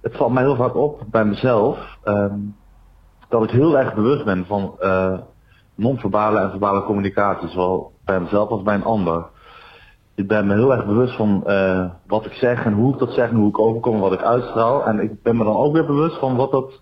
[0.01, 2.39] het valt mij heel vaak op bij mezelf, ehm,
[3.29, 4.75] dat ik heel erg bewust ben van
[5.75, 9.25] non-verbale en verbale communicatie, zowel bij mezelf als bij een ander.
[10.15, 13.11] Ik ben me heel erg bewust van eh, wat ik zeg en hoe ik dat
[13.11, 14.85] zeg en hoe ik overkom en wat ik uitstraal.
[14.85, 16.81] En ik ben me dan ook weer bewust van wat dat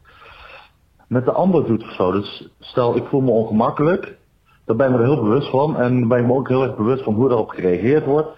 [1.07, 2.11] met de ander doet of zo.
[2.11, 4.17] Dus stel ik voel me ongemakkelijk,
[4.65, 5.77] dan ben ik me er heel bewust van.
[5.77, 8.29] En ben ik me ook heel erg bewust van hoe daarop gereageerd wordt.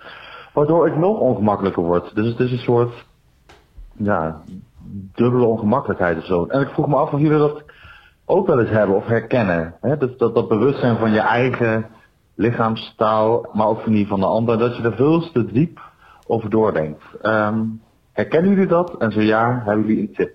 [0.53, 2.15] Waardoor ik nog ongemakkelijker word.
[2.15, 3.05] Dus het is een soort,
[3.97, 4.41] ja,
[5.15, 6.45] dubbele ongemakkelijkheid of zo.
[6.45, 7.63] En ik vroeg me af of jullie dat
[8.25, 9.75] ook wel eens hebben of herkennen.
[9.81, 9.97] Hè?
[9.97, 11.85] Dat, dat bewustzijn van je eigen
[12.37, 15.81] lichaamstaal, maar ook van die van de ander, dat je er veel te diep
[16.27, 17.03] over doordenkt.
[17.21, 17.63] Ehm,
[18.11, 18.97] herkennen jullie dat?
[18.97, 20.33] En zo ja, hebben jullie een tip?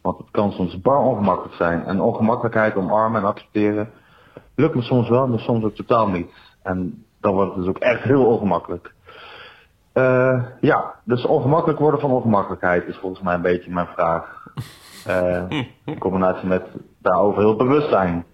[0.00, 1.84] Want het kan soms bar ongemakkelijk zijn.
[1.84, 3.90] En ongemakkelijkheid omarmen en accepteren
[4.56, 6.30] lukt me soms wel, maar soms ook totaal niet.
[6.62, 8.94] En dan wordt het dus ook echt heel ongemakkelijk.
[9.92, 14.44] Eh, ja, dus ongemakkelijk worden van ongemakkelijkheid is volgens mij een beetje mijn vraag.
[15.06, 15.44] Eh,
[15.84, 16.66] in combinatie met
[16.98, 18.24] daarover heel bewust zijn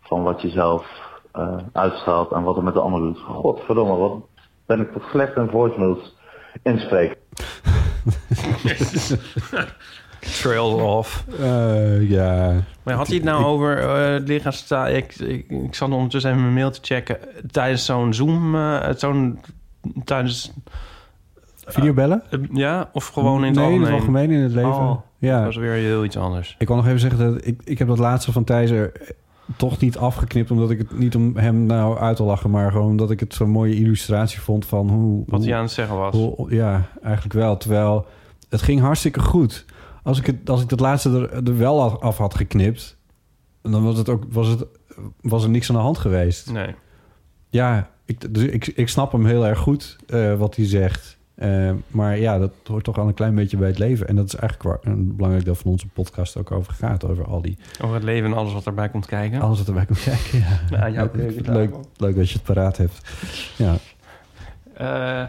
[0.00, 3.18] van wat je zelf eh, uitstraalt en wat er met de ander doet.
[3.18, 4.12] Godverdomme, wat
[4.66, 6.16] ben ik toch slecht in voicemails
[6.62, 7.16] inspreken.
[10.42, 11.24] Trail off.
[11.40, 12.52] Eh, ja.
[12.82, 14.88] Maar had hij het nou over eh lichaamstaal?
[14.88, 17.18] Ik, ik, ik zat ondertussen even mijn mail te checken.
[17.50, 19.40] Tijdens zo'n Zoom, eh, zo'n...
[20.04, 20.52] Tijdens...
[21.66, 22.22] Videobellen?
[22.52, 23.92] ja, of gewoon in het nee, in algemeen?
[23.92, 24.70] het algemeen in het leven.
[24.70, 25.36] Oh, ja.
[25.36, 26.56] Dat was weer heel iets anders.
[26.58, 28.92] Ik wil nog even zeggen dat ik, ik heb dat laatste van Thijs er
[29.56, 30.50] toch niet afgeknipt...
[30.50, 32.50] omdat ik het niet om hem nou uit te lachen...
[32.50, 35.22] maar gewoon omdat ik het zo'n mooie illustratie vond van hoe...
[35.26, 36.14] Wat hoe, hij aan het zeggen was.
[36.14, 37.56] hoe- ja, eigenlijk wel.
[37.56, 38.06] Terwijl
[38.48, 39.64] het ging hartstikke goed.
[40.02, 42.96] Als ik, het, als ik dat laatste er, er wel af, af had geknipt...
[43.62, 44.64] dan was, het ook, was, het,
[45.20, 46.50] was er niks aan de hand geweest.
[46.52, 46.74] Nee.
[47.48, 51.18] Ja, ik, dus ik, ik snap hem heel erg goed eh, wat hij zegt.
[51.34, 54.08] Eh, maar ja, dat hoort toch al een klein beetje bij het leven.
[54.08, 57.04] En dat is eigenlijk waar een belangrijk deel van onze podcast ook over gaat.
[57.04, 57.56] Over al die...
[57.82, 59.40] Over het leven en alles wat erbij komt kijken.
[59.40, 60.88] Alles wat erbij komt kijken, ja.
[60.94, 63.00] Jouw leuk, leuk, leuk dat je het paraat hebt.
[63.56, 63.76] Ja.
[64.74, 65.28] Eh,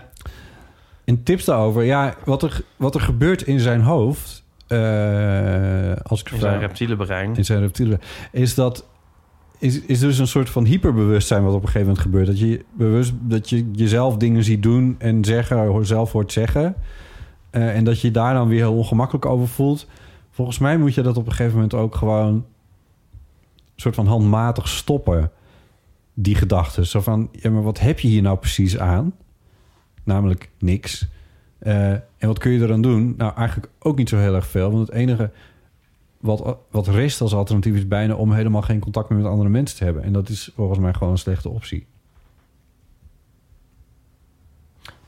[1.05, 1.83] En tips daarover.
[1.83, 4.43] Ja, wat er, wat er gebeurt in zijn hoofd...
[4.67, 7.35] eh, als ik in zijn reptiele brein.
[7.35, 7.99] in zijn reptiele
[8.31, 8.85] is dat
[9.59, 12.27] is, is dus een soort van hyperbewustzijn wat op een gegeven moment gebeurt.
[12.27, 16.75] Dat je bewust dat je jezelf dingen ziet doen en zeggen, zelf hoort zeggen.
[17.49, 19.87] Eh, en dat je je daar dan weer heel ongemakkelijk over voelt.
[20.31, 22.43] Volgens mij moet je dat op een gegeven moment ook gewoon een
[23.75, 25.31] soort van handmatig stoppen.
[26.13, 26.85] Die gedachten.
[26.85, 29.13] Zo van, ja, maar wat heb je hier nou precies aan?
[30.03, 31.07] Namelijk niks.
[31.59, 33.13] Eh, en wat kun je eraan doen?
[33.17, 34.71] Nou, eigenlijk ook niet zo heel erg veel.
[34.71, 35.31] Want het enige
[36.19, 39.77] wat, wat rest als alternatief is bijna om helemaal geen contact meer met andere mensen
[39.77, 40.03] te hebben.
[40.03, 41.87] En dat is volgens mij gewoon een slechte optie.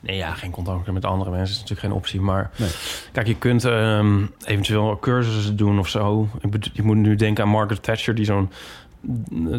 [0.00, 2.20] Nee, ja, geen contact met andere mensen is natuurlijk geen optie.
[2.20, 2.68] Maar Nee.
[3.12, 6.28] kijk, je kunt ehm, eventueel cursussen doen of zo.
[6.72, 8.14] Je moet nu denken aan Margaret Thatcher...
[8.14, 8.50] die zo'n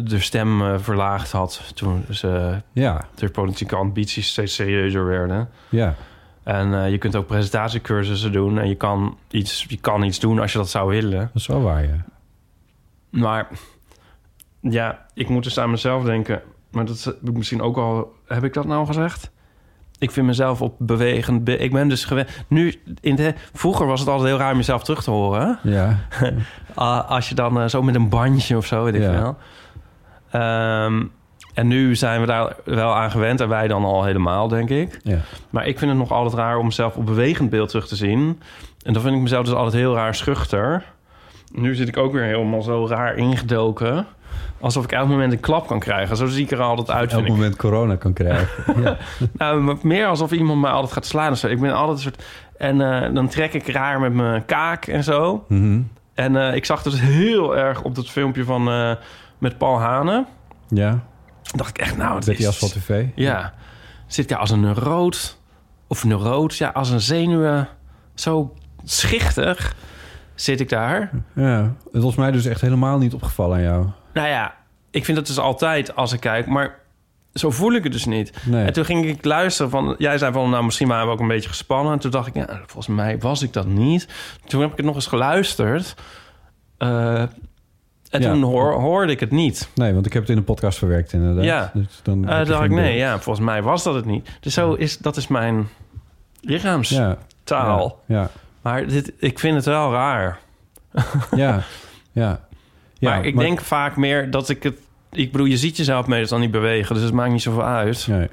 [0.04, 1.72] de stem eh, verlaagd had...
[1.74, 5.48] toen ze Ja, de politieke ambities steeds serieuzer werden.
[5.68, 5.94] ja,
[6.42, 8.58] En eh, je kunt ook presentatiecursussen doen...
[8.58, 11.18] en je kan, iets, je kan iets doen als je dat zou willen.
[11.18, 12.04] dat is wel waar, ja.
[13.10, 13.48] Maar
[14.60, 16.42] ja, ik moet dus aan mezelf denken.
[16.70, 18.12] Maar dat heb ik misschien ook al...
[18.26, 19.30] Heb ik dat nou gezegd?
[19.98, 21.44] Ik vind mezelf op bewegend...
[21.44, 22.28] be- ik ben dus gewend...
[22.48, 25.58] Nu, in de, vroeger was het altijd heel raar om jezelf terug te horen.
[25.62, 25.98] Ja,
[27.08, 29.10] als je dan eh, zo met een bandje of zo, weet ik Ja.
[29.10, 29.36] wel.
[30.30, 31.04] Ehm,
[31.60, 33.40] en nu zijn we daar wel aan gewend.
[33.40, 35.00] En wij dan al helemaal, denk ik.
[35.02, 35.18] ja.
[35.50, 38.40] Maar ik vind het nog altijd raar om mezelf op bewegend beeld terug te zien.
[38.82, 40.84] En dan vind ik mezelf dus altijd heel raar schuchter.
[41.52, 44.06] Nu zit ik ook weer helemaal zo raar ingedoken.
[44.60, 46.16] Alsof ik elk moment een klap kan krijgen.
[46.16, 47.28] Zo zie ik er altijd uit, Elk ik.
[47.28, 48.48] moment corona kan krijgen.
[48.82, 48.96] ja.
[49.32, 51.46] Nou, meer alsof iemand mij altijd gaat slaan of zo.
[51.46, 52.24] Ik ben altijd een soort...
[52.56, 55.44] En eh, dan trek ik raar met mijn kaak en zo.
[55.48, 55.80] Mhm.
[56.14, 58.68] En eh, ik zag dus heel erg op dat filmpje van...
[58.70, 58.90] eh,
[59.38, 60.24] met Paul Hane.
[60.68, 60.98] ja.
[61.56, 62.14] Dacht ik echt, nou...
[62.14, 63.04] Het Betty is, Asphalt TV.
[63.14, 63.54] Ja.
[64.06, 65.38] Zit ik daar als een neuroot...
[65.86, 67.68] Of neuroot, ja, als een zenuwen...
[68.14, 68.54] Zo
[68.84, 69.74] schichtig
[70.34, 71.10] zit ik daar.
[71.34, 73.86] Ja, het was mij dus echt helemaal niet opgevallen aan jou.
[74.12, 74.54] Nou ja,
[74.90, 76.46] ik vind het dus altijd als ik kijk...
[76.46, 76.78] Maar
[77.34, 78.32] zo voel ik het dus niet.
[78.44, 78.66] Nee.
[78.66, 79.94] En toen ging ik luisteren van...
[79.98, 81.92] Jij zei van, nou, misschien waren we ook een beetje gespannen.
[81.92, 84.08] En toen dacht ik, ja, volgens mij was ik dat niet.
[84.46, 85.94] Toen heb ik het nog eens geluisterd.
[86.78, 87.22] Eh,
[88.10, 88.32] en Ja.
[88.32, 89.68] toen hoor, hoorde ik het niet.
[89.74, 91.44] Nee, want ik heb het in een podcast verwerkt inderdaad.
[91.44, 91.70] Ja.
[91.74, 92.98] Dus dan Eh dacht ik, nee, beeld.
[92.98, 94.28] ja, volgens mij was dat het niet.
[94.40, 95.68] Dus zo is, dat is mijn
[96.40, 97.98] lichaamstaal.
[98.06, 98.30] Ja, ja,
[98.62, 100.38] Maar dit, ik vind het wel raar.
[101.36, 101.62] ja,
[102.12, 102.40] ja.
[102.98, 103.10] ja.
[103.10, 104.78] maar ik denk vaak meer dat ik het...
[105.12, 108.06] Ik bedoel, je ziet jezelf meestal niet bewegen, dus het maakt niet zoveel uit.
[108.08, 108.28] Nee.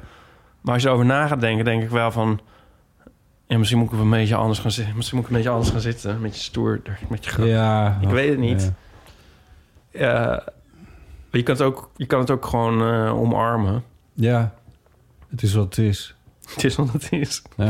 [0.62, 2.40] Maar als je erover na gaat denken, denk ik wel van...
[3.48, 4.95] Ja, misschien moet ik een beetje anders gaan zitten.
[4.95, 6.12] Misschien moet ik een beetje anders gaan zitten.
[6.12, 7.45] Een beetje stoer, met je grap.
[7.48, 7.98] Ja.
[8.02, 8.62] Ik weet het niet.
[8.62, 8.74] Ja.
[9.98, 10.44] Ja,
[11.32, 13.84] je, kan het ook, je kan het ook gewoon eh, omarmen.
[14.14, 14.53] Ja,
[15.30, 16.15] het is wat het is.
[16.53, 17.41] Het is wat het is.
[17.57, 17.65] Ja.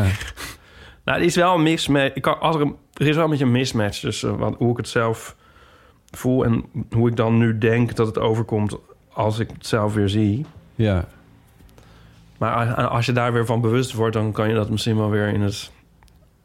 [1.03, 2.15] Nou, er is wel een mismatch.
[2.15, 4.71] Ik kan, als er, een- er is wel een beetje een mismatch tussen wat, hoe
[4.71, 5.35] ik het zelf
[6.11, 6.45] voel...
[6.45, 8.75] en hoe ik dan nu denk dat het overkomt
[9.13, 10.45] als ik het zelf weer zie.
[10.75, 11.05] ja.
[12.37, 14.13] Maar als je daar weer van bewust wordt...
[14.13, 15.71] dan kan je dat misschien wel weer in het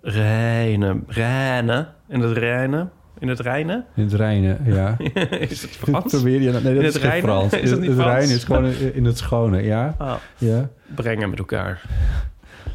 [0.01, 1.01] reine...
[1.07, 2.89] reine in het reine...
[3.23, 3.85] in het reine...
[3.95, 4.97] In het Rijnen, ja.
[5.49, 6.13] is het Frans?
[6.13, 7.29] Probeer je, nee, dat In is het geen Rijnen?
[7.29, 7.53] Frans.
[7.53, 8.13] Is dat niet het Frans?
[8.17, 9.95] Rijnen is gewoon in het schone, ja.
[9.99, 10.69] Ah, Ja.
[10.95, 11.83] brengen met elkaar.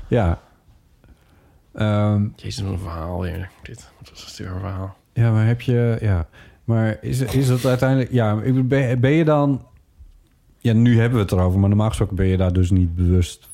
[0.07, 0.39] Ja.
[1.73, 3.49] Ehm, Jezus, een verhaal weer.
[3.63, 4.97] Dit, was een stuur verhaal.
[5.13, 5.97] ja, maar heb je...
[6.01, 6.27] Ja.
[6.63, 8.11] Maar is, is het uiteindelijk...
[8.11, 9.65] Ja, ben, ben je dan...
[10.57, 13.49] Ja, nu hebben we het erover, maar normaal gesproken ben je daar dus niet bewust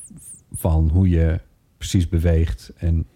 [0.54, 1.40] van hoe je
[1.78, 2.72] precies beweegt.
[2.76, 3.06] En,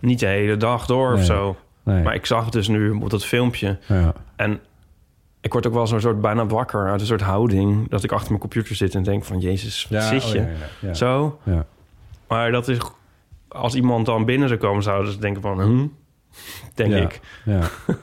[0.00, 1.56] Niet de hele dag door of zo.
[1.84, 2.02] Nee.
[2.02, 3.78] Maar ik zag het dus nu op dat filmpje.
[3.86, 4.14] ja.
[4.36, 4.60] En
[5.44, 7.88] ik word ook wel zo'n soort bijna wakker uit een soort houding...
[7.88, 9.40] dat ik achter mijn computer zit en denk van...
[9.40, 10.54] Jezus, wat Ja, zit oh, je?
[10.80, 10.94] ja.
[10.94, 11.40] Zo.
[11.42, 11.66] Ja.
[12.28, 12.78] Maar dat is...
[13.48, 15.60] Als iemand dan binnen zou komen, zouden ze denken van...
[15.60, 15.86] Hm?
[16.74, 17.20] Denk ik.
[17.44, 17.60] Ja.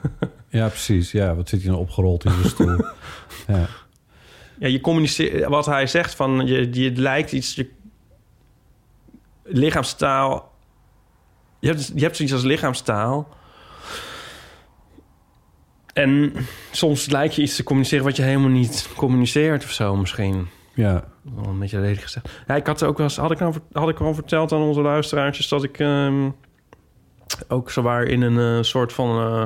[0.59, 1.11] ja, precies.
[1.11, 2.77] Ja, wat zit hij nou opgerold in zijn stoel?
[3.47, 3.65] Ja.
[4.59, 5.47] Ja, je communiceert...
[5.47, 6.45] Wat hij zegt van...
[6.47, 7.55] Je, je lijkt iets...
[7.55, 7.69] Je,
[9.43, 10.51] lichaamstaal...
[11.59, 13.27] Je hebt, je hebt zoiets als lichaamstaal...
[15.93, 16.34] En
[16.72, 20.47] soms lijkt je iets te communiceren wat je helemaal niet communiceert of zo misschien.
[20.73, 21.03] ja.
[21.35, 22.30] Wel een beetje ledig gezegd.
[22.47, 24.81] Ja, ik had ook wel eens, had ik nou had ik al verteld aan onze
[24.81, 26.30] luisteraartjes dat ik ehm,
[27.47, 29.43] ook zowaar in een eh, soort van eh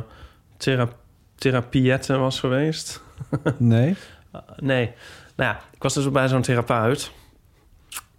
[0.57, 0.89] thera
[1.35, 3.03] therapiette was geweest.
[3.57, 3.95] Nee?
[4.35, 4.91] Uh, nee,
[5.35, 7.11] nou ja, ik was dus bij zo'n therapeut.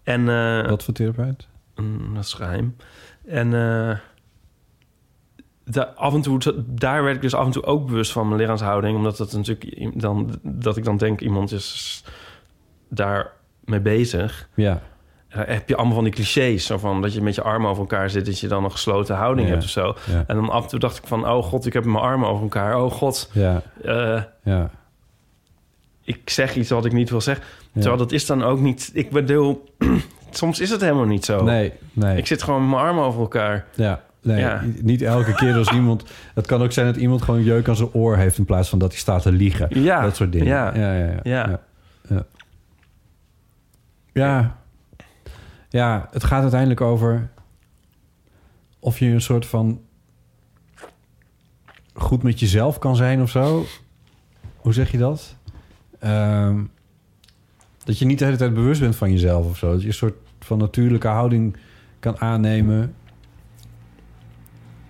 [0.02, 1.46] En eh, Wat voor therapeut?
[1.74, 2.76] Mm, dat is geheim.
[3.26, 3.52] En
[5.70, 8.40] da- af en toe, daar werd ik dus af en toe ook bewust van mijn
[8.40, 8.96] lichaamshouding.
[8.96, 12.04] Omdat dat natuurlijk dan, dat ik dan denk, iemand is
[12.88, 13.32] daar
[13.64, 14.48] mee bezig.
[14.54, 14.80] Ja.
[15.28, 16.66] Heb je allemaal van die clichés.
[16.66, 19.16] Zo van dat je met je armen over elkaar zit, dat je dan een gesloten
[19.16, 19.52] houding Ja.
[19.52, 19.94] hebt of zo.
[20.10, 20.24] Ja.
[20.26, 22.42] En dan af en toe dacht ik van, oh god, ik heb mijn armen over
[22.42, 22.82] elkaar.
[22.82, 23.62] Oh god, Ja.
[23.84, 24.70] eh, Ja.
[26.04, 27.44] ik zeg iets wat ik niet wil zeggen.
[27.72, 28.90] Terwijl dat is dan ook niet...
[28.94, 29.64] Ik bedoel,
[30.30, 31.42] soms is het helemaal niet zo.
[31.42, 32.16] Nee, nee.
[32.16, 33.66] Ik zit gewoon met mijn armen over elkaar.
[33.74, 34.62] Ja, nee, Ja.
[34.80, 36.04] niet elke keer als iemand...
[36.34, 38.38] Het kan ook zijn dat iemand gewoon jeuk aan zijn oor heeft...
[38.38, 39.82] in plaats van dat hij staat te liegen.
[39.82, 40.46] Ja, Dat soort dingen.
[40.46, 40.74] ja.
[40.76, 41.04] ja, ja.
[41.06, 41.48] ja, Ja.
[41.48, 41.60] ja.
[42.08, 42.24] ja.
[44.12, 44.56] Ja.
[45.68, 47.30] Ja, het gaat uiteindelijk over...
[48.78, 49.80] of je een soort van...
[51.94, 53.64] goed met jezelf kan zijn of zo.
[54.56, 55.36] Hoe zeg je dat?
[55.98, 56.64] Ehm,
[57.84, 59.72] dat je niet de hele tijd bewust bent van jezelf of zo.
[59.72, 61.56] Dat je een soort van natuurlijke houding
[62.00, 62.94] kan aannemen...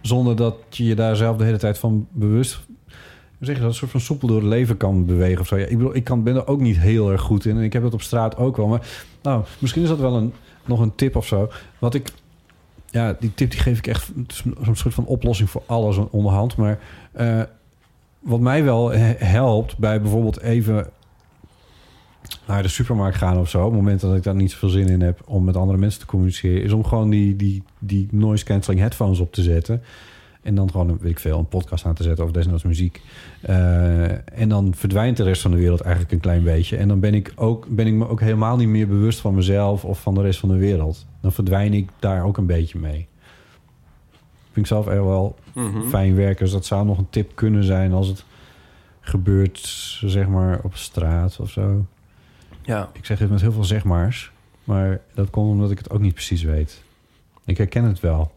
[0.07, 2.61] zonder dat je je daar zelf de hele tijd van bewust...
[3.41, 3.71] Zeg je dat?
[3.71, 5.57] Een soort van soepel door het leven kan bewegen of zo.
[5.57, 7.57] Ja, ik bedoel, ik kan, ben er ook niet heel erg goed in.
[7.57, 8.67] En ik heb dat op straat ook wel.
[8.67, 8.87] Maar
[9.23, 10.33] nou, misschien is dat wel een,
[10.65, 11.49] nog een tip of zo.
[11.79, 12.09] Wat ik...
[12.91, 14.11] Ja, die tip die geef ik echt...
[14.65, 16.57] Een soort van oplossing voor alles onderhand.
[16.57, 16.79] Maar
[17.13, 17.41] eh,
[18.21, 20.87] wat mij wel he- helpt bij bijvoorbeeld even
[22.47, 23.59] naar de supermarkt gaan of zo...
[23.59, 25.21] op het moment dat ik daar niet zoveel zin in heb...
[25.25, 26.63] om met andere mensen te communiceren...
[26.63, 29.83] is om gewoon die, die, die noise cancelling headphones op te zetten...
[30.43, 33.03] En dan gewoon, weet ik veel, een podcast aan te zetten over desnoods muziek.
[33.41, 36.77] Eh, en dan verdwijnt de rest van de wereld eigenlijk een klein beetje.
[36.77, 39.85] En dan ben ik, ook, ben ik me ook helemaal niet meer bewust van mezelf
[39.85, 41.07] of van de rest van de wereld.
[41.21, 43.07] Dan verdwijn ik daar ook een beetje mee.
[44.53, 45.83] Vind ik zelf echt wel Mhm.
[45.89, 46.45] fijn werken.
[46.45, 48.25] Dus dat zou nog een tip kunnen zijn als het
[49.01, 49.59] gebeurt,
[50.01, 51.87] zeg maar, op straat of zo.
[52.67, 52.91] Ja.
[52.93, 54.31] Ik zeg het met heel veel zegmaars.
[54.65, 56.83] Maar dat komt omdat ik het ook niet precies weet.
[57.45, 58.35] Ik herken het wel.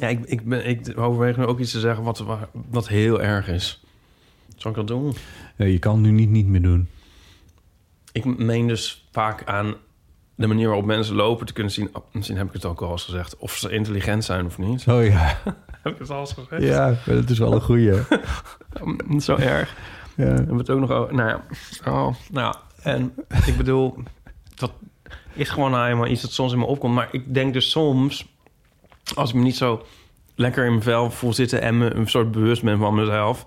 [0.00, 2.24] Ja, ik, ik, ben, ik overweeg nu ook iets te zeggen wat,
[2.70, 3.84] wat heel erg is.
[4.56, 5.14] Zal ik dat doen?
[5.56, 6.88] Ja, je kan het nu niet, niet meer doen.
[8.12, 9.74] Ik meen dus vaak aan
[10.34, 11.88] de manier waarop mensen lopen te kunnen zien...
[11.92, 13.36] oh, misschien heb ik het ook al eens gezegd...
[13.36, 14.88] of ze intelligent zijn of niet.
[14.88, 15.38] Oh ja.
[15.82, 16.62] Heb ik het al eens gezegd?
[16.62, 17.94] Ja, dat is wel een goeie.
[19.18, 19.76] Zo erg.
[20.14, 20.24] Ja.
[20.24, 21.14] Hebben we het ook nog over...
[21.14, 21.44] Nou ja.
[21.84, 22.67] Oh, nou ja.
[22.82, 23.14] En
[23.46, 23.94] ik bedoel...
[24.54, 24.72] Dat
[25.32, 26.94] is gewoon nou eenmaal iets dat soms in me opkomt.
[26.94, 28.26] Maar ik denk dus soms...
[29.14, 29.86] Als ik me niet zo
[30.34, 31.60] lekker in mijn vel voel zitten...
[31.60, 33.44] en me een soort bewust ben van mezelf...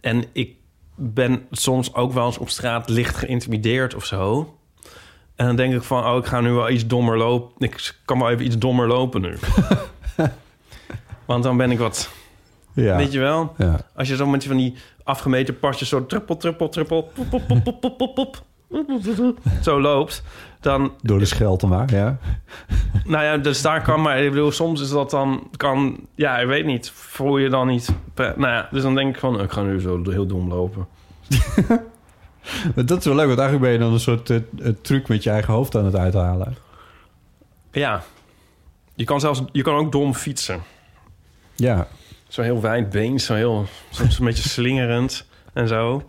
[0.00, 0.54] en ik
[0.94, 4.56] ben soms ook wel eens op straat licht geïntimideerd of zo...
[5.36, 7.68] En dan denk ik van, oh, ik ga nu wel iets dommer lopen.
[7.68, 9.36] Ik kan wel even iets dommer lopen nu.
[11.26, 12.10] Want dan ben ik wat...
[12.72, 12.96] Ja.
[12.96, 13.54] Weet je wel?
[13.58, 13.80] Ja.
[13.94, 17.64] Als je zo met van die afgemeten pasjes zo trippel, trippel, trippel, pop, pop, pop,
[17.64, 18.44] pop, pop, pop, pop.
[19.62, 20.22] Zo loopt,
[20.60, 22.18] dan Door de schelte maar, ja.
[23.04, 24.22] Nou ja, dus daar kan maar...
[24.22, 25.48] Ik bedoel, soms is dat dan...
[25.56, 26.90] Kan, ja, ik weet niet.
[26.90, 27.92] Voel je dan niet...
[28.14, 29.40] Nou ja, dus dan denk ik van...
[29.40, 30.86] Ik ga nu zo heel dom lopen.
[32.86, 34.38] Dat is wel leuk, want eigenlijk ben je dan een soort eh,
[34.82, 36.56] truc met je eigen hoofd aan het uithalen.
[37.70, 38.02] Ja.
[38.94, 39.42] Je kan zelfs...
[39.52, 40.62] Je kan ook dom fietsen.
[41.54, 41.86] Ja,
[42.28, 43.20] Zo heel wijd been.
[43.20, 43.66] Zo heel...
[43.90, 45.26] Soms een beetje slingerend.
[45.52, 46.08] En zo.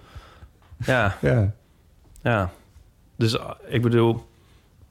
[0.86, 1.54] Ja, ja.
[2.22, 2.52] Ja.
[3.16, 4.28] Dus uh, ik bedoel...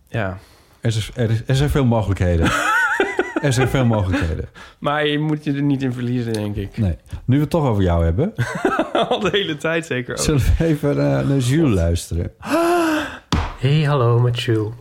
[0.09, 0.39] Ja.
[0.81, 2.51] Er, is, er, is, er zijn veel mogelijkheden.
[3.43, 4.49] er zijn veel mogelijkheden.
[4.79, 6.79] Maar je moet je er niet in verliezen, denk ik.
[6.79, 6.97] Nee.
[7.25, 8.35] Nu we het toch over jou hebben,
[9.09, 10.21] Al de hele tijd zeker ook.
[10.21, 12.33] zullen we even eh, naar Jules luisteren.
[13.59, 14.73] Hey, hallo met Jules.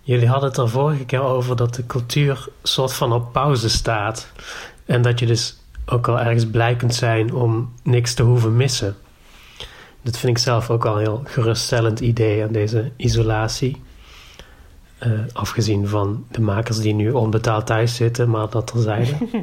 [0.00, 4.32] Jullie hadden het er vorige keer over dat de cultuur soort van op pauze staat.
[4.86, 8.96] En dat je dus ook al ergens blij kunt zijn om niks te hoeven missen.
[10.02, 13.82] Dat vind ik zelf ook al een heel geruststellend idee aan deze isolatie.
[14.98, 19.14] Eh, afgezien van de makers die nu onbetaald thuis zitten, maar dat terzijde.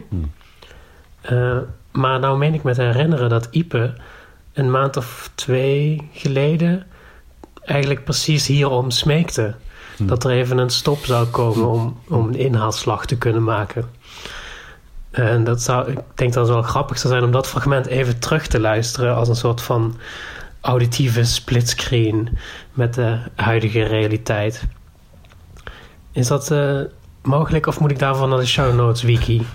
[1.22, 1.58] Eh,
[1.92, 3.94] maar nou meen ik me te herinneren dat Ipe
[4.54, 6.86] een maand of twee geleden
[7.64, 9.56] eigenlijk precies hierom smeekte.
[9.98, 13.90] Dat er even een stop zou komen om, om een inhaalslag te kunnen maken.
[15.12, 18.20] En dat zou, ik denk dat het wel grappig zou zijn om dat fragment even
[18.20, 19.98] terug te luisteren als een soort van
[20.62, 22.30] auditieve splitscreen
[22.74, 24.64] met de huidige realiteit.
[26.12, 26.80] Is dat eh,
[27.24, 29.42] mogelijk of moet ik daarvan naar de show notes wiki?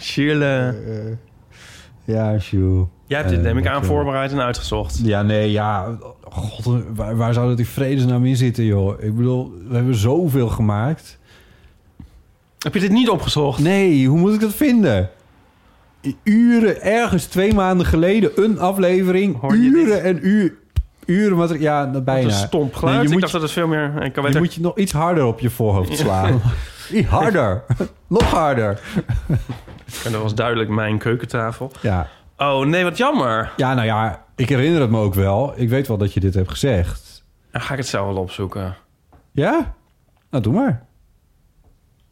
[0.00, 0.74] Shirley.
[2.04, 2.86] Ja, Jules.
[3.06, 5.00] Jij hebt dit, Eh, neem ik aan, voorbereid en uitgezocht.
[5.04, 5.96] Ja, nee, ja.
[6.30, 9.02] God, waar, waar zou dat in vredesnaam in zitten, joh?
[9.02, 11.18] Ik bedoel, we hebben zoveel gemaakt.
[12.58, 13.58] Heb je dit niet opgezocht?
[13.58, 15.10] Nee, hoe moet ik dat vinden?
[16.22, 19.40] Uren, ergens twee maanden geleden, een aflevering.
[19.40, 20.54] Hoor je uren en uur,
[21.06, 21.76] uren materiaal.
[21.76, 22.28] Ja, nou, Wat bijna.
[22.28, 22.96] een stomp geluid.
[22.98, 23.84] Nee, je ik dat het veel meer...
[23.84, 26.40] Ik kan je weten, moet je nog iets harder op je voorhoofd slaan.
[26.92, 27.62] Iets harder.
[28.06, 28.80] nog harder.
[30.04, 31.70] En dat was duidelijk mijn keukentafel.
[31.80, 32.06] Ja.
[32.36, 33.52] Oh nee, wat jammer.
[33.56, 35.52] ja, nou ja, ik herinner het me ook wel.
[35.56, 37.24] Ik weet wel dat je dit hebt gezegd.
[37.50, 38.74] Dan ga ik het zelf wel opzoeken.
[39.32, 39.74] Ja?
[40.30, 40.84] Nou, doe maar.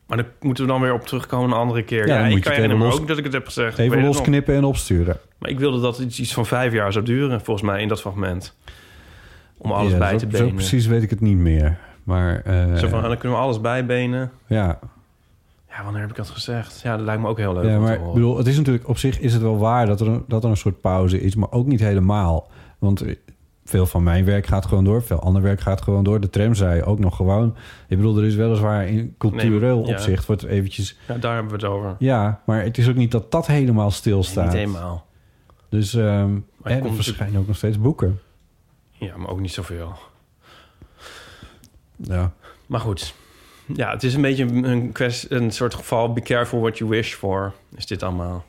[0.07, 2.07] Maar dan moeten we dan weer op terugkomen een andere keer.
[2.07, 3.79] Ja, Ja, ik herinner me los- ook dat ik het heb gezegd.
[3.79, 5.17] Even losknippen en opsturen.
[5.39, 8.01] Maar ik wilde dat het iets van vijf jaar zou duren, volgens mij, in dat
[8.01, 8.55] fragment.
[9.57, 10.55] Om alles Ja, bij zo- te Zo benen.
[10.55, 11.79] precies weet ik het niet meer.
[12.03, 14.31] Maar eh, Zo van, dan kunnen we alles bijbenen.
[14.47, 14.79] ja,
[15.69, 16.81] Ja, wanneer heb ik dat gezegd?
[16.83, 18.99] Ja, dat lijkt me ook heel leuk ja, maar ik bedoel, het is natuurlijk op
[18.99, 21.51] zich is het wel waar dat er, een, dat er een soort pauze is, maar
[21.51, 22.51] ook niet helemaal.
[22.79, 23.05] Want
[23.65, 26.21] veel van mijn werk gaat gewoon door, veel ander werk gaat gewoon door.
[26.21, 27.57] De tramzij ook nog gewoon.
[27.89, 29.93] Ik bedoel, er is weliswaar in cultureel Nee, ja.
[29.93, 30.99] opzicht wordt er eventjes.
[31.09, 31.97] Ja, daar hebben we het over.
[31.99, 34.45] Ja, maar het is ook niet dat dat helemaal stilstaat.
[34.45, 35.07] Niet helemaal.
[35.69, 38.21] Dus ehm en er verschijnen ook nog steeds boeken.
[38.91, 39.93] Ja, maar ook niet zoveel.
[41.97, 42.33] Ja.
[42.67, 43.15] Maar goed.
[43.67, 46.13] Ja, het is een beetje een, kwestie, een soort geval...
[46.13, 48.45] be careful what you wish for, is dit allemaal.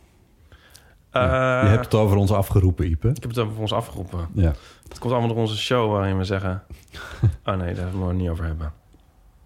[1.22, 3.08] Ja, Eh, je hebt het over ons afgeroepen, Ipe.
[3.10, 4.28] Ik heb het over ons afgeroepen.
[4.34, 4.54] Ja.
[4.88, 6.64] Het komt allemaal door onze show waarin we zeggen...
[7.46, 8.74] Oh nee, daar moeten we het niet over hebben.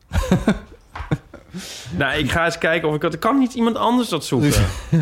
[1.97, 3.01] nou, ik ga eens kijken of ik...
[3.01, 4.51] het- Kan niet iemand anders dat zoeken?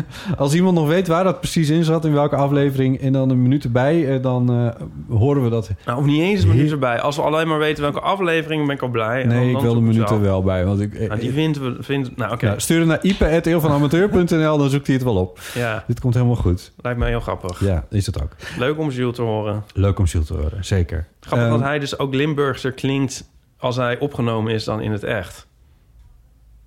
[0.38, 3.42] Als iemand nog weet waar dat precies in zat, in welke aflevering, en dan een
[3.42, 5.70] minuut erbij, eh, dan eh, horen we dat.
[5.86, 7.00] Nou, of niet eens een minuut erbij.
[7.00, 9.24] Als we alleen maar weten welke aflevering, ben ik al blij.
[9.24, 10.64] Nee, ik wil de we minuut er wel bij.
[10.64, 11.76] Want ik, Nou, die we...
[11.80, 12.46] Vindt, nou, oké.
[12.46, 15.38] Ja, stuur het naar ipe.eeuwvanamateur.nl, dan zoekt hij het wel op.
[15.54, 16.72] Ja, Dit komt helemaal goed.
[16.80, 17.60] lijkt me heel grappig.
[17.64, 18.30] Ja, is het ook.
[18.58, 19.64] Leuk om Jules te horen.
[19.74, 21.06] Leuk om Jules te horen, zeker.
[21.20, 25.02] Grappig Ehm, dat hij dus ook Limburgser klinkt als hij opgenomen is dan in het
[25.04, 25.46] echt.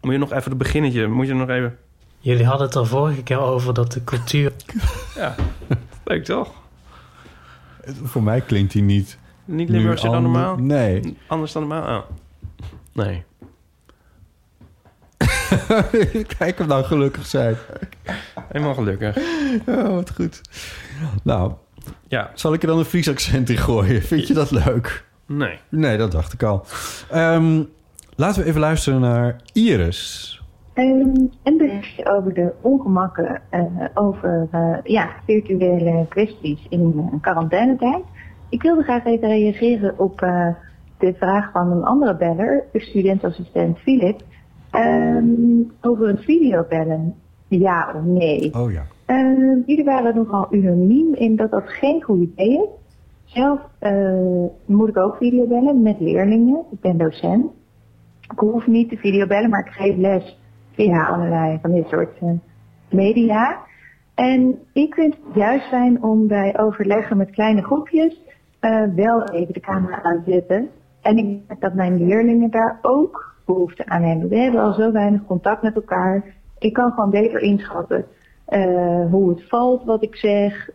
[0.02, 1.78] Moet je nog even het beginnetje, moet je nog even...
[2.20, 4.52] Jullie hadden het er vorige keer over dat de cultuur
[5.16, 5.36] Ja,
[6.04, 6.52] leuk toch?
[8.04, 9.18] Voor mij klinkt hij niet...
[9.46, 10.56] Niet nu Limburgser dan normaal?
[10.58, 11.18] Nee.
[11.28, 11.98] Anders dan normaal?
[11.98, 12.04] Oh.
[12.94, 13.24] Nee.
[16.38, 17.56] Kijk hem nou gelukkig zijn.
[18.48, 19.18] Helemaal gelukkig.
[19.66, 20.42] Oh, wat goed.
[21.24, 21.52] Nou,
[22.08, 24.02] Ja, zal ik er dan een Fries accent in gooien?
[24.04, 25.06] Vind je dat leuk?
[25.26, 25.60] nee.
[25.70, 26.66] Nee, dat dacht ik al.
[27.10, 27.64] Ehm,
[28.22, 30.42] laten we even luisteren naar Iris.
[30.74, 38.04] Ehm, een berichtje over de ongemakken eh, over eh, ja, virtuele kwesties in uh, quarantainetijd.
[38.50, 40.20] Ik wilde graag even reageren op
[40.98, 44.22] de vraag van een andere beller, de studentassistent Philip,
[44.72, 45.26] ehm,
[45.82, 47.16] over het videobellen.
[47.48, 48.54] Ja of nee?
[48.54, 48.84] Oh ja.
[49.06, 52.70] Ehm, jullie waren nogal unaniem in dat dat geen goed idee is.
[53.26, 53.60] Zelf
[54.66, 56.64] moet ik ook videobellen met leerlingen.
[56.72, 57.52] Ik ben docent.
[58.32, 60.40] Ik hoef niet te videobellen, maar ik geef les
[60.72, 62.30] via allerlei van dit soort eh,
[62.90, 63.60] media.
[64.16, 68.22] En ik vind het juist fijn om bij overleggen met kleine groepjes
[68.60, 70.70] eh, wel even de camera aanzetten.
[71.02, 74.30] En ik denk dat mijn leerlingen daar ook behoefte aan hebben.
[74.30, 76.24] We hebben al zo weinig contact met elkaar.
[76.60, 78.06] Ik kan gewoon beter inschatten
[78.46, 80.70] eh, hoe het valt wat ik zeg,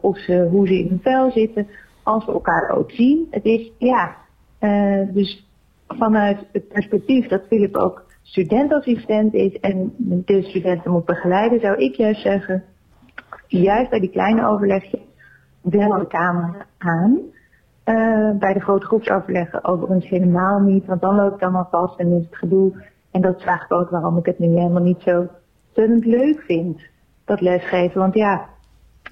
[0.00, 1.66] of ze, hoe ze in hun vel zitten,
[2.02, 3.26] als we elkaar ook zien.
[3.30, 4.16] Het is, ja,
[5.12, 5.51] dus
[5.86, 11.94] vanuit het perspectief dat Philip ook studentassistent is en de studenten moet begeleiden, zou ik
[11.94, 12.64] juist zeggen,
[13.46, 15.00] juist bij die kleine overlegjes,
[15.60, 17.20] wel een camera aan.
[17.84, 22.12] Eh, bij de grote groepsoverleggen overigens helemaal niet, want dan loopt het allemaal vast en
[22.12, 22.72] is het gedoe.
[23.10, 25.28] En dat is eigenlijk ook waarom ik het nu helemaal niet zo
[25.66, 26.80] ontzettend leuk vind,
[27.24, 28.00] dat lesgeven.
[28.00, 28.48] Want ja,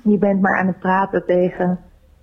[0.02, 1.78] je bent maar aan het praten tegen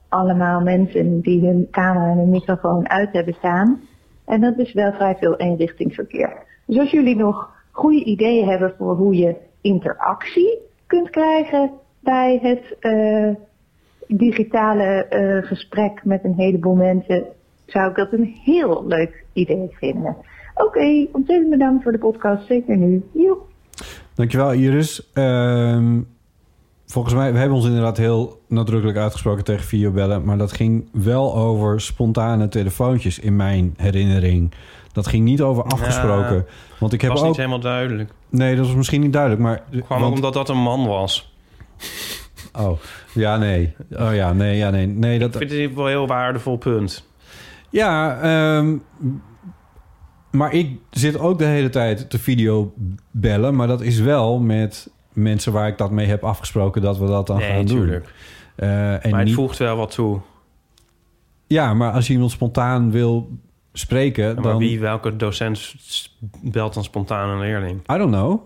[0.09, 3.81] allemaal mensen die hun camera en hun microfoon uit hebben staan.
[4.27, 6.45] En dat is wel vrij veel eenrichtingsverkeer.
[6.65, 12.75] Dus als jullie nog goede ideeën hebben voor hoe je interactie kunt krijgen bij het
[12.79, 13.29] eh,
[14.07, 17.25] digitale eh, gesprek met een heleboel mensen,
[17.65, 20.15] zou ik dat een heel leuk idee vinden.
[20.55, 23.03] Oké, ontzettend bedankt voor de podcast, zeker nu.
[23.13, 23.45] Joep.
[24.15, 25.11] Dankjewel, Iris.
[25.13, 25.99] Ehm,
[26.87, 30.23] volgens mij, we hebben ons inderdaad heel nadrukkelijk uitgesproken tegen videobellen.
[30.23, 34.51] Maar dat ging wel over spontane telefoontjes in mijn herinnering.
[34.91, 36.45] Dat ging niet over afgesproken.
[36.79, 37.27] want ik heb was ook...
[37.27, 38.11] niet helemaal duidelijk.
[38.29, 39.41] Nee, dat was misschien niet duidelijk.
[39.41, 41.35] Maar, Kwam want- ook omdat dat een man was.
[42.53, 42.79] Oh,
[43.13, 43.73] ja, nee.
[43.91, 44.87] Oh ja, nee, ja, nee.
[44.87, 47.07] nee dat, Ik vind het wel een heel waardevol punt.
[47.69, 48.77] Ja, ehm,
[50.31, 52.73] maar ik zit ook de hele tijd te video
[53.11, 53.55] bellen.
[53.55, 57.27] Maar dat is wel met mensen waar ik dat mee heb afgesproken dat we dat
[57.27, 58.03] dan Nee, gaan tuurlijk.
[58.05, 58.13] doen.
[58.69, 60.19] Eh, en maar het niet- voegt wel wat toe.
[61.47, 63.29] Ja, maar als iemand spontaan wil
[63.73, 64.57] spreken, Ja, maar dan...
[64.57, 65.75] wie, welke docent
[66.41, 67.79] belt dan spontaan een leerling?
[67.93, 68.41] I don't know.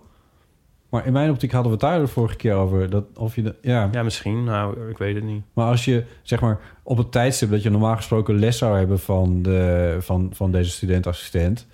[0.90, 2.90] Maar in mijn optiek hadden we het daar de vorige keer over.
[2.90, 3.90] Dat of je de, ja.
[3.92, 4.44] Ja, misschien.
[4.44, 5.44] Nou, ik weet het niet.
[5.54, 9.00] Maar als je zeg maar op het tijdstip dat je normaal gesproken les zou hebben
[9.00, 11.68] van, de, van, van deze studentassistent,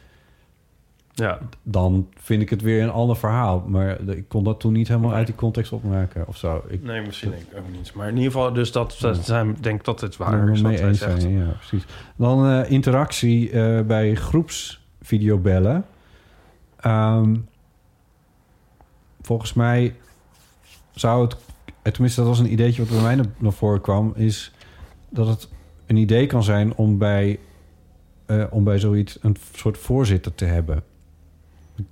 [1.17, 1.39] Ja.
[1.63, 3.63] dan vind ik het weer een ander verhaal.
[3.67, 6.63] Maar ik kon dat toen niet helemaal uit die context opmaken of zo.
[6.67, 7.93] Ik, Nee, misschien ik ook niet.
[7.93, 10.61] Maar in ieder geval, dus dat, dat zijn, ik denk dat het waar is.
[10.61, 11.85] mee eens zijn, ja, precies.
[12.15, 15.85] Dan eh, interactie eh, bij groepsvideobellen.
[16.79, 17.35] Ehm,
[19.21, 19.95] volgens mij
[20.91, 21.37] zou het,
[21.81, 24.53] eh, tenminste dat was een ideetje wat bij mij naar, voren kwam, is
[25.09, 25.49] dat het
[25.85, 27.39] een idee kan zijn om bij,
[28.49, 30.83] om bij zoiets een soort voorzitter te hebben.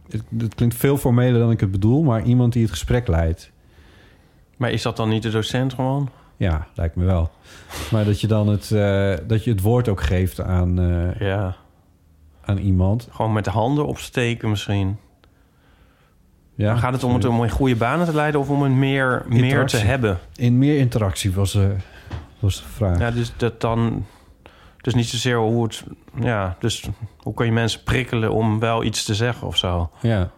[0.10, 3.52] Het, klinkt veel formeler dan ik het bedoel, maar iemand die het gesprek leidt.
[4.58, 6.10] Maar is dat dan niet de docent gewoon?
[6.38, 7.32] Ja, lijkt me wel.
[7.92, 11.56] Maar dat je dan het, eh, dat je het woord ook geeft aan, eh, Ja.
[12.42, 13.08] aan iemand.
[13.12, 14.98] Gewoon met de handen opsteken misschien.
[16.56, 19.26] Ja, gaat het om het om in goede banen te leiden of om het meer,
[19.28, 20.20] meer te hebben?
[20.36, 21.64] In meer interactie was, eh,
[22.40, 23.00] was de vraag.
[23.00, 24.06] Ja, dus dat dan.
[24.86, 25.84] Dus niet zozeer hoe het.
[26.22, 29.90] Ja, dus hoe kan je mensen prikkelen om wel iets te zeggen of zo?
[30.02, 30.32] Ja.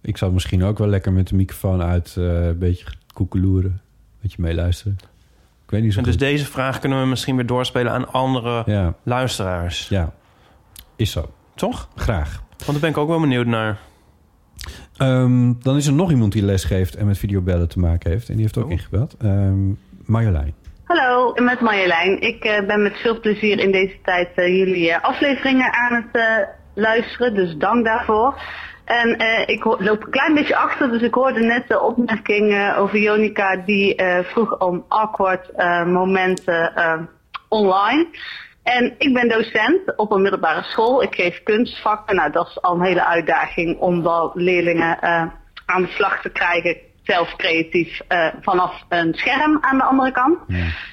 [0.00, 3.70] Ik zou misschien ook wel lekker met de microfoon uit eh, een beetje koekeloeren.
[3.70, 4.96] Een beetje meeluisteren.
[5.64, 6.22] Ik weet niet zo En dus goed.
[6.22, 8.94] deze vraag kunnen we misschien weer doorspelen aan andere Ja.
[9.02, 9.88] luisteraars.
[9.88, 10.12] Ja,
[10.96, 11.30] is zo.
[11.54, 11.88] Toch?
[11.94, 12.42] Graag.
[12.48, 13.78] Want daar ben ik ook wel benieuwd naar.
[14.96, 18.28] Ehm, dan is er nog iemand die les geeft en met videobellen te maken heeft.
[18.28, 19.16] En die heeft ook ingebeld.
[19.18, 19.70] Ehm
[20.04, 20.54] Marjolein.
[20.84, 22.20] Hallo, met Marjolein.
[22.20, 26.46] Ik eh, ben met veel plezier in deze tijd eh, jullie eh, afleveringen aan het
[26.74, 28.40] luisteren, dus dank daarvoor.
[28.84, 33.56] En ik loop een klein beetje achter, dus ik hoorde net de opmerking over Jonica
[33.56, 35.56] die vroeg om awkward
[35.86, 36.72] momenten
[37.48, 38.06] online.
[38.62, 41.02] En ik ben docent op een middelbare school.
[41.02, 42.16] Ik geef kunstvakken.
[42.16, 45.02] Nou, dat is al een hele uitdaging om dan leerlingen
[45.66, 46.76] aan de slag te krijgen,
[47.12, 50.38] zelf creatief, eh, vanaf een scherm aan de andere kant.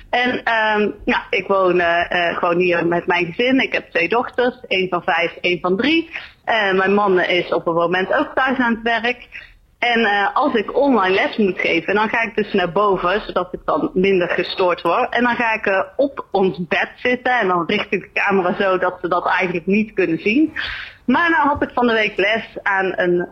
[0.09, 3.59] En ehm ja, ik woon eh, eh, gewoon hier met mijn gezin.
[3.59, 6.09] Ik heb twee dochters, één van vijf, één van drie.
[6.43, 9.47] Eh, mijn man is op het moment ook thuis aan het werk.
[9.79, 13.59] En als ik online les moet geven, dan ga ik dus naar boven, zodat ik
[13.65, 15.13] dan minder gestoord word.
[15.13, 18.77] En dan ga ik op ons bed zitten en dan richt ik de camera zo
[18.77, 20.53] dat ze dat eigenlijk niet kunnen zien.
[21.05, 23.27] Maar nou had ik van de week les aan een,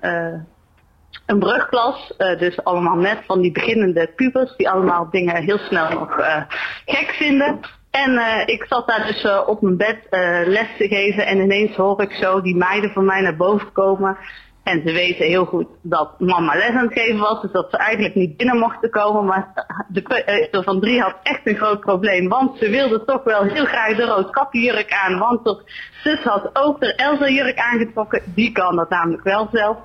[1.26, 2.14] een brugklas.
[2.18, 6.42] eh, dus allemaal net van die beginnende pubers die allemaal dingen heel snel nog eh,
[6.86, 7.60] gek vinden.
[7.92, 9.98] En eh, ik zat daar dus op mijn bed
[10.46, 14.18] les te geven en ineens hoor ik zo die meiden van mij naar boven komen.
[14.68, 17.78] En ze weten heel goed dat mama les aan het geven was, dus dat ze
[17.78, 19.26] eigenlijk niet binnen mochten komen.
[19.26, 23.44] Maar de peuter van drie had echt een groot probleem, want ze wilde toch wel
[23.44, 25.20] heel graag de roodkapjurk aan.
[25.20, 25.56] Want haar
[26.04, 29.78] zus had ook de Elsa jurk aangetrokken, die kan dat namelijk wel zelf.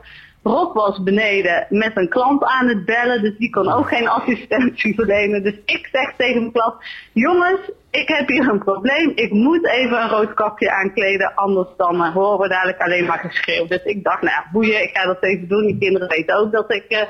[0.42, 4.94] Rob was beneden met een klant aan het bellen, dus die kon ook geen assistentie
[5.00, 5.42] verlenen.
[5.42, 6.74] Dus ik zeg tegen mijn klas,
[7.12, 9.12] jongens, ik heb hier een probleem.
[9.14, 13.18] Ik moet even een rood kapje aankleden, anders dan eh, horen we dadelijk alleen maar
[13.18, 13.66] geschreeuw.
[13.66, 15.66] Dus ik dacht, nou boeien, ik ga dat even doen.
[15.66, 17.02] Die kinderen weten ook dat ik eh,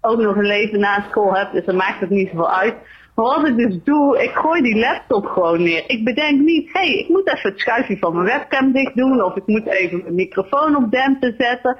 [0.00, 2.74] ook nog een leven na school heb, dus dan maakt het niet zoveel uit.
[3.14, 5.84] Maar wat ik dus doe, ik gooi die laptop gewoon neer.
[5.86, 9.22] Ik bedenk niet, hé, hey, ik moet even het schuifje van mijn webcam dicht doen,
[9.22, 11.76] of ik moet even mijn microfoon op dempen zetten.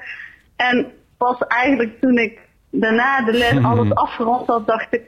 [0.56, 0.92] En
[1.24, 2.38] pas eigenlijk toen ik
[2.70, 5.02] daarna de les alles afgerond had, dacht ik,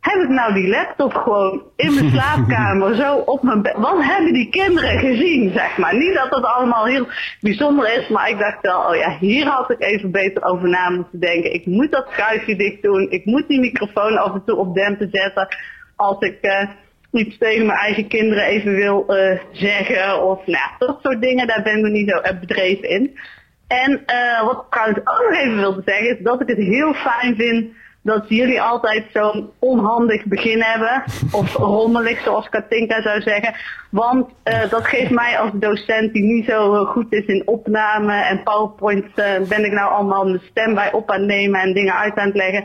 [0.00, 3.74] heb ik nou die laptop gewoon in mijn slaapkamer zo op mijn bed?
[3.76, 5.96] Wat hebben die kinderen gezien, zeg maar?
[5.96, 7.06] Niet dat het allemaal heel
[7.40, 10.90] bijzonder is, maar ik dacht wel, oh ja, hier had ik even beter over na
[10.90, 11.54] moeten denken.
[11.54, 15.08] Ik moet dat schuifje dicht doen, ik moet die microfoon af en toe op dempen
[15.12, 15.48] zetten
[15.96, 16.68] als ik uh,
[17.12, 20.22] iets tegen mijn eigen kinderen even wil uh, zeggen.
[20.22, 23.18] Of nou, dat soort dingen, daar ben ik niet zo bedreven in.
[23.66, 26.94] En uh, wat ik trouwens ook nog even wilde zeggen, is dat ik het heel
[26.94, 27.72] fijn vind
[28.04, 31.02] dat jullie altijd zo'n onhandig begin hebben.
[31.40, 33.54] Of rommelig, zoals Katinka zou zeggen.
[33.90, 38.42] Want uh, dat geeft mij als docent die niet zo goed is in opname en
[38.42, 41.94] PowerPoint, uh, ben ik nou allemaal mijn stem bij op aan het nemen en dingen
[41.94, 42.64] uit aan het leggen.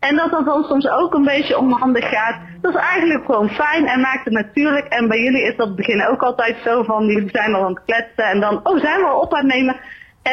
[0.00, 2.40] En dat dat dan soms ook een beetje onhandig gaat.
[2.60, 4.86] Dat is eigenlijk gewoon fijn en maakt het natuurlijk.
[4.86, 7.84] En bij jullie is dat begin ook altijd zo van, jullie zijn al aan het
[7.84, 9.76] kletsen en dan, oh zijn we al op aan het nemen.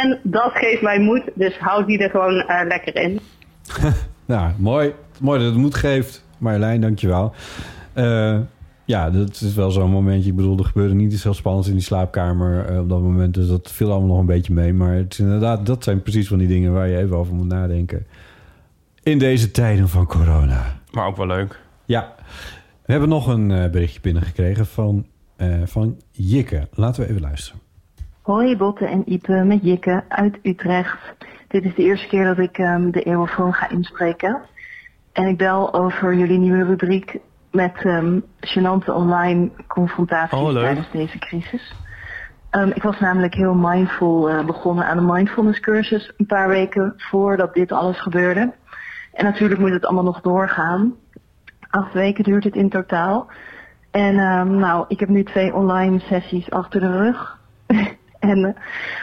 [0.02, 3.20] En dat geeft mij moed, dus houd die er gewoon uh, lekker in.
[4.26, 4.94] nou, mooi.
[5.20, 6.26] Mooi dat het moed geeft.
[6.38, 7.34] Marjolein, dankjewel.
[7.96, 8.40] Uh,
[8.86, 10.30] ja, dat is wel zo'n momentje.
[10.30, 13.34] Ik bedoel, er gebeurde niet iets heel spannends in die slaapkamer uh, op dat moment.
[13.34, 14.74] Dus dat viel allemaal nog een beetje mee.
[14.74, 17.48] Maar het is inderdaad, dat zijn precies van die dingen waar je even over moet
[17.48, 18.06] nadenken.
[19.04, 20.64] In deze tijden van corona.
[20.92, 21.60] Maar ook wel leuk.
[21.86, 22.16] Ja.
[22.86, 25.06] We hebben nog een uh, berichtje binnengekregen van,
[25.66, 26.68] van Jikke.
[26.74, 27.65] Laten we even luisteren.
[28.26, 31.16] Hoi Botte en Ipe met Jikke uit Utrecht.
[31.48, 34.42] Dit is de eerste keer dat ik um, de eeuwofoon ga inspreken.
[35.14, 37.20] En ik bel over jullie nieuwe rubriek
[37.52, 41.76] met um, gênante online confrontaties oh, tijdens deze crisis.
[42.52, 46.94] Um, ik was namelijk heel mindful uh, begonnen aan een mindfulness cursus een paar weken
[46.98, 48.54] voordat dit alles gebeurde.
[49.14, 50.94] En natuurlijk moet het allemaal nog doorgaan.
[51.70, 53.28] Acht weken duurt het in totaal.
[53.92, 54.16] En
[54.58, 57.40] nou, ik heb nu twee online sessies achter de rug.
[58.30, 58.50] En uh,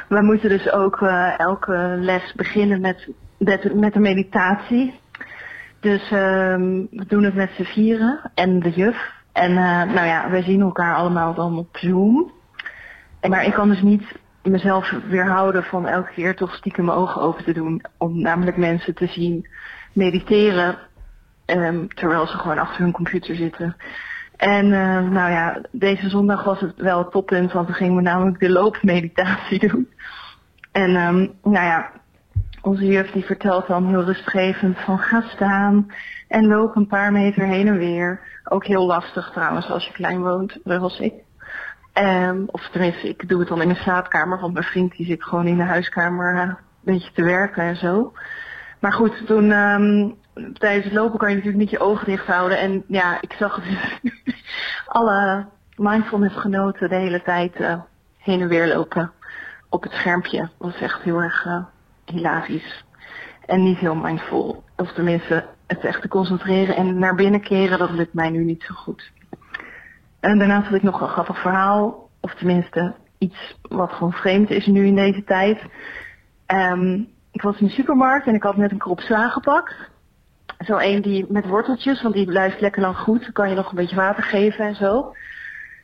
[0.09, 3.09] we moeten dus ook uh, elke les beginnen met,
[3.39, 5.01] met, een meditatie.
[5.81, 9.13] Dus um, we doen het met z'n vieren en de juf.
[9.33, 12.33] En uh, nou ja, wij zien elkaar allemaal dan op Zoom.
[13.29, 14.05] Maar ik kan dus niet
[14.43, 17.83] mezelf weerhouden van elke keer toch stiekem mijn ogen open te doen.
[17.99, 19.49] Om namelijk mensen te zien
[19.93, 20.79] mediteren.
[21.47, 23.77] Um, terwijl ze gewoon achter hun computer zitten.
[24.43, 28.03] En uh, nou ja, deze zondag was het wel het toppunt, want toen gingen we
[28.03, 29.89] namelijk de loopmeditatie doen.
[30.73, 31.91] En um, nou ja,
[32.63, 35.93] onze juf die vertelt dan heel rustgevend van ga staan
[36.29, 38.21] en loop een paar meter heen en weer.
[38.45, 41.15] Ook heel lastig trouwens als je klein woont, zoals ik.
[41.95, 45.25] Um, of tenminste, ik doe het dan in de slaapkamer, want mijn vriend die zit
[45.25, 48.13] gewoon in de huiskamer uh, een beetje te werken en zo.
[48.81, 50.15] Maar goed, toen um,
[50.53, 52.59] tijdens het lopen kan je natuurlijk niet je ogen dicht houden.
[52.59, 53.61] En ja, ik zag
[54.87, 55.47] alle
[55.77, 57.81] mindfulness genoten de hele tijd uh,
[58.19, 59.13] heen en weer lopen
[59.69, 60.39] op het schermpje.
[60.39, 61.65] Dat was echt heel erg uh,
[62.05, 62.85] hilarisch.
[63.47, 64.65] En niet heel mindful.
[64.77, 68.63] Of tenminste, het echt te concentreren en naar binnen keren, dat lukt mij nu niet
[68.63, 69.11] zo goed.
[70.21, 72.09] En daarnaast had ik nog een grappig verhaal.
[72.21, 75.63] Of tenminste, iets wat gewoon vreemd is nu in deze tijd.
[76.47, 79.75] Um, ik was in de supermarkt en ik had net een krop sla gepakt.
[80.65, 83.23] Zo een die met worteltjes, want die blijft lekker lang goed.
[83.23, 85.15] Dan kan je nog een beetje water geven en zo.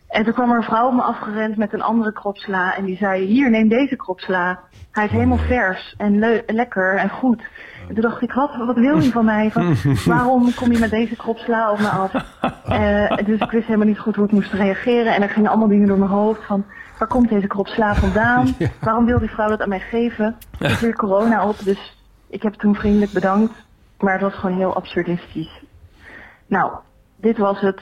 [0.08, 2.76] En toen kwam er een vrouw op me afgerend met een andere krop sla.
[2.76, 4.60] En die zei, hier, neem deze krop sla.
[4.90, 7.42] Hij is helemaal vers en le lekker en goed.
[7.88, 9.50] En toen dacht ik, wat, wat wil je van mij?
[9.50, 9.74] Van,
[10.14, 12.12] waarom kom je met deze krop sla op me af?
[12.68, 15.14] Uh, dus ik wist helemaal niet goed hoe ik moest reageren.
[15.14, 16.64] En er gingen allemaal dingen door mijn hoofd van...
[16.98, 18.54] Waar komt deze krop sla vandaan?
[18.80, 20.36] Waarom wil die vrouw dat aan mij geven?
[20.58, 21.96] Er is weer corona op, dus
[22.28, 23.66] ik heb toen vriendelijk bedankt.
[23.98, 25.62] Maar het was gewoon heel absurdistisch.
[26.46, 26.72] Nou,
[27.16, 27.80] dit was het.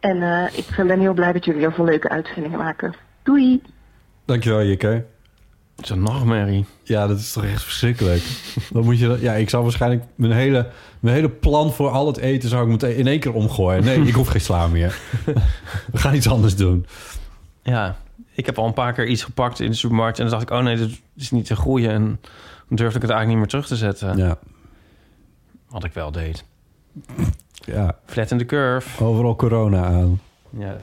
[0.00, 2.94] En uh, ik ben heel blij dat jullie heel veel leuke uitzendingen maken.
[3.22, 3.62] Doei!
[4.24, 5.04] Dankjewel, Jikke.
[5.76, 6.66] Het is een nachtmerrie.
[6.82, 8.22] Ja, dat is toch echt verschrikkelijk.
[8.72, 12.16] Dan moet je, ja, ik zou waarschijnlijk mijn hele, mijn hele plan voor al het
[12.16, 13.84] eten zou ik meteen in één keer omgooien.
[13.84, 14.98] Nee, ik hoef geen sla meer.
[15.92, 16.86] We gaan iets anders doen.
[17.62, 17.96] Ja,
[18.34, 20.56] ik heb al een paar keer iets gepakt in de supermarkt en dan dacht ik,
[20.58, 21.90] oh nee, dit is niet te groeien.
[21.90, 22.20] En
[22.68, 24.16] dan durfde ik het eigenlijk niet meer terug te zetten.
[24.16, 24.38] Ja.
[25.70, 26.44] Wat ik wel deed.
[27.52, 27.96] Ja.
[28.04, 29.04] Flatten the curve.
[29.04, 30.20] Overal corona aan.
[30.50, 30.76] Ja.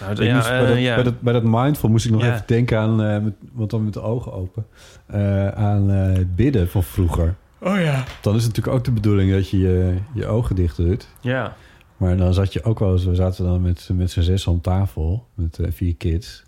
[0.00, 0.94] Nou, ja, moest, bij, dat, uh, ja.
[0.94, 2.32] bij, dat, bij, dat, mindful moest ik nog Ja.
[2.32, 4.66] even denken aan, uh, met, want dan met de ogen open,
[5.14, 7.34] uh, aan het bidden van vroeger.
[7.60, 8.04] Oh ja.
[8.20, 11.08] Dan is het natuurlijk ook de bedoeling dat je je, je ogen dicht doet.
[11.20, 11.56] Ja.
[11.96, 13.04] Maar dan zat je ook wel eens...
[13.04, 15.26] We zaten dan met, met z'n zes om tafel.
[15.34, 16.42] Met eh, vier kids.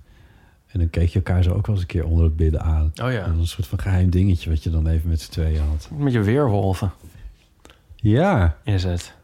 [0.67, 2.93] En dan keek je elkaar zo ook wel eens een keer onder het bidden aan.
[3.03, 3.27] Oh ja.
[3.27, 4.51] Een soort van geheim dingetje...
[4.51, 5.89] wat je dan even met z'n tweeën had.
[5.97, 6.93] Met je weerwolven
[8.03, 9.15] Ja, is het.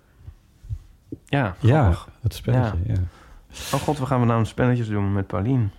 [1.24, 2.76] Ja, ja het spelletje.
[2.86, 2.94] Ja.
[3.72, 5.70] Oh god, we gaan we nou spelletjes doen met Paulien.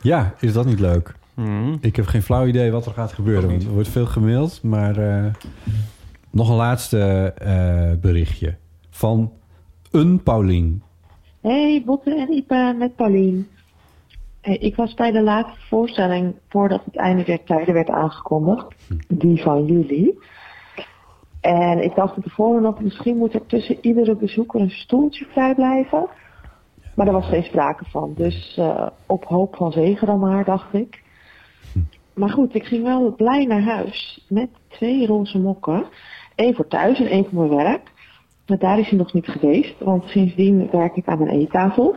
[0.00, 1.14] ja, is dat niet leuk?
[1.34, 1.76] Mhm.
[1.80, 3.50] Ik heb geen flauw idee wat er gaat gebeuren.
[3.50, 4.62] Want er wordt veel gemaild.
[4.62, 5.32] Maar eh,
[6.30, 8.56] nog een laatste eh, berichtje.
[8.90, 9.32] Van
[9.90, 10.82] een Paulien.
[11.40, 13.48] Hey, Botte en Ipe met Paulien.
[14.40, 18.66] Hey, ik was bij de laatste voorstelling voordat het einde der tijden werd aangekondigd.
[19.08, 20.18] Die van jullie.
[21.48, 25.54] En ik dacht van tevoren nog, misschien moet er tussen iedere bezoeker een stoeltje vrij
[25.54, 26.06] blijven.
[26.94, 28.12] Maar daar was geen sprake van.
[28.16, 31.02] Dus eh, op hoop van zegen dan maar, dacht ik.
[32.14, 35.84] Maar goed, ik ging wel blij naar huis met twee roze mokken.
[36.36, 37.92] Eén voor thuis en één voor mijn werk.
[38.46, 41.96] Maar daar is hij nog niet geweest, want sindsdien werk ik aan mijn eettafel.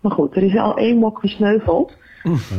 [0.00, 1.96] Maar goed, er is al één mok gesneuveld,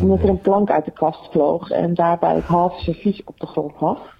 [0.01, 3.47] omdat er een plank uit de kast vloog en daarbij het halve servies op de
[3.47, 4.16] grond lag.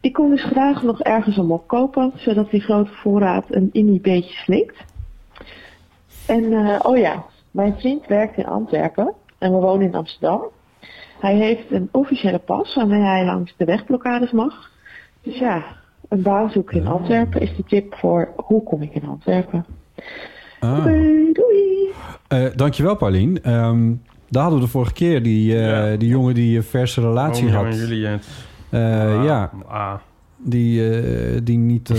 [0.00, 4.00] Ik kon dus graag nog ergens een mok kopen, zodat die grote voorraad een inni
[4.00, 4.76] beetje slinkt.
[6.26, 10.42] En eh, oh ja, mijn vriend werkt in Antwerpen en we wonen in Amsterdam.
[11.20, 14.70] Hij heeft een officiële pas waarmee hij langs de wegblokkades mag.
[15.22, 15.64] Dus ja,
[16.08, 19.64] een baan zoeken in Antwerpen is de tip voor hoe kom ik in Antwerpen.
[20.60, 20.84] Ah.
[20.84, 21.90] Doei, doei.
[22.28, 23.42] Eh, dankjewel, Paulien.
[23.42, 23.92] Ehm,
[24.28, 27.64] daar hadden we de vorige keer die, eh, die jongen die een verse relatie Romeo
[27.64, 27.80] had.
[27.90, 28.20] en
[28.70, 29.94] Eh, ja, Ah.
[30.36, 31.90] die, eh, die niet...
[31.90, 31.98] eh,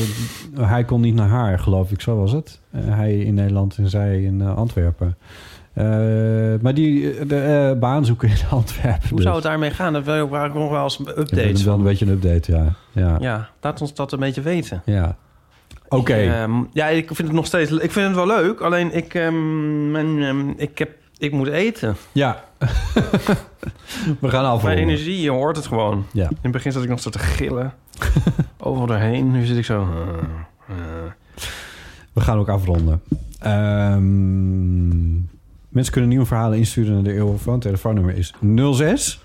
[0.74, 2.02] hij kon niet naar haar, geloof ik.
[2.02, 2.60] Zo was het.
[2.76, 5.18] Hij in Nederland en zij in Antwerpen.
[6.62, 9.08] Maar die de, baan zoeken in Antwerpen.
[9.08, 9.24] Hoe dus.
[9.24, 9.94] zou het daarmee gaan?
[9.94, 11.80] Dat wil ik eigenlijk nog wel eens Ja, updates wel van.
[11.84, 12.74] een beetje een update, ja.
[12.92, 13.18] Ja.
[13.20, 14.82] Ja, laat ons dat een beetje weten.
[14.86, 15.16] ja.
[15.90, 16.14] Oké.
[16.14, 17.72] Ehm, ja, ik vind het nog steeds...
[17.72, 20.90] Ik vind het wel leuk, alleen ik, ehm, ehm, ik, heb,
[21.22, 21.96] ik moet eten.
[22.12, 22.44] Ja.
[24.20, 24.80] We gaan Mijn afronden.
[24.80, 26.06] energie, je hoort het gewoon.
[26.12, 26.30] Ja.
[26.30, 27.74] In het begin zat ik nog zo te gillen.
[28.58, 29.32] Overal doorheen.
[29.32, 29.88] Nu zit ik zo...
[32.14, 33.02] We gaan ook afronden.
[33.40, 35.12] Ehm,
[35.70, 37.60] mensen kunnen nieuwe verhalen insturen naar de Eurofoon.
[37.60, 38.34] Telefoonnummer is
[38.74, 39.20] 06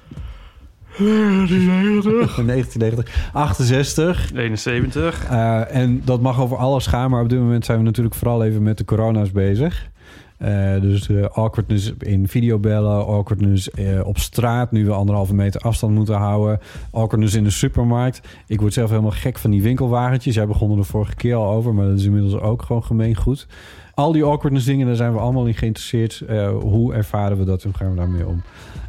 [0.98, 5.24] 1990 68 71.
[5.28, 8.44] Eh, en dat mag over alles gaan, maar op dit moment zijn we natuurlijk vooral
[8.44, 9.88] even met de corona's bezig.
[10.36, 15.94] Eh, dus eh, awkwardness in videobellen, awkwardness eh, op straat, nu we anderhalve meter afstand
[15.94, 16.60] moeten houden,
[16.90, 18.20] awkwardness in de supermarkt.
[18.46, 20.34] Ik word zelf helemaal gek van die winkelwagentjes.
[20.34, 23.14] Jij begon er de vorige keer al over, maar dat is inmiddels ook gewoon gemeen
[23.14, 23.46] goed.
[23.94, 26.22] Al die awkwardness dingen, daar zijn we allemaal in geïnteresseerd.
[26.60, 28.42] Hoe ervaren we dat en hoe gaan we daarmee om?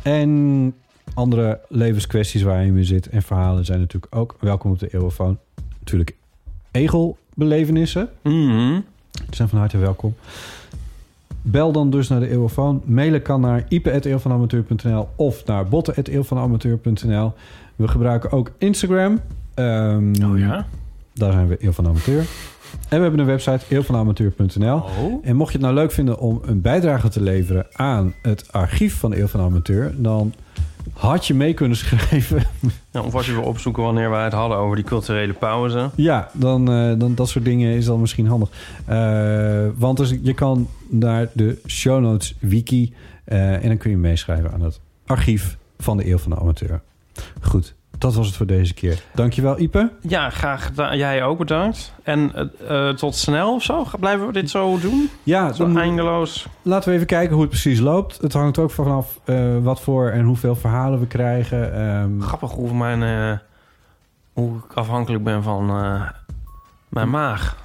[0.04, 0.74] En
[1.14, 5.38] andere levenskwesties waar je mee zit en verhalen zijn natuurlijk ook welkom op de Eeuwenfoon.
[5.80, 6.16] Natuurlijk
[6.72, 8.10] egelbelevenissen.
[8.24, 8.80] Mhm.
[9.30, 10.16] zijn van harte welkom.
[11.52, 12.82] Bel dan dus naar de Eeuwenfoon.
[12.86, 17.34] Mailen kan naar ipe.eeuwvanamateur.nl of naar botten.eeuwvanamateur.nl.
[17.76, 19.20] We gebruiken ook Instagram.
[19.54, 20.66] Ehm, Oh ja?
[21.14, 22.20] Daar zijn we Eeuw van Amateur.
[22.90, 24.76] En we hebben een website eeuwvanamateur.nl.
[24.76, 25.26] Oh.
[25.26, 29.00] En mocht je het nou leuk vinden om een bijdrage te leveren aan het archief
[29.00, 29.94] van Eeuw van Amateur...
[29.98, 30.34] dan
[30.94, 32.44] had je mee kunnen schrijven.
[32.92, 35.90] Ja, of als je wil opzoeken wanneer wij het hadden over die culturele pauze.
[35.96, 38.50] Ja, dan, eh, dan dat soort dingen is dan misschien handig.
[38.86, 42.94] Eh, want dus, je kan naar de show notes wiki...
[43.24, 46.82] eh, en dan kun je meeschrijven aan het archief van de Eeuw van de Amateur.
[47.42, 49.02] Goed, dat was het voor deze keer.
[49.14, 49.92] Dankjewel, Ipe.
[50.02, 50.98] Ja, graag gedaan.
[50.98, 51.94] Jij ook bedankt.
[52.04, 52.32] En
[52.68, 53.86] eh, eh, tot snel of zo?
[54.00, 55.10] Blijven we dit zo doen?
[55.24, 56.48] Ja, Zo dan- eindeloos.
[56.62, 58.18] Laten we even kijken hoe het precies loopt.
[58.22, 61.74] Het hangt ook vanaf eh, wat voor en hoeveel verhalen we krijgen.
[61.76, 63.40] Ehm, Grappig hoe, mijn,
[64.34, 65.66] hoe ik afhankelijk ben van
[66.90, 67.56] mijn maag.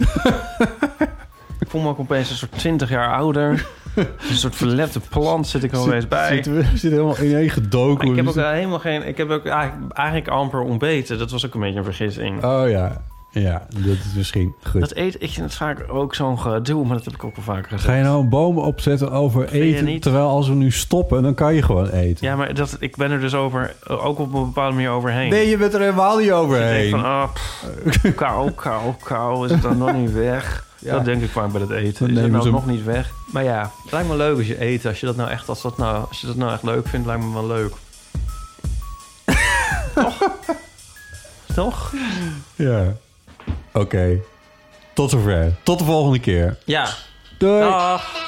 [1.60, 3.66] ik voel me ook opeens een soort 20 jaar ouder.
[4.31, 6.35] Een soort verlepte plant zit ik er opeens bij.
[6.35, 8.09] Zitten we zitten helemaal ineen gedoken.
[8.09, 9.06] ik heb ook helemaal geen...
[9.06, 11.19] Ik heb ook eigenlijk, eigenlijk amper ontbeten.
[11.19, 12.44] Dat was ook een beetje een vergissing.
[12.44, 14.81] Oh ja, ja, dat is misschien goed.
[14.81, 17.44] Dat eet, ik vind het vaak ook zo'n gedoe, maar dat heb ik ook wel
[17.44, 17.85] vaker gezegd.
[17.85, 20.01] Ga je nou een boom opzetten over eten?
[20.01, 22.27] Terwijl als we nu stoppen, dan kan je gewoon eten.
[22.27, 25.31] Ja, maar dat, ik ben er dus over, ook op een bepaalde manier overheen.
[25.31, 26.90] Nee, je bent er helemaal niet Ik overheen.
[26.90, 30.70] denk van, ah, pff, kou, kou, kou, is het dan nog niet weg?
[30.82, 30.92] Ja.
[30.92, 32.14] Dat denk ik vaak bij het eten.
[32.14, 33.10] Dan Is nou ze- nog niet weg?
[33.32, 34.86] Maar ja, het lijkt me leuk als je eet.
[34.86, 37.06] Als je dat nou echt, als dat nou, als je dat nou echt leuk vindt,
[37.06, 37.72] lijkt me wel leuk.
[39.94, 40.18] Toch?
[41.54, 41.92] Toch?
[42.54, 42.92] Ja.
[43.72, 44.18] Oké.
[44.94, 45.54] Tot zover.
[45.62, 46.56] Tot de volgende keer.
[46.64, 46.88] Ja.
[47.38, 47.60] Doei.
[47.60, 48.24] Dag.